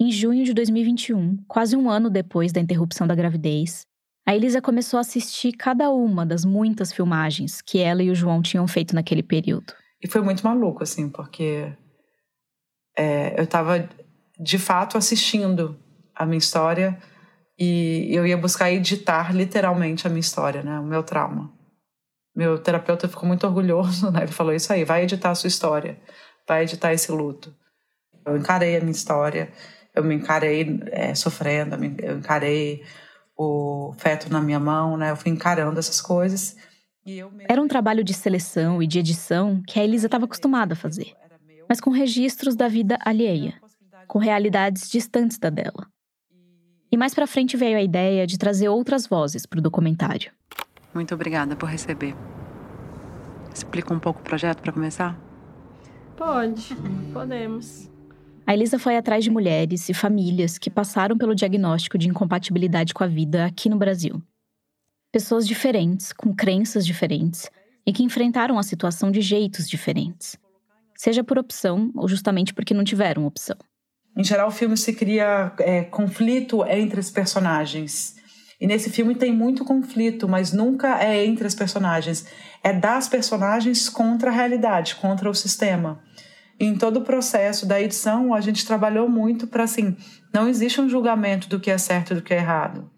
Em 0.00 0.10
junho 0.10 0.44
de 0.44 0.52
2021, 0.52 1.38
quase 1.46 1.76
um 1.76 1.88
ano 1.88 2.10
depois 2.10 2.50
da 2.50 2.60
interrupção 2.60 3.06
da 3.06 3.14
gravidez, 3.14 3.86
a 4.24 4.34
Elisa 4.34 4.62
começou 4.62 4.98
a 4.98 5.00
assistir 5.00 5.52
cada 5.52 5.90
uma 5.90 6.24
das 6.24 6.44
muitas 6.44 6.92
filmagens 6.92 7.60
que 7.60 7.80
ela 7.80 8.02
e 8.02 8.10
o 8.10 8.14
João 8.14 8.40
tinham 8.40 8.66
feito 8.68 8.94
naquele 8.94 9.22
período. 9.22 9.72
E 10.02 10.08
foi 10.08 10.20
muito 10.20 10.44
maluco, 10.44 10.82
assim, 10.82 11.08
porque 11.08 11.72
é, 12.96 13.38
eu 13.38 13.44
estava 13.44 13.88
de 14.38 14.58
fato 14.58 14.96
assistindo 14.96 15.78
a 16.14 16.24
minha 16.24 16.38
história 16.38 16.98
e 17.58 18.08
eu 18.10 18.26
ia 18.26 18.36
buscar 18.36 18.72
editar 18.72 19.34
literalmente 19.34 20.06
a 20.06 20.10
minha 20.10 20.20
história, 20.20 20.62
né? 20.62 20.78
O 20.78 20.84
meu 20.84 21.02
trauma. 21.02 21.52
Meu 22.34 22.58
terapeuta 22.58 23.08
ficou 23.08 23.28
muito 23.28 23.46
orgulhoso, 23.46 24.10
né? 24.10 24.22
Ele 24.22 24.32
falou: 24.32 24.54
Isso 24.54 24.72
aí, 24.72 24.84
vai 24.84 25.02
editar 25.04 25.30
a 25.30 25.34
sua 25.34 25.48
história, 25.48 26.00
vai 26.48 26.62
editar 26.62 26.92
esse 26.92 27.10
luto. 27.12 27.54
Eu 28.24 28.36
encarei 28.36 28.76
a 28.76 28.80
minha 28.80 28.92
história, 28.92 29.52
eu 29.94 30.02
me 30.02 30.14
encarei 30.14 30.80
é, 30.86 31.14
sofrendo, 31.14 31.76
eu 32.02 32.18
encarei 32.18 32.84
o 33.42 33.92
feto 33.98 34.30
na 34.30 34.40
minha 34.40 34.60
mão, 34.60 34.96
né? 34.96 35.10
Eu 35.10 35.16
fui 35.16 35.30
encarando 35.30 35.78
essas 35.78 36.00
coisas. 36.00 36.56
Era 37.48 37.60
um 37.60 37.68
trabalho 37.68 38.04
de 38.04 38.14
seleção 38.14 38.82
e 38.82 38.86
de 38.86 38.98
edição 38.98 39.62
que 39.66 39.78
a 39.78 39.84
Elisa 39.84 40.06
estava 40.06 40.24
acostumada 40.24 40.74
a 40.74 40.76
fazer, 40.76 41.12
mas 41.68 41.80
com 41.80 41.90
registros 41.90 42.54
da 42.54 42.68
vida 42.68 42.96
alheia, 43.04 43.54
com 44.06 44.18
realidades 44.18 44.88
distantes 44.88 45.38
da 45.38 45.50
dela. 45.50 45.86
E 46.90 46.96
mais 46.96 47.14
para 47.14 47.26
frente 47.26 47.56
veio 47.56 47.76
a 47.76 47.82
ideia 47.82 48.26
de 48.26 48.38
trazer 48.38 48.68
outras 48.68 49.06
vozes 49.06 49.46
para 49.46 49.58
o 49.58 49.62
documentário. 49.62 50.30
Muito 50.94 51.14
obrigada 51.14 51.56
por 51.56 51.68
receber. 51.68 52.14
Explica 53.52 53.92
um 53.92 53.98
pouco 53.98 54.20
o 54.20 54.22
projeto 54.22 54.60
para 54.60 54.72
começar? 54.72 55.18
Pode, 56.16 56.76
podemos. 57.12 57.91
A 58.44 58.54
Elisa 58.54 58.78
foi 58.78 58.96
atrás 58.96 59.22
de 59.22 59.30
mulheres 59.30 59.88
e 59.88 59.94
famílias 59.94 60.58
que 60.58 60.68
passaram 60.68 61.16
pelo 61.16 61.34
diagnóstico 61.34 61.96
de 61.96 62.08
incompatibilidade 62.08 62.92
com 62.92 63.04
a 63.04 63.06
vida 63.06 63.46
aqui 63.46 63.68
no 63.68 63.76
Brasil. 63.76 64.20
Pessoas 65.12 65.46
diferentes, 65.46 66.12
com 66.12 66.34
crenças 66.34 66.84
diferentes 66.84 67.48
e 67.86 67.92
que 67.92 68.02
enfrentaram 68.02 68.58
a 68.58 68.62
situação 68.62 69.10
de 69.10 69.20
jeitos 69.20 69.68
diferentes, 69.68 70.36
seja 70.96 71.22
por 71.22 71.38
opção 71.38 71.92
ou 71.94 72.08
justamente 72.08 72.52
porque 72.52 72.74
não 72.74 72.82
tiveram 72.82 73.26
opção. 73.26 73.56
Em 74.16 74.24
geral, 74.24 74.48
o 74.48 74.52
filme 74.52 74.76
se 74.76 74.92
cria 74.92 75.52
é, 75.60 75.84
conflito 75.84 76.64
entre 76.66 76.98
os 76.98 77.10
personagens. 77.10 78.16
E 78.60 78.66
nesse 78.66 78.90
filme 78.90 79.14
tem 79.14 79.32
muito 79.32 79.64
conflito, 79.64 80.28
mas 80.28 80.52
nunca 80.52 81.02
é 81.02 81.24
entre 81.24 81.46
as 81.46 81.54
personagens. 81.54 82.26
É 82.62 82.72
das 82.72 83.08
personagens 83.08 83.88
contra 83.88 84.30
a 84.30 84.32
realidade, 84.32 84.96
contra 84.96 85.30
o 85.30 85.34
sistema 85.34 86.02
em 86.58 86.76
todo 86.76 86.98
o 86.98 87.04
processo 87.04 87.66
da 87.66 87.80
edição, 87.80 88.32
a 88.32 88.40
gente 88.40 88.66
trabalhou 88.66 89.08
muito 89.08 89.46
para 89.46 89.64
assim, 89.64 89.96
não 90.32 90.48
existe 90.48 90.80
um 90.80 90.88
julgamento 90.88 91.48
do 91.48 91.58
que 91.58 91.70
é 91.70 91.78
certo 91.78 92.12
e 92.12 92.14
do 92.16 92.22
que 92.22 92.32
é 92.32 92.38
errado. 92.38 92.90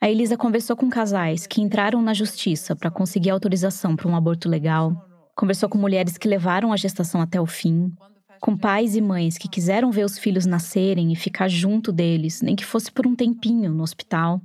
A 0.00 0.10
Elisa 0.10 0.36
conversou 0.36 0.76
com 0.76 0.90
casais 0.90 1.46
que 1.46 1.60
entraram 1.60 2.02
na 2.02 2.12
justiça 2.12 2.74
para 2.74 2.90
conseguir 2.90 3.30
autorização 3.30 3.94
para 3.94 4.08
um 4.08 4.16
aborto 4.16 4.48
legal, 4.48 4.92
conversou 5.36 5.68
com 5.68 5.78
mulheres 5.78 6.18
que 6.18 6.28
levaram 6.28 6.72
a 6.72 6.76
gestação 6.76 7.20
até 7.20 7.40
o 7.40 7.46
fim, 7.46 7.92
Com 8.40 8.56
pais 8.56 8.96
e 8.96 9.00
mães 9.00 9.38
que 9.38 9.48
quiseram 9.48 9.92
ver 9.92 10.04
os 10.04 10.18
filhos 10.18 10.44
nascerem 10.44 11.12
e 11.12 11.16
ficar 11.16 11.46
junto 11.46 11.92
deles, 11.92 12.42
nem 12.42 12.56
que 12.56 12.64
fosse 12.64 12.90
por 12.90 13.06
um 13.06 13.14
tempinho 13.14 13.72
no 13.72 13.84
hospital, 13.84 14.40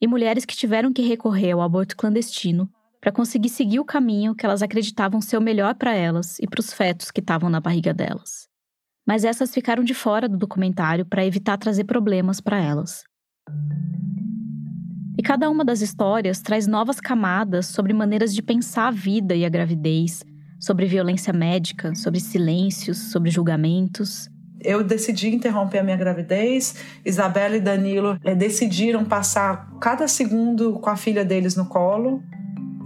e 0.00 0.08
mulheres 0.08 0.44
que 0.44 0.56
tiveram 0.56 0.92
que 0.92 1.02
recorrer 1.02 1.52
ao 1.52 1.62
aborto 1.62 1.96
clandestino 1.96 2.68
para 3.00 3.12
conseguir 3.12 3.48
seguir 3.48 3.80
o 3.80 3.84
caminho 3.84 4.34
que 4.34 4.44
elas 4.44 4.62
acreditavam 4.62 5.20
ser 5.20 5.36
o 5.36 5.42
melhor 5.42 5.74
para 5.74 5.94
elas 5.94 6.38
e 6.40 6.46
para 6.46 6.60
os 6.60 6.72
fetos 6.72 7.10
que 7.10 7.20
estavam 7.20 7.48
na 7.48 7.60
barriga 7.60 7.94
delas. 7.94 8.48
Mas 9.06 9.24
essas 9.24 9.54
ficaram 9.54 9.82
de 9.82 9.94
fora 9.94 10.28
do 10.28 10.36
documentário 10.36 11.06
para 11.06 11.24
evitar 11.24 11.56
trazer 11.56 11.84
problemas 11.84 12.40
para 12.40 12.58
elas. 12.58 13.04
E 15.18 15.22
cada 15.22 15.50
uma 15.50 15.64
das 15.64 15.80
histórias 15.80 16.40
traz 16.40 16.66
novas 16.66 17.00
camadas 17.00 17.66
sobre 17.66 17.92
maneiras 17.92 18.34
de 18.34 18.42
pensar 18.42 18.88
a 18.88 18.90
vida 18.92 19.34
e 19.34 19.44
a 19.44 19.48
gravidez, 19.48 20.22
sobre 20.60 20.86
violência 20.86 21.32
médica, 21.32 21.94
sobre 21.94 22.20
silêncios, 22.20 23.10
sobre 23.10 23.30
julgamentos. 23.30 24.28
Eu 24.60 24.82
decidi 24.82 25.28
interromper 25.28 25.78
a 25.78 25.82
minha 25.82 25.96
gravidez. 25.96 26.76
Isabela 27.04 27.56
e 27.56 27.60
Danilo 27.60 28.18
é, 28.24 28.34
decidiram 28.34 29.04
passar 29.04 29.72
cada 29.80 30.06
segundo 30.08 30.74
com 30.80 30.90
a 30.90 30.96
filha 30.96 31.24
deles 31.24 31.56
no 31.56 31.66
colo. 31.66 32.22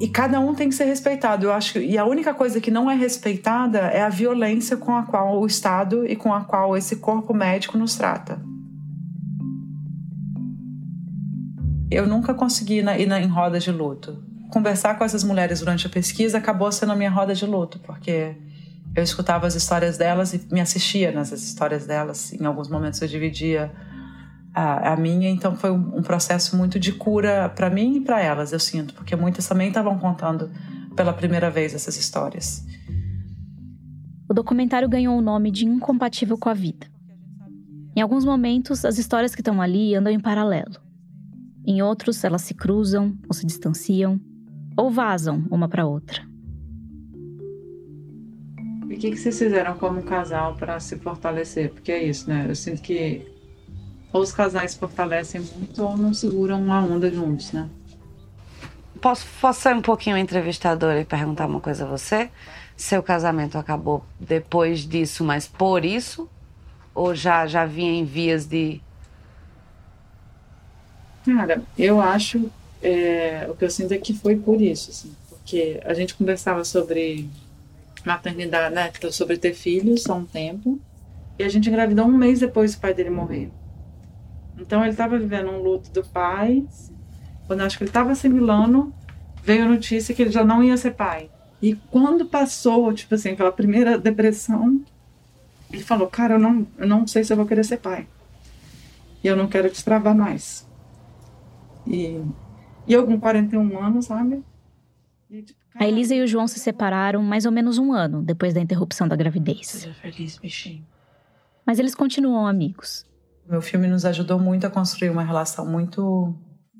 E 0.02 0.08
cada 0.08 0.40
um 0.40 0.52
tem 0.52 0.68
que 0.68 0.74
ser 0.74 0.86
respeitado. 0.86 1.46
Eu 1.46 1.52
acho 1.52 1.74
que, 1.74 1.78
e 1.78 1.96
a 1.96 2.04
única 2.04 2.34
coisa 2.34 2.60
que 2.60 2.72
não 2.72 2.90
é 2.90 2.94
respeitada 2.96 3.78
é 3.78 4.02
a 4.02 4.08
violência 4.08 4.76
com 4.76 4.96
a 4.96 5.04
qual 5.04 5.40
o 5.40 5.46
Estado 5.46 6.04
e 6.04 6.16
com 6.16 6.34
a 6.34 6.40
qual 6.40 6.76
esse 6.76 6.96
corpo 6.96 7.32
médico 7.32 7.78
nos 7.78 7.94
trata. 7.94 8.42
Eu 11.88 12.04
nunca 12.04 12.34
consegui 12.34 12.78
ir, 12.78 12.82
na, 12.82 12.98
ir 12.98 13.06
na, 13.06 13.20
em 13.20 13.28
roda 13.28 13.60
de 13.60 13.70
luto. 13.70 14.20
Conversar 14.50 14.98
com 14.98 15.04
essas 15.04 15.22
mulheres 15.22 15.60
durante 15.60 15.86
a 15.86 15.90
pesquisa 15.90 16.36
acabou 16.36 16.72
sendo 16.72 16.90
a 16.90 16.96
minha 16.96 17.10
roda 17.10 17.32
de 17.32 17.46
luto, 17.46 17.78
porque 17.78 18.34
eu 18.96 19.04
escutava 19.04 19.46
as 19.46 19.54
histórias 19.54 19.96
delas 19.96 20.34
e 20.34 20.48
me 20.50 20.60
assistia 20.60 21.12
nessas 21.12 21.44
histórias 21.44 21.86
delas. 21.86 22.32
Em 22.32 22.44
alguns 22.44 22.68
momentos 22.68 23.00
eu 23.00 23.06
dividia 23.06 23.70
a, 24.54 24.92
a 24.92 24.96
minha, 24.96 25.30
então 25.30 25.56
foi 25.56 25.70
um, 25.70 25.98
um 25.98 26.02
processo 26.02 26.56
muito 26.56 26.78
de 26.78 26.92
cura 26.92 27.48
para 27.48 27.70
mim 27.70 27.96
e 27.96 28.00
para 28.00 28.20
elas, 28.20 28.52
eu 28.52 28.60
sinto, 28.60 28.94
porque 28.94 29.16
muitas 29.16 29.46
também 29.46 29.68
estavam 29.68 29.98
contando 29.98 30.50
pela 30.94 31.12
primeira 31.12 31.50
vez 31.50 31.74
essas 31.74 31.96
histórias. 31.96 32.64
O 34.28 34.34
documentário 34.34 34.88
ganhou 34.88 35.16
o 35.16 35.22
nome 35.22 35.50
de 35.50 35.66
Incompatível 35.66 36.38
com 36.38 36.48
a 36.48 36.54
Vida. 36.54 36.86
Em 37.94 38.00
alguns 38.00 38.24
momentos, 38.24 38.84
as 38.84 38.98
histórias 38.98 39.34
que 39.34 39.40
estão 39.40 39.60
ali 39.60 39.94
andam 39.94 40.12
em 40.12 40.20
paralelo. 40.20 40.80
Em 41.66 41.82
outros, 41.82 42.22
elas 42.24 42.42
se 42.42 42.54
cruzam 42.54 43.16
ou 43.28 43.34
se 43.34 43.46
distanciam 43.46 44.20
ou 44.76 44.90
vazam 44.90 45.44
uma 45.50 45.68
para 45.68 45.86
outra. 45.86 46.22
E 48.88 48.94
o 48.94 48.98
que, 48.98 49.10
que 49.10 49.16
vocês 49.16 49.38
fizeram 49.38 49.76
como 49.76 50.02
casal 50.02 50.54
para 50.54 50.80
se 50.80 50.96
fortalecer? 50.98 51.72
Porque 51.72 51.92
é 51.92 52.02
isso, 52.02 52.28
né? 52.28 52.46
Eu 52.48 52.54
sinto 52.54 52.80
que 52.82 53.31
ou 54.12 54.20
os 54.20 54.32
casais 54.32 54.74
fortalecem 54.74 55.40
muito 55.40 55.82
ou 55.82 55.96
não 55.96 56.12
seguram 56.12 56.60
uma 56.60 56.84
onda 56.84 57.10
juntos, 57.10 57.52
né? 57.52 57.68
Posso, 59.00 59.26
posso 59.40 59.60
ser 59.60 59.74
um 59.74 59.82
pouquinho 59.82 60.16
entrevistadora 60.16 61.00
e 61.00 61.04
perguntar 61.04 61.46
uma 61.46 61.60
coisa 61.60 61.84
a 61.84 61.88
você? 61.88 62.30
Seu 62.76 63.02
casamento 63.02 63.58
acabou 63.58 64.04
depois 64.20 64.80
disso, 64.80 65.24
mas 65.24 65.48
por 65.48 65.84
isso? 65.84 66.28
Ou 66.94 67.14
já, 67.14 67.46
já 67.46 67.64
vinha 67.64 67.92
em 67.92 68.04
vias 68.04 68.46
de. 68.46 68.80
Cara, 71.24 71.62
eu 71.78 72.00
acho. 72.00 72.50
É, 72.82 73.46
o 73.48 73.54
que 73.54 73.64
eu 73.64 73.70
sinto 73.70 73.92
é 73.92 73.98
que 73.98 74.12
foi 74.12 74.36
por 74.36 74.60
isso, 74.60 74.90
assim, 74.90 75.14
porque 75.28 75.80
a 75.84 75.94
gente 75.94 76.14
conversava 76.14 76.64
sobre 76.64 77.28
maternidade, 78.04 78.74
né? 78.74 78.90
Sobre 79.10 79.36
ter 79.36 79.54
filhos 79.54 80.08
há 80.08 80.14
um 80.14 80.24
tempo. 80.24 80.80
E 81.38 81.44
a 81.44 81.48
gente 81.48 81.68
engravidou 81.68 82.06
um 82.06 82.16
mês 82.16 82.40
depois 82.40 82.74
do 82.74 82.80
pai 82.80 82.92
dele 82.92 83.10
morrer. 83.10 83.50
Então 84.62 84.80
ele 84.80 84.90
estava 84.90 85.18
vivendo 85.18 85.50
um 85.50 85.62
luto 85.62 85.90
do 85.90 86.04
pai. 86.04 86.64
Quando 87.46 87.60
acho 87.62 87.76
que 87.76 87.84
ele 87.84 87.90
estava 87.90 88.12
assimilando, 88.12 88.94
veio 89.42 89.64
a 89.64 89.68
notícia 89.68 90.14
que 90.14 90.22
ele 90.22 90.30
já 90.30 90.44
não 90.44 90.62
ia 90.62 90.76
ser 90.76 90.92
pai. 90.92 91.30
E 91.60 91.74
quando 91.90 92.26
passou, 92.26 92.92
tipo 92.92 93.14
assim, 93.14 93.30
aquela 93.30 93.52
primeira 93.52 93.98
depressão, 93.98 94.80
ele 95.70 95.82
falou: 95.82 96.06
Cara, 96.08 96.34
eu 96.34 96.38
não, 96.38 96.66
eu 96.78 96.86
não 96.86 97.06
sei 97.06 97.24
se 97.24 97.32
eu 97.32 97.36
vou 97.36 97.46
querer 97.46 97.64
ser 97.64 97.78
pai. 97.78 98.06
E 99.22 99.26
eu 99.26 99.36
não 99.36 99.48
quero 99.48 99.68
destravar 99.68 100.14
mais. 100.14 100.66
E, 101.86 102.20
e 102.86 102.92
eu 102.92 103.04
com 103.04 103.18
41 103.18 103.78
anos, 103.78 104.06
sabe? 104.06 104.42
A 105.74 105.86
Elisa 105.86 106.14
e 106.14 106.22
o 106.22 106.26
João 106.26 106.46
se 106.46 106.58
separaram 106.58 107.22
mais 107.22 107.46
ou 107.46 107.52
menos 107.52 107.78
um 107.78 107.92
ano 107.92 108.22
depois 108.22 108.52
da 108.54 108.60
interrupção 108.60 109.08
da 109.08 109.16
gravidez. 109.16 109.68
Seja 109.68 109.94
feliz, 109.94 110.38
bichinho. 110.38 110.84
Mas 111.64 111.78
eles 111.78 111.94
continuam 111.94 112.46
amigos. 112.46 113.06
Meu 113.48 113.60
filme 113.60 113.86
nos 113.88 114.04
ajudou 114.04 114.38
muito 114.38 114.66
a 114.66 114.70
construir 114.70 115.10
uma 115.10 115.22
relação 115.22 115.66
muito. 115.66 116.34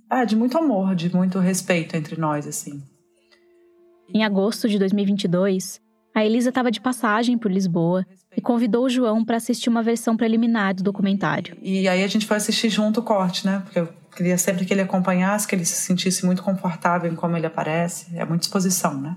Ah, 0.09 0.25
de 0.25 0.37
muito 0.37 0.57
amor, 0.59 0.95
de 0.95 1.15
muito 1.15 1.39
respeito 1.39 1.97
entre 1.97 2.21
nós, 2.21 2.47
assim. 2.47 2.83
Em 4.15 4.25
agosto 4.25 4.69
de 4.69 4.79
2022, 4.79 5.81
a 6.15 6.25
Elisa 6.25 6.51
estava 6.51 6.71
de 6.71 6.81
passagem 6.81 7.39
por 7.39 7.51
Lisboa 7.51 8.05
e 8.37 8.41
convidou 8.41 8.85
o 8.85 8.91
João 8.91 9.25
para 9.25 9.39
assistir 9.39 9.71
uma 9.71 9.83
versão 9.83 10.17
preliminar 10.17 10.75
do 10.75 10.83
documentário. 10.83 11.57
E 11.63 11.89
aí 11.89 12.05
a 12.05 12.07
gente 12.07 12.27
foi 12.27 12.37
assistir 12.37 12.69
junto 12.69 13.01
o 13.01 13.03
corte, 13.03 13.47
né? 13.47 13.63
Porque 13.65 13.81
eu 13.81 13.89
queria 14.15 14.37
sempre 14.37 14.67
que 14.67 14.75
ele 14.75 14.83
acompanhasse, 14.83 15.49
que 15.49 15.55
ele 15.55 15.65
se 15.65 15.81
sentisse 15.81 16.27
muito 16.27 16.43
confortável 16.43 17.11
em 17.11 17.17
como 17.17 17.37
ele 17.37 17.47
aparece. 17.47 18.15
É 18.15 18.25
muita 18.25 18.45
exposição, 18.45 19.01
né? 19.01 19.17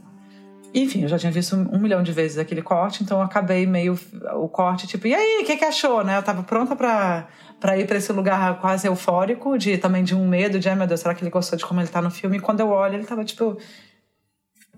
Enfim, 0.78 1.04
eu 1.04 1.08
já 1.08 1.18
tinha 1.18 1.32
visto 1.32 1.56
um 1.56 1.80
milhão 1.80 2.04
de 2.04 2.12
vezes 2.12 2.38
aquele 2.38 2.62
corte, 2.62 3.02
então 3.02 3.20
eu 3.20 3.24
acabei 3.24 3.66
meio 3.66 3.98
o 4.34 4.50
corte, 4.50 4.86
tipo, 4.86 5.08
e 5.08 5.16
aí, 5.16 5.42
o 5.42 5.46
que, 5.46 5.56
que 5.56 5.64
achou, 5.64 6.04
né? 6.04 6.18
Eu 6.18 6.22
tava 6.22 6.44
pronta 6.44 6.76
pra, 6.76 7.30
pra 7.62 7.78
ir 7.78 7.88
pra 7.88 7.96
esse 7.96 8.12
lugar 8.12 8.60
quase 8.60 8.86
eufórico, 8.86 9.58
de 9.58 9.78
também 9.78 10.04
de 10.04 10.14
um 10.14 10.28
medo, 10.28 10.60
de, 10.60 10.68
ai 10.68 10.76
meu 10.76 10.86
Deus, 10.86 11.00
será 11.00 11.16
que 11.16 11.24
ele 11.24 11.32
gostou 11.32 11.58
de 11.58 11.66
como 11.66 11.80
ele 11.80 11.88
tá 11.88 12.02
no 12.02 12.12
filme? 12.12 12.36
E 12.36 12.40
quando 12.42 12.60
eu 12.60 12.68
olho, 12.68 12.96
ele 12.96 13.06
tava, 13.06 13.24
tipo, 13.24 13.58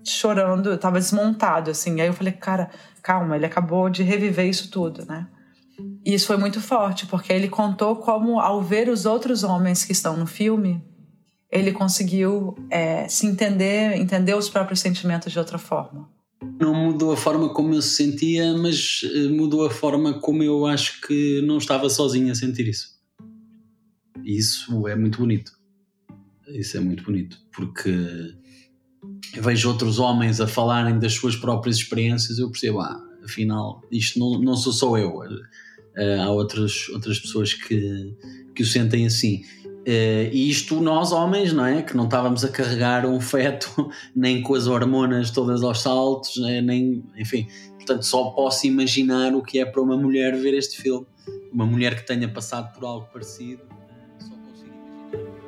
chorando, 0.04 0.78
tava 0.78 1.00
desmontado, 1.00 1.72
assim. 1.72 2.00
Aí 2.00 2.06
eu 2.06 2.14
falei, 2.14 2.32
cara, 2.32 2.70
calma, 3.02 3.34
ele 3.34 3.46
acabou 3.46 3.90
de 3.90 4.04
reviver 4.04 4.46
isso 4.46 4.70
tudo, 4.70 5.04
né? 5.04 5.26
E 6.06 6.14
isso 6.14 6.28
foi 6.28 6.36
muito 6.36 6.60
forte, 6.60 7.06
porque 7.06 7.32
ele 7.32 7.48
contou 7.48 7.96
como, 7.96 8.38
ao 8.38 8.62
ver 8.62 8.88
os 8.88 9.04
outros 9.04 9.42
homens 9.42 9.84
que 9.84 9.90
estão 9.90 10.16
no 10.16 10.26
filme, 10.28 10.80
ele 11.50 11.72
conseguiu 11.72 12.56
é, 12.70 13.08
se 13.08 13.26
entender, 13.26 13.96
entender 13.96 14.34
os 14.34 14.48
próprios 14.48 14.80
sentimentos 14.80 15.32
de 15.32 15.38
outra 15.38 15.58
forma. 15.58 16.08
Não 16.60 16.74
mudou 16.74 17.12
a 17.12 17.16
forma 17.16 17.52
como 17.52 17.74
eu 17.74 17.82
se 17.82 17.96
sentia, 17.96 18.56
mas 18.56 19.00
mudou 19.30 19.64
a 19.64 19.70
forma 19.70 20.20
como 20.20 20.42
eu 20.42 20.66
acho 20.66 21.00
que 21.00 21.42
não 21.42 21.58
estava 21.58 21.88
sozinho 21.88 22.30
a 22.30 22.34
sentir 22.34 22.68
isso. 22.68 22.98
E 24.24 24.36
isso 24.36 24.86
é 24.86 24.94
muito 24.94 25.18
bonito. 25.18 25.52
Isso 26.48 26.76
é 26.76 26.80
muito 26.80 27.02
bonito, 27.02 27.38
porque 27.52 27.90
eu 29.34 29.42
vejo 29.42 29.68
outros 29.68 29.98
homens 29.98 30.40
a 30.40 30.46
falarem 30.46 30.98
das 30.98 31.14
suas 31.14 31.36
próprias 31.36 31.76
experiências, 31.76 32.38
eu 32.38 32.50
percebo, 32.50 32.80
ah, 32.80 33.00
afinal, 33.24 33.82
isto 33.90 34.18
não, 34.18 34.40
não 34.40 34.56
sou 34.56 34.72
só 34.72 34.96
eu. 34.96 35.20
há 36.22 36.30
outras, 36.30 36.88
outras 36.90 37.18
pessoas 37.18 37.52
que, 37.52 38.14
que 38.54 38.62
o 38.62 38.66
sentem 38.66 39.06
assim. 39.06 39.42
Uh, 39.88 40.28
e 40.30 40.50
isto 40.50 40.82
nós 40.82 41.12
homens, 41.12 41.50
não 41.50 41.64
é? 41.64 41.80
Que 41.80 41.96
não 41.96 42.04
estávamos 42.04 42.44
a 42.44 42.50
carregar 42.50 43.06
um 43.06 43.18
feto, 43.18 43.90
nem 44.14 44.42
com 44.42 44.54
as 44.54 44.66
hormonas 44.66 45.30
todas 45.30 45.62
aos 45.62 45.80
saltos, 45.80 46.36
né? 46.36 46.60
nem, 46.60 47.02
enfim. 47.16 47.48
Portanto, 47.76 48.02
só 48.02 48.28
posso 48.32 48.66
imaginar 48.66 49.34
o 49.34 49.42
que 49.42 49.58
é 49.58 49.64
para 49.64 49.80
uma 49.80 49.96
mulher 49.96 50.36
ver 50.36 50.52
este 50.52 50.76
filme. 50.82 51.06
Uma 51.50 51.64
mulher 51.64 51.96
que 51.96 52.06
tenha 52.06 52.28
passado 52.28 52.70
por 52.74 52.84
algo 52.84 53.06
parecido. 53.10 53.62
Uh, 53.62 54.22
só 54.22 54.34
consigo 54.34 54.74
imaginar. 54.74 55.38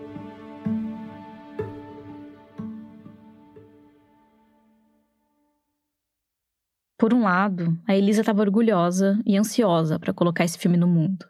Por 6.97 7.12
um 7.12 7.24
lado, 7.24 7.78
a 7.86 7.95
Elisa 7.95 8.22
estava 8.22 8.41
orgulhosa 8.41 9.20
e 9.26 9.36
ansiosa 9.36 9.99
para 9.99 10.14
colocar 10.14 10.47
esse 10.47 10.57
filme 10.57 10.78
no 10.78 10.86
mundo. 10.86 11.26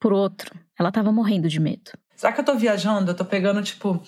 Por 0.00 0.12
outro, 0.12 0.52
ela 0.76 0.88
estava 0.88 1.12
morrendo 1.12 1.48
de 1.48 1.60
medo. 1.60 1.92
Será 2.16 2.32
que 2.32 2.40
eu 2.40 2.44
tô 2.44 2.54
viajando? 2.54 3.10
Eu 3.10 3.14
tô 3.14 3.24
pegando, 3.24 3.62
tipo, 3.62 4.02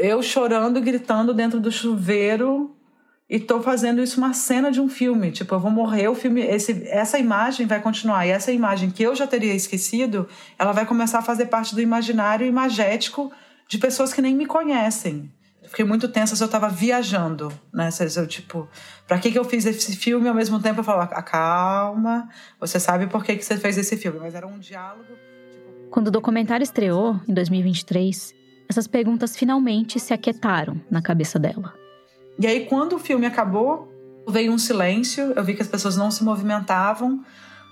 eu 0.00 0.22
chorando, 0.22 0.80
gritando 0.80 1.32
dentro 1.34 1.60
do 1.60 1.70
chuveiro 1.70 2.74
e 3.28 3.38
tô 3.38 3.60
fazendo 3.60 4.02
isso 4.02 4.18
uma 4.18 4.32
cena 4.32 4.70
de 4.70 4.80
um 4.80 4.88
filme. 4.88 5.30
Tipo, 5.30 5.54
eu 5.54 5.60
vou 5.60 5.70
morrer, 5.70 6.08
o 6.08 6.14
filme, 6.14 6.40
esse, 6.40 6.86
essa 6.88 7.18
imagem 7.18 7.66
vai 7.66 7.80
continuar. 7.80 8.26
E 8.26 8.30
essa 8.30 8.50
imagem 8.50 8.90
que 8.90 9.02
eu 9.02 9.14
já 9.14 9.26
teria 9.26 9.54
esquecido, 9.54 10.28
ela 10.58 10.72
vai 10.72 10.86
começar 10.86 11.18
a 11.18 11.22
fazer 11.22 11.46
parte 11.46 11.74
do 11.74 11.80
imaginário 11.80 12.46
imagético 12.46 13.30
de 13.68 13.78
pessoas 13.78 14.12
que 14.12 14.22
nem 14.22 14.34
me 14.34 14.46
conhecem. 14.46 15.30
Fiquei 15.64 15.84
muito 15.84 16.08
tensa 16.08 16.34
se 16.34 16.42
eu 16.42 16.48
tava 16.48 16.70
viajando, 16.70 17.52
né? 17.72 17.90
Eu, 18.16 18.26
tipo, 18.26 18.66
pra 19.06 19.18
que 19.18 19.30
que 19.30 19.38
eu 19.38 19.44
fiz 19.44 19.66
esse 19.66 19.94
filme 19.94 20.26
ao 20.26 20.34
mesmo 20.34 20.58
tempo 20.60 20.80
eu 20.80 20.84
falo, 20.84 21.02
ah, 21.02 21.22
calma, 21.22 22.26
você 22.58 22.80
sabe 22.80 23.06
por 23.06 23.22
que 23.22 23.36
que 23.36 23.44
você 23.44 23.58
fez 23.58 23.76
esse 23.76 23.96
filme. 23.98 24.18
Mas 24.18 24.34
era 24.34 24.46
um 24.46 24.58
diálogo... 24.58 25.12
Quando 25.90 26.08
o 26.08 26.10
documentário 26.10 26.64
estreou, 26.64 27.20
em 27.26 27.34
2023, 27.34 28.34
essas 28.68 28.86
perguntas 28.86 29.36
finalmente 29.36 29.98
se 29.98 30.12
aquietaram 30.12 30.80
na 30.90 31.00
cabeça 31.00 31.38
dela. 31.38 31.74
E 32.38 32.46
aí, 32.46 32.66
quando 32.66 32.96
o 32.96 32.98
filme 32.98 33.26
acabou, 33.26 33.88
Veio 34.30 34.52
um 34.52 34.58
silêncio, 34.58 35.32
eu 35.34 35.42
vi 35.42 35.54
que 35.54 35.62
as 35.62 35.68
pessoas 35.68 35.96
não 35.96 36.10
se 36.10 36.22
movimentavam. 36.22 37.24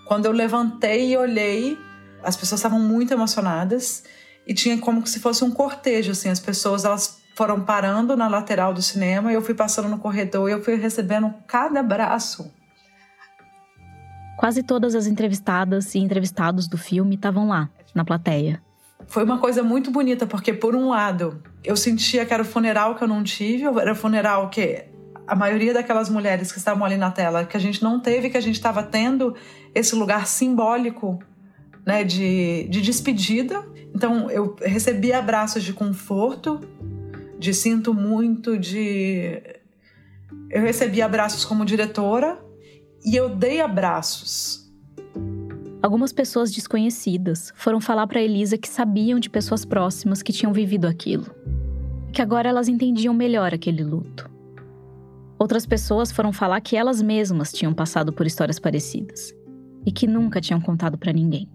Quando 0.06 0.24
eu 0.24 0.32
levantei 0.32 1.12
e 1.12 1.16
olhei, 1.16 1.78
as 2.22 2.34
pessoas 2.34 2.60
estavam 2.60 2.80
muito 2.80 3.12
emocionadas 3.12 4.04
e 4.46 4.54
tinha 4.54 4.78
como 4.78 5.06
se 5.06 5.20
fosse 5.20 5.44
um 5.44 5.50
cortejo, 5.50 6.12
assim, 6.12 6.30
as 6.30 6.40
pessoas 6.40 6.86
elas 6.86 7.18
foram 7.34 7.62
parando 7.62 8.16
na 8.16 8.26
lateral 8.26 8.72
do 8.72 8.80
cinema 8.80 9.30
e 9.30 9.34
eu 9.34 9.42
fui 9.42 9.52
passando 9.52 9.90
no 9.90 9.98
corredor 9.98 10.48
e 10.48 10.52
eu 10.52 10.62
fui 10.62 10.76
recebendo 10.76 11.34
cada 11.46 11.80
abraço. 11.80 12.50
Quase 14.38 14.62
todas 14.62 14.94
as 14.94 15.06
entrevistadas 15.06 15.94
e 15.94 15.98
entrevistados 15.98 16.66
do 16.68 16.78
filme 16.78 17.16
estavam 17.16 17.48
lá, 17.48 17.68
na 17.96 18.04
plateia. 18.04 18.62
Foi 19.08 19.24
uma 19.24 19.38
coisa 19.38 19.62
muito 19.62 19.90
bonita, 19.90 20.26
porque 20.26 20.52
por 20.52 20.76
um 20.76 20.90
lado, 20.90 21.42
eu 21.64 21.76
sentia 21.76 22.26
que 22.26 22.34
era 22.34 22.42
o 22.42 22.46
funeral 22.46 22.94
que 22.94 23.02
eu 23.02 23.08
não 23.08 23.22
tive, 23.22 23.64
era 23.64 23.92
o 23.92 23.96
funeral 23.96 24.50
que 24.50 24.84
a 25.26 25.34
maioria 25.34 25.72
daquelas 25.72 26.10
mulheres 26.10 26.52
que 26.52 26.58
estavam 26.58 26.84
ali 26.84 26.96
na 26.96 27.10
tela, 27.10 27.44
que 27.46 27.56
a 27.56 27.60
gente 27.60 27.82
não 27.82 27.98
teve, 27.98 28.28
que 28.28 28.36
a 28.36 28.40
gente 28.40 28.56
estava 28.56 28.82
tendo 28.82 29.34
esse 29.74 29.94
lugar 29.96 30.26
simbólico 30.26 31.18
né, 31.84 32.04
de, 32.04 32.68
de 32.68 32.82
despedida. 32.82 33.66
Então 33.94 34.30
eu 34.30 34.54
recebi 34.60 35.12
abraços 35.12 35.64
de 35.64 35.72
conforto, 35.72 36.60
de 37.38 37.54
sinto 37.54 37.94
muito, 37.94 38.58
de. 38.58 39.40
Eu 40.50 40.62
recebi 40.62 41.00
abraços 41.00 41.44
como 41.44 41.64
diretora 41.64 42.38
e 43.04 43.16
eu 43.16 43.28
dei 43.28 43.60
abraços. 43.60 44.65
Algumas 45.86 46.12
pessoas 46.12 46.50
desconhecidas 46.50 47.52
foram 47.54 47.80
falar 47.80 48.08
para 48.08 48.20
Elisa 48.20 48.58
que 48.58 48.68
sabiam 48.68 49.20
de 49.20 49.30
pessoas 49.30 49.64
próximas 49.64 50.20
que 50.20 50.32
tinham 50.32 50.52
vivido 50.52 50.84
aquilo, 50.84 51.32
que 52.12 52.20
agora 52.20 52.48
elas 52.48 52.66
entendiam 52.66 53.14
melhor 53.14 53.54
aquele 53.54 53.84
luto. 53.84 54.28
Outras 55.38 55.64
pessoas 55.64 56.10
foram 56.10 56.32
falar 56.32 56.60
que 56.60 56.76
elas 56.76 57.00
mesmas 57.00 57.52
tinham 57.52 57.72
passado 57.72 58.12
por 58.12 58.26
histórias 58.26 58.58
parecidas 58.58 59.32
e 59.86 59.92
que 59.92 60.08
nunca 60.08 60.40
tinham 60.40 60.60
contado 60.60 60.98
para 60.98 61.12
ninguém. 61.12 61.48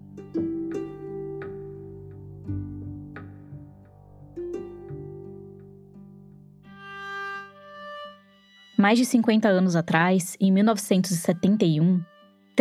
Mais 8.78 8.98
de 8.98 9.04
50 9.04 9.46
anos 9.46 9.76
atrás, 9.76 10.38
em 10.40 10.50
1971, 10.50 12.02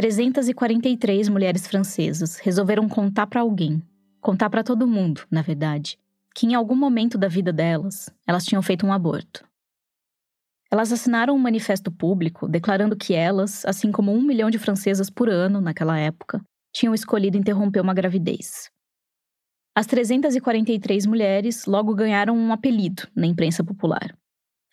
343 0.02 1.30
mulheres 1.30 1.68
francesas 1.68 2.38
resolveram 2.38 2.90
contar 2.90 3.28
para 3.28 3.42
alguém, 3.42 3.84
contar 4.20 4.50
para 4.50 4.64
todo 4.64 4.88
mundo, 4.88 5.28
na 5.30 5.44
verdade, 5.44 5.96
que 6.34 6.48
em 6.48 6.56
algum 6.56 6.76
momento 6.76 7.20
da 7.20 7.28
vida 7.28 7.54
delas, 7.54 8.10
elas 8.26 8.44
tinham 8.44 8.64
feito 8.64 8.84
um 8.84 8.92
aborto. 8.92 9.48
Elas 10.72 10.92
assinaram 10.92 11.36
um 11.36 11.38
manifesto 11.38 11.92
público 11.92 12.48
declarando 12.48 12.98
que 12.98 13.14
elas, 13.14 13.64
assim 13.64 13.92
como 13.92 14.12
um 14.12 14.24
milhão 14.24 14.50
de 14.50 14.58
francesas 14.58 15.08
por 15.08 15.30
ano 15.30 15.62
naquela 15.62 16.00
época, 16.00 16.42
tinham 16.74 16.96
escolhido 16.96 17.38
interromper 17.38 17.82
uma 17.82 17.94
gravidez. 17.94 18.72
As 19.76 19.86
343 19.86 21.06
mulheres 21.06 21.68
logo 21.68 21.94
ganharam 21.94 22.36
um 22.36 22.52
apelido 22.52 23.08
na 23.16 23.28
imprensa 23.28 23.64
popular: 23.64 24.18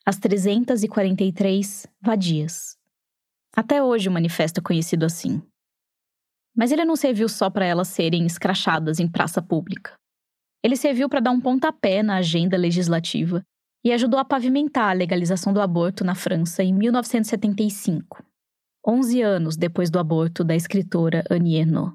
as 0.06 0.16
343 0.16 1.86
vadias. 2.00 2.77
Até 3.56 3.82
hoje 3.82 4.08
o 4.08 4.12
manifesto 4.12 4.60
é 4.60 4.62
conhecido 4.62 5.04
assim. 5.04 5.42
Mas 6.56 6.72
ele 6.72 6.84
não 6.84 6.96
serviu 6.96 7.28
só 7.28 7.48
para 7.48 7.64
elas 7.64 7.88
serem 7.88 8.26
escrachadas 8.26 9.00
em 9.00 9.08
praça 9.08 9.40
pública. 9.40 9.94
Ele 10.62 10.76
serviu 10.76 11.08
para 11.08 11.20
dar 11.20 11.30
um 11.30 11.40
pontapé 11.40 12.02
na 12.02 12.16
agenda 12.16 12.56
legislativa 12.56 13.42
e 13.84 13.92
ajudou 13.92 14.18
a 14.18 14.24
pavimentar 14.24 14.90
a 14.90 14.92
legalização 14.92 15.52
do 15.52 15.60
aborto 15.60 16.04
na 16.04 16.14
França 16.14 16.62
em 16.62 16.72
1975, 16.72 18.24
11 18.86 19.22
anos 19.22 19.56
depois 19.56 19.88
do 19.88 19.98
aborto 19.98 20.42
da 20.42 20.56
escritora 20.56 21.22
Annie 21.30 21.58
Ernaux. 21.58 21.94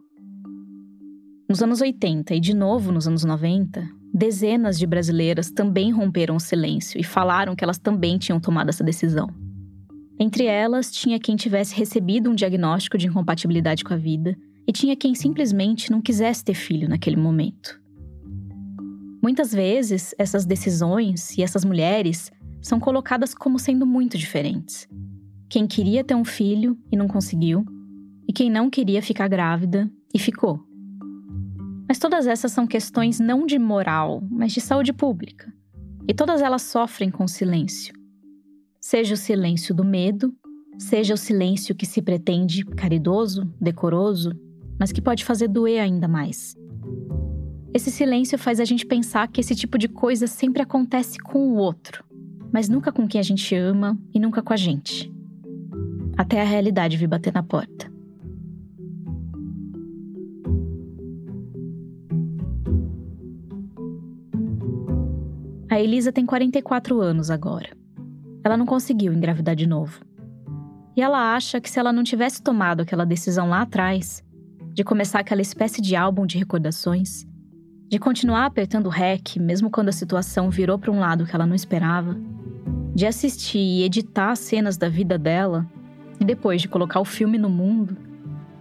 Nos 1.50 1.62
anos 1.62 1.82
80 1.82 2.34
e 2.34 2.40
de 2.40 2.54
novo 2.54 2.92
nos 2.92 3.08
anos 3.08 3.26
90, 3.26 3.88
dezenas 4.14 4.80
de 4.80 4.88
brasileiras 4.88 5.52
também 5.52 5.92
romperam 5.92 6.38
o 6.38 6.40
silêncio 6.40 7.00
e 7.00 7.04
falaram 7.04 7.56
que 7.56 7.64
elas 7.64 7.78
também 7.78 8.18
tinham 8.18 8.40
tomado 8.40 8.70
essa 8.70 8.84
decisão. 8.84 9.43
Entre 10.24 10.46
elas, 10.46 10.90
tinha 10.90 11.20
quem 11.20 11.36
tivesse 11.36 11.76
recebido 11.76 12.30
um 12.30 12.34
diagnóstico 12.34 12.98
de 12.98 13.08
incompatibilidade 13.08 13.84
com 13.84 13.94
a 13.94 13.98
vida 13.98 14.38
e 14.66 14.72
tinha 14.72 14.96
quem 14.96 15.14
simplesmente 15.14 15.92
não 15.92 16.02
quisesse 16.02 16.46
ter 16.46 16.54
filho 16.54 16.88
naquele 16.88 17.18
momento. 17.18 17.78
Muitas 19.22 19.52
vezes, 19.52 20.16
essas 20.18 20.46
decisões 20.46 21.38
e 21.38 21.44
essas 21.44 21.66
mulheres 21.66 22.32
são 22.62 22.80
colocadas 22.80 23.36
como 23.36 23.60
sendo 23.60 23.86
muito 23.86 24.18
diferentes. 24.18 24.88
Quem 25.50 25.68
queria 25.68 26.06
ter 26.06 26.16
um 26.16 26.24
filho 26.24 26.78
e 26.90 26.96
não 26.96 27.10
conseguiu, 27.10 27.66
e 28.26 28.32
quem 28.32 28.50
não 28.50 28.70
queria 28.70 29.02
ficar 29.02 29.28
grávida 29.28 29.92
e 30.14 30.18
ficou. 30.18 30.58
Mas 31.86 32.00
todas 32.00 32.28
essas 32.28 32.54
são 32.54 32.66
questões 32.66 33.20
não 33.20 33.46
de 33.46 33.60
moral, 33.60 34.24
mas 34.32 34.54
de 34.54 34.62
saúde 34.62 34.94
pública. 34.94 35.54
E 36.08 36.14
todas 36.14 36.42
elas 36.42 36.62
sofrem 36.62 37.12
com 37.12 37.28
silêncio. 37.28 38.03
Seja 38.86 39.14
o 39.14 39.18
silêncio 39.18 39.74
do 39.74 39.86
medo, 39.86 40.36
seja 40.78 41.14
o 41.14 41.18
silêncio 41.18 41.74
que 41.74 41.86
se 41.86 42.02
pretende 42.02 42.66
caridoso, 42.66 43.50
decoroso, 43.60 44.38
mas 44.78 44.92
que 44.92 45.02
pode 45.02 45.24
fazer 45.24 45.48
doer 45.48 45.82
ainda 45.82 46.06
mais. 46.06 46.54
Esse 47.74 47.90
silêncio 47.90 48.38
faz 48.38 48.60
a 48.60 48.66
gente 48.66 48.86
pensar 48.86 49.30
que 49.30 49.40
esse 49.40 49.56
tipo 49.56 49.78
de 49.78 49.88
coisa 49.88 50.28
sempre 50.28 50.62
acontece 50.62 51.18
com 51.18 51.48
o 51.48 51.56
outro, 51.56 52.04
mas 52.52 52.68
nunca 52.68 52.92
com 52.92 53.08
quem 53.08 53.20
a 53.20 53.24
gente 53.24 53.56
ama 53.56 53.98
e 54.14 54.20
nunca 54.20 54.42
com 54.42 54.52
a 54.52 54.58
gente. 54.58 55.10
Até 56.18 56.42
a 56.42 56.46
realidade 56.46 56.98
vir 56.98 57.08
bater 57.08 57.34
na 57.34 57.42
porta. 57.42 57.90
A 65.70 65.80
Elisa 65.80 66.12
tem 66.12 66.26
44 66.26 67.00
anos 67.00 67.32
agora 67.32 67.82
ela 68.44 68.58
não 68.58 68.66
conseguiu 68.66 69.14
engravidar 69.14 69.56
de 69.56 69.66
novo. 69.68 70.02
E 70.96 71.02
ela 71.02 71.34
acha 71.34 71.60
que 71.60 71.70
se 71.70 71.80
ela 71.80 71.94
não 71.94 72.04
tivesse 72.04 72.42
tomado 72.42 72.82
aquela 72.82 73.06
decisão 73.06 73.50
lá 73.50 73.62
atrás, 73.62 74.24
de 74.74 74.84
começar 74.84 75.20
aquela 75.20 75.42
espécie 75.42 75.82
de 75.82 75.96
álbum 75.96 76.26
de 76.26 76.38
recordações, 76.38 77.26
de 77.90 78.00
continuar 78.00 78.46
apertando 78.46 78.90
REC 78.90 79.38
mesmo 79.38 79.70
quando 79.70 79.90
a 79.90 79.94
situação 79.94 80.50
virou 80.50 80.78
para 80.78 80.92
um 80.92 81.00
lado 81.00 81.26
que 81.26 81.36
ela 81.36 81.46
não 81.46 81.56
esperava, 81.56 82.18
de 82.94 83.06
assistir 83.06 83.60
e 83.60 83.84
editar 83.84 84.32
as 84.32 84.40
cenas 84.40 84.78
da 84.78 84.90
vida 84.90 85.18
dela 85.18 85.66
e 86.20 86.26
depois 86.26 86.62
de 86.62 86.68
colocar 86.68 87.00
o 87.00 87.06
filme 87.06 87.38
no 87.38 87.50
mundo, 87.50 87.98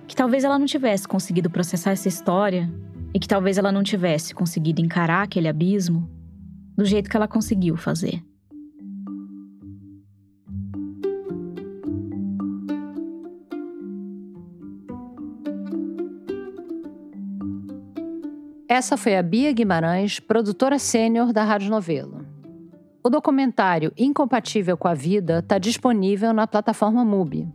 que 0.06 0.16
talvez 0.16 0.44
ela 0.44 0.58
não 0.58 0.66
tivesse 0.66 1.06
conseguido 1.06 1.50
processar 1.50 1.90
essa 1.90 2.08
história 2.08 2.70
e 3.14 3.18
que 3.18 3.28
talvez 3.28 3.58
ela 3.58 3.72
não 3.72 3.82
tivesse 3.82 4.34
conseguido 4.34 4.80
encarar 4.80 5.22
aquele 5.22 5.48
abismo 5.48 6.10
do 6.76 6.84
jeito 6.84 7.10
que 7.10 7.16
ela 7.16 7.28
conseguiu 7.28 7.76
fazer. 7.76 8.22
Essa 18.74 18.96
foi 18.96 19.18
a 19.18 19.22
Bia 19.22 19.52
Guimarães, 19.52 20.18
produtora 20.18 20.78
sênior 20.78 21.30
da 21.30 21.44
Rádio 21.44 21.68
Novelo. 21.68 22.24
O 23.04 23.10
documentário 23.10 23.92
Incompatível 23.98 24.78
com 24.78 24.88
a 24.88 24.94
Vida 24.94 25.40
está 25.40 25.58
disponível 25.58 26.32
na 26.32 26.46
plataforma 26.46 27.04
MUBI. 27.04 27.46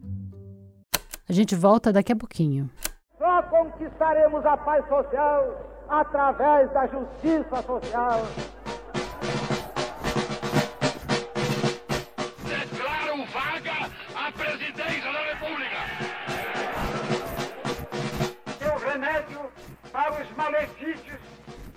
A 1.27 1.33
gente 1.33 1.55
volta 1.55 1.91
daqui 1.91 2.13
a 2.13 2.15
pouquinho. 2.15 2.69
Só 3.17 3.41
conquistaremos 3.41 4.45
a 4.45 4.57
paz 4.57 4.87
social 4.87 5.87
através 5.89 6.71
da 6.71 6.85
justiça 6.85 7.63
social. 7.63 8.21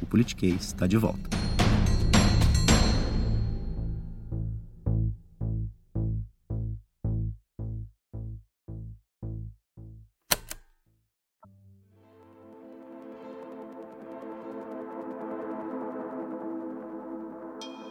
o 0.00 0.06
Politiquês 0.06 0.64
está 0.64 0.86
de 0.86 0.96
volta. 0.96 1.44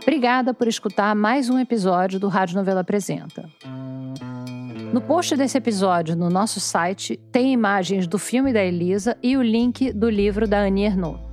Obrigada 0.03 0.53
por 0.53 0.67
escutar 0.67 1.15
mais 1.15 1.49
um 1.49 1.57
episódio 1.57 2.19
do 2.19 2.27
Rádio 2.27 2.55
Novela 2.55 2.81
Apresenta. 2.81 3.49
No 4.93 5.01
post 5.01 5.35
desse 5.35 5.57
episódio 5.57 6.15
no 6.15 6.29
nosso 6.29 6.59
site 6.59 7.17
tem 7.31 7.51
imagens 7.51 8.05
do 8.05 8.19
filme 8.19 8.53
da 8.53 8.63
Elisa 8.63 9.17
e 9.23 9.35
o 9.35 9.41
link 9.41 9.91
do 9.91 10.09
livro 10.09 10.47
da 10.47 10.59
Annie 10.59 10.85
Ernaux. 10.85 11.32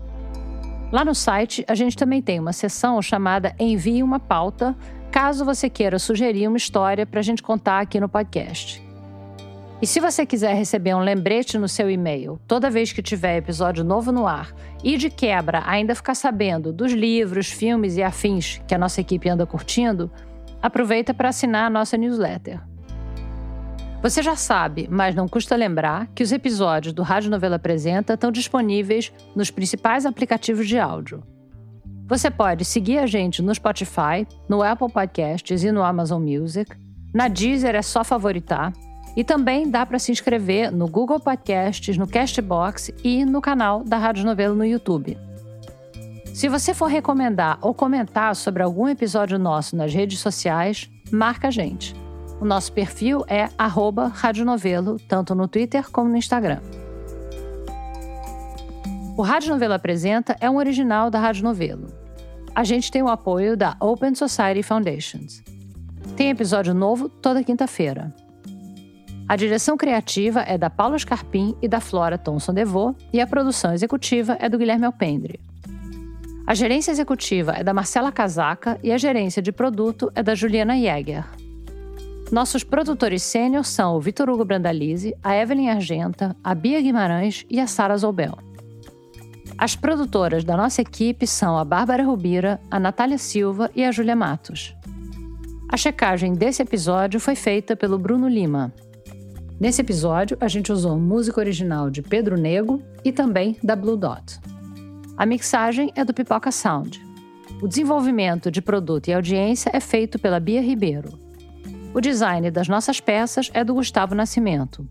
Lá 0.93 1.05
no 1.05 1.15
site 1.15 1.65
a 1.69 1.75
gente 1.75 1.97
também 1.97 2.21
tem 2.21 2.41
uma 2.41 2.53
seção 2.53 3.01
chamada 3.01 3.55
Envie 3.59 4.03
uma 4.03 4.19
pauta, 4.19 4.77
caso 5.11 5.45
você 5.45 5.71
queira 5.71 5.99
sugerir 5.99 6.49
uma 6.49 6.57
história 6.57 7.07
para 7.07 7.21
a 7.21 7.23
gente 7.23 7.43
contar 7.43 7.81
aqui 7.81 8.01
no 8.01 8.09
podcast. 8.09 8.83
E 9.81 9.87
se 9.87 10.01
você 10.01 10.27
quiser 10.27 10.55
receber 10.55 10.95
um 10.95 11.01
lembrete 11.01 11.57
no 11.57 11.69
seu 11.69 11.91
e-mail 11.91 12.41
toda 12.47 12.69
vez 12.69 12.93
que 12.93 13.01
tiver 13.01 13.39
episódio 13.39 13.85
novo 13.85 14.11
no 14.11 14.27
ar 14.27 14.53
e 14.83 14.97
de 14.99 15.09
quebra 15.09 15.63
ainda 15.65 15.95
ficar 15.95 16.15
sabendo 16.15 16.73
dos 16.73 16.93
livros, 16.93 17.49
filmes 17.51 17.97
e 17.97 18.03
afins 18.03 18.61
que 18.67 18.75
a 18.75 18.79
nossa 18.79 19.01
equipe 19.01 19.29
anda 19.29 19.47
curtindo, 19.47 20.11
aproveita 20.61 21.15
para 21.15 21.31
assinar 21.31 21.67
a 21.67 21.71
nossa 21.71 21.97
newsletter. 21.97 22.61
Você 24.03 24.23
já 24.23 24.35
sabe, 24.35 24.89
mas 24.91 25.15
não 25.15 25.29
custa 25.29 25.55
lembrar 25.55 26.07
que 26.15 26.23
os 26.23 26.33
episódios 26.33 26.95
do 26.95 27.03
Rádio 27.03 27.31
Novela 27.31 27.57
Apresenta 27.57 28.15
estão 28.15 28.33
disponíveis 28.33 29.13
nos 29.37 29.51
principais 29.51 30.07
aplicativos 30.07 30.67
de 30.67 30.79
áudio. 30.79 31.23
Você 32.07 32.31
pode 32.31 32.65
seguir 32.65 32.99
a 32.99 33.07
gente 33.07 33.43
no 33.43 33.55
Spotify, 33.55 34.27
no 34.49 34.63
Apple 34.63 34.91
Podcasts 34.91 35.63
e 35.63 35.71
no 35.71 35.83
Amazon 35.83 36.23
Music. 36.23 36.75
Na 37.13 37.29
Deezer 37.29 37.75
é 37.75 37.83
só 37.83 38.03
favoritar 38.03 38.73
e 39.15 39.23
também 39.23 39.71
dá 39.71 39.85
para 39.85 39.99
se 39.99 40.11
inscrever 40.11 40.73
no 40.73 40.89
Google 40.89 41.21
Podcasts, 41.21 41.99
no 41.99 42.09
Castbox 42.09 42.91
e 43.05 43.27
no 43.27 43.43
canal 43.43 43.85
da 43.85 43.99
Rádio 43.99 44.25
Novelo 44.25 44.55
no 44.55 44.65
YouTube. 44.65 45.19
Se 46.33 46.49
você 46.49 46.73
for 46.73 46.87
recomendar 46.87 47.59
ou 47.61 47.75
comentar 47.75 48.35
sobre 48.35 48.63
algum 48.63 48.89
episódio 48.89 49.39
nosso 49.39 49.77
nas 49.77 49.93
redes 49.93 50.21
sociais, 50.21 50.91
marca 51.13 51.49
a 51.49 51.51
gente. 51.51 52.00
O 52.41 52.45
nosso 52.47 52.73
perfil 52.73 53.23
é 53.29 53.51
Radionovelo, 54.15 54.97
tanto 55.07 55.35
no 55.35 55.47
Twitter 55.47 55.91
como 55.91 56.09
no 56.09 56.17
Instagram. 56.17 56.61
O 59.15 59.23
Rádio 59.23 59.51
Novelo 59.51 59.75
Apresenta 59.75 60.35
é 60.41 60.49
um 60.49 60.57
original 60.57 61.11
da 61.11 61.21
Rádio 61.21 61.45
Novelo. 61.45 61.89
A 62.55 62.65
gente 62.65 62.91
tem 62.91 63.03
o 63.03 63.09
apoio 63.09 63.57
da 63.59 63.77
Open 63.79 64.15
Society 64.15 64.63
Foundations. 64.63 65.43
Tem 66.17 66.31
episódio 66.31 66.73
novo 66.73 67.11
toda 67.11 67.45
quinta-feira. 67.45 68.15
A 69.29 69.37
direção 69.37 69.77
criativa 69.77 70.41
é 70.41 70.57
da 70.57 70.71
Paula 70.71 70.99
Scarpim 70.99 71.55
e 71.61 71.69
da 71.69 71.79
Flora 71.79 72.17
Thomson 72.17 72.55
Devô, 72.55 72.95
e 73.13 73.21
a 73.21 73.27
produção 73.27 73.75
executiva 73.75 74.39
é 74.41 74.49
do 74.49 74.57
Guilherme 74.57 74.87
Alpendre. 74.87 75.39
A 76.47 76.55
gerência 76.55 76.91
executiva 76.91 77.53
é 77.53 77.63
da 77.63 77.75
Marcela 77.75 78.11
Casaca 78.11 78.81
e 78.83 78.91
a 78.91 78.99
gerência 78.99 79.43
de 79.43 79.53
produto 79.53 80.11
é 80.15 80.23
da 80.23 80.35
Juliana 80.35 80.75
Jäger. 80.77 81.25
Nossos 82.31 82.63
produtores 82.63 83.25
sênior 83.25 83.65
são 83.65 83.97
o 83.97 84.01
Vitor 84.01 84.31
Hugo 84.31 84.45
Brandalize, 84.45 85.13
a 85.21 85.35
Evelyn 85.35 85.69
Argenta, 85.69 86.37
a 86.45 86.55
Bia 86.55 86.81
Guimarães 86.81 87.45
e 87.51 87.59
a 87.59 87.67
Sara 87.67 87.97
Zobel. 87.97 88.39
As 89.59 89.75
produtoras 89.75 90.45
da 90.45 90.57
nossa 90.57 90.81
equipe 90.81 91.27
são 91.27 91.59
a 91.59 91.65
Bárbara 91.65 92.05
Rubira, 92.05 92.61
a 92.71 92.79
Natália 92.79 93.19
Silva 93.19 93.69
e 93.75 93.85
a 93.85 93.91
Júlia 93.91 94.15
Matos. 94.15 94.77
A 95.69 95.77
checagem 95.77 96.33
desse 96.33 96.63
episódio 96.63 97.19
foi 97.19 97.35
feita 97.35 97.75
pelo 97.75 97.99
Bruno 97.99 98.29
Lima. 98.29 98.73
Nesse 99.59 99.83
episódio, 99.83 100.39
a 100.41 100.47
gente 100.47 100.73
usou 100.73 100.99
música 100.99 101.41
original 101.41 101.91
de 101.91 102.01
Pedro 102.01 102.37
Nego 102.37 102.81
e 103.05 103.11
também 103.11 103.57
da 103.63 103.75
Blue 103.75 103.97
Dot. 103.97 104.39
A 105.17 105.27
mixagem 105.27 105.93
é 105.97 106.05
do 106.05 106.15
Pipoca 106.15 106.53
Sound. 106.53 107.05
O 107.61 107.67
desenvolvimento 107.67 108.53
de 108.53 108.63
produto 108.63 109.09
e 109.09 109.13
audiência 109.13 109.69
é 109.75 109.81
feito 109.81 110.19
pela 110.19 110.41
Bia 110.41 110.63
Ribeiro. 110.63 111.20
O 111.93 112.01
design 112.01 112.53
das 112.53 112.69
nossas 112.69 113.01
peças 113.01 113.51
é 113.53 113.65
do 113.65 113.75
Gustavo 113.75 114.15
Nascimento. 114.15 114.87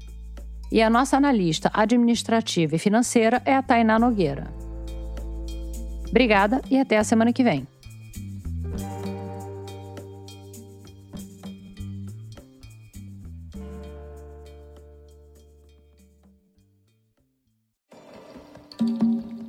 E 0.70 0.82
a 0.82 0.90
nossa 0.90 1.16
analista 1.16 1.72
administrativa 1.74 2.76
e 2.76 2.80
financeira 2.80 3.42
é 3.46 3.56
a 3.56 3.64
Tainá 3.64 3.98
Nogueira. 3.98 4.54
Obrigada 6.10 6.62
e 6.70 6.78
até 6.78 6.98
a 6.98 7.04
semana 7.04 7.32
que 7.32 7.42
vem. 7.42 7.66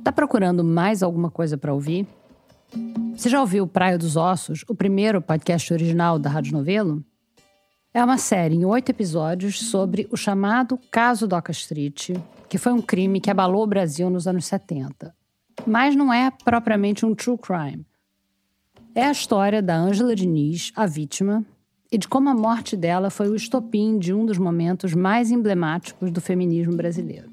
Tá 0.05 0.11
procurando 0.13 0.63
mais 0.63 1.03
alguma 1.03 1.29
coisa 1.29 1.57
para 1.57 1.73
ouvir? 1.73 2.07
Você 3.13 3.29
já 3.29 3.41
ouviu 3.41 3.67
Praia 3.67 3.97
dos 3.97 4.15
Ossos, 4.15 4.63
o 4.69 4.73
primeiro 4.73 5.21
podcast 5.21 5.73
original 5.73 6.17
da 6.17 6.29
Rádio 6.29 6.53
Novelo? 6.53 7.03
É 7.93 8.01
uma 8.01 8.17
série 8.17 8.55
em 8.55 8.63
oito 8.63 8.89
episódios 8.89 9.59
sobre 9.59 10.07
o 10.09 10.15
chamado 10.15 10.79
Caso 10.89 11.27
Doca 11.27 11.51
Street, 11.51 12.11
que 12.47 12.57
foi 12.57 12.71
um 12.71 12.81
crime 12.81 13.19
que 13.19 13.29
abalou 13.29 13.63
o 13.63 13.67
Brasil 13.67 14.09
nos 14.09 14.27
anos 14.27 14.45
70. 14.45 15.13
Mas 15.67 15.93
não 15.93 16.13
é 16.13 16.31
propriamente 16.45 17.05
um 17.05 17.13
true 17.13 17.37
crime. 17.37 17.85
É 18.95 19.07
a 19.07 19.11
história 19.11 19.61
da 19.61 19.75
Ângela 19.75 20.15
Diniz, 20.15 20.71
a 20.73 20.85
vítima, 20.85 21.45
e 21.91 21.97
de 21.97 22.07
como 22.07 22.29
a 22.29 22.33
morte 22.33 22.77
dela 22.77 23.09
foi 23.09 23.27
o 23.27 23.35
estopim 23.35 23.99
de 23.99 24.13
um 24.13 24.25
dos 24.25 24.37
momentos 24.37 24.93
mais 24.93 25.29
emblemáticos 25.29 26.11
do 26.11 26.21
feminismo 26.21 26.77
brasileiro. 26.77 27.29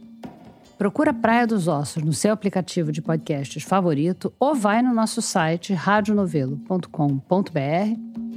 Procura 0.76 1.14
Praia 1.14 1.46
dos 1.46 1.68
Ossos 1.68 2.02
no 2.02 2.12
seu 2.12 2.32
aplicativo 2.32 2.90
de 2.90 3.00
podcasts 3.00 3.62
favorito 3.62 4.32
ou 4.40 4.56
vai 4.56 4.82
no 4.82 4.92
nosso 4.92 5.22
site 5.22 5.72
radionovelo.com.br 5.72 6.88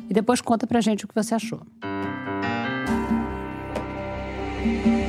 e 0.08 0.14
depois 0.14 0.40
conta 0.40 0.68
pra 0.68 0.82
gente 0.82 1.06
o 1.06 1.08
que 1.08 1.16
você 1.16 1.34
achou. 1.34 1.62
Bye. 4.64 5.01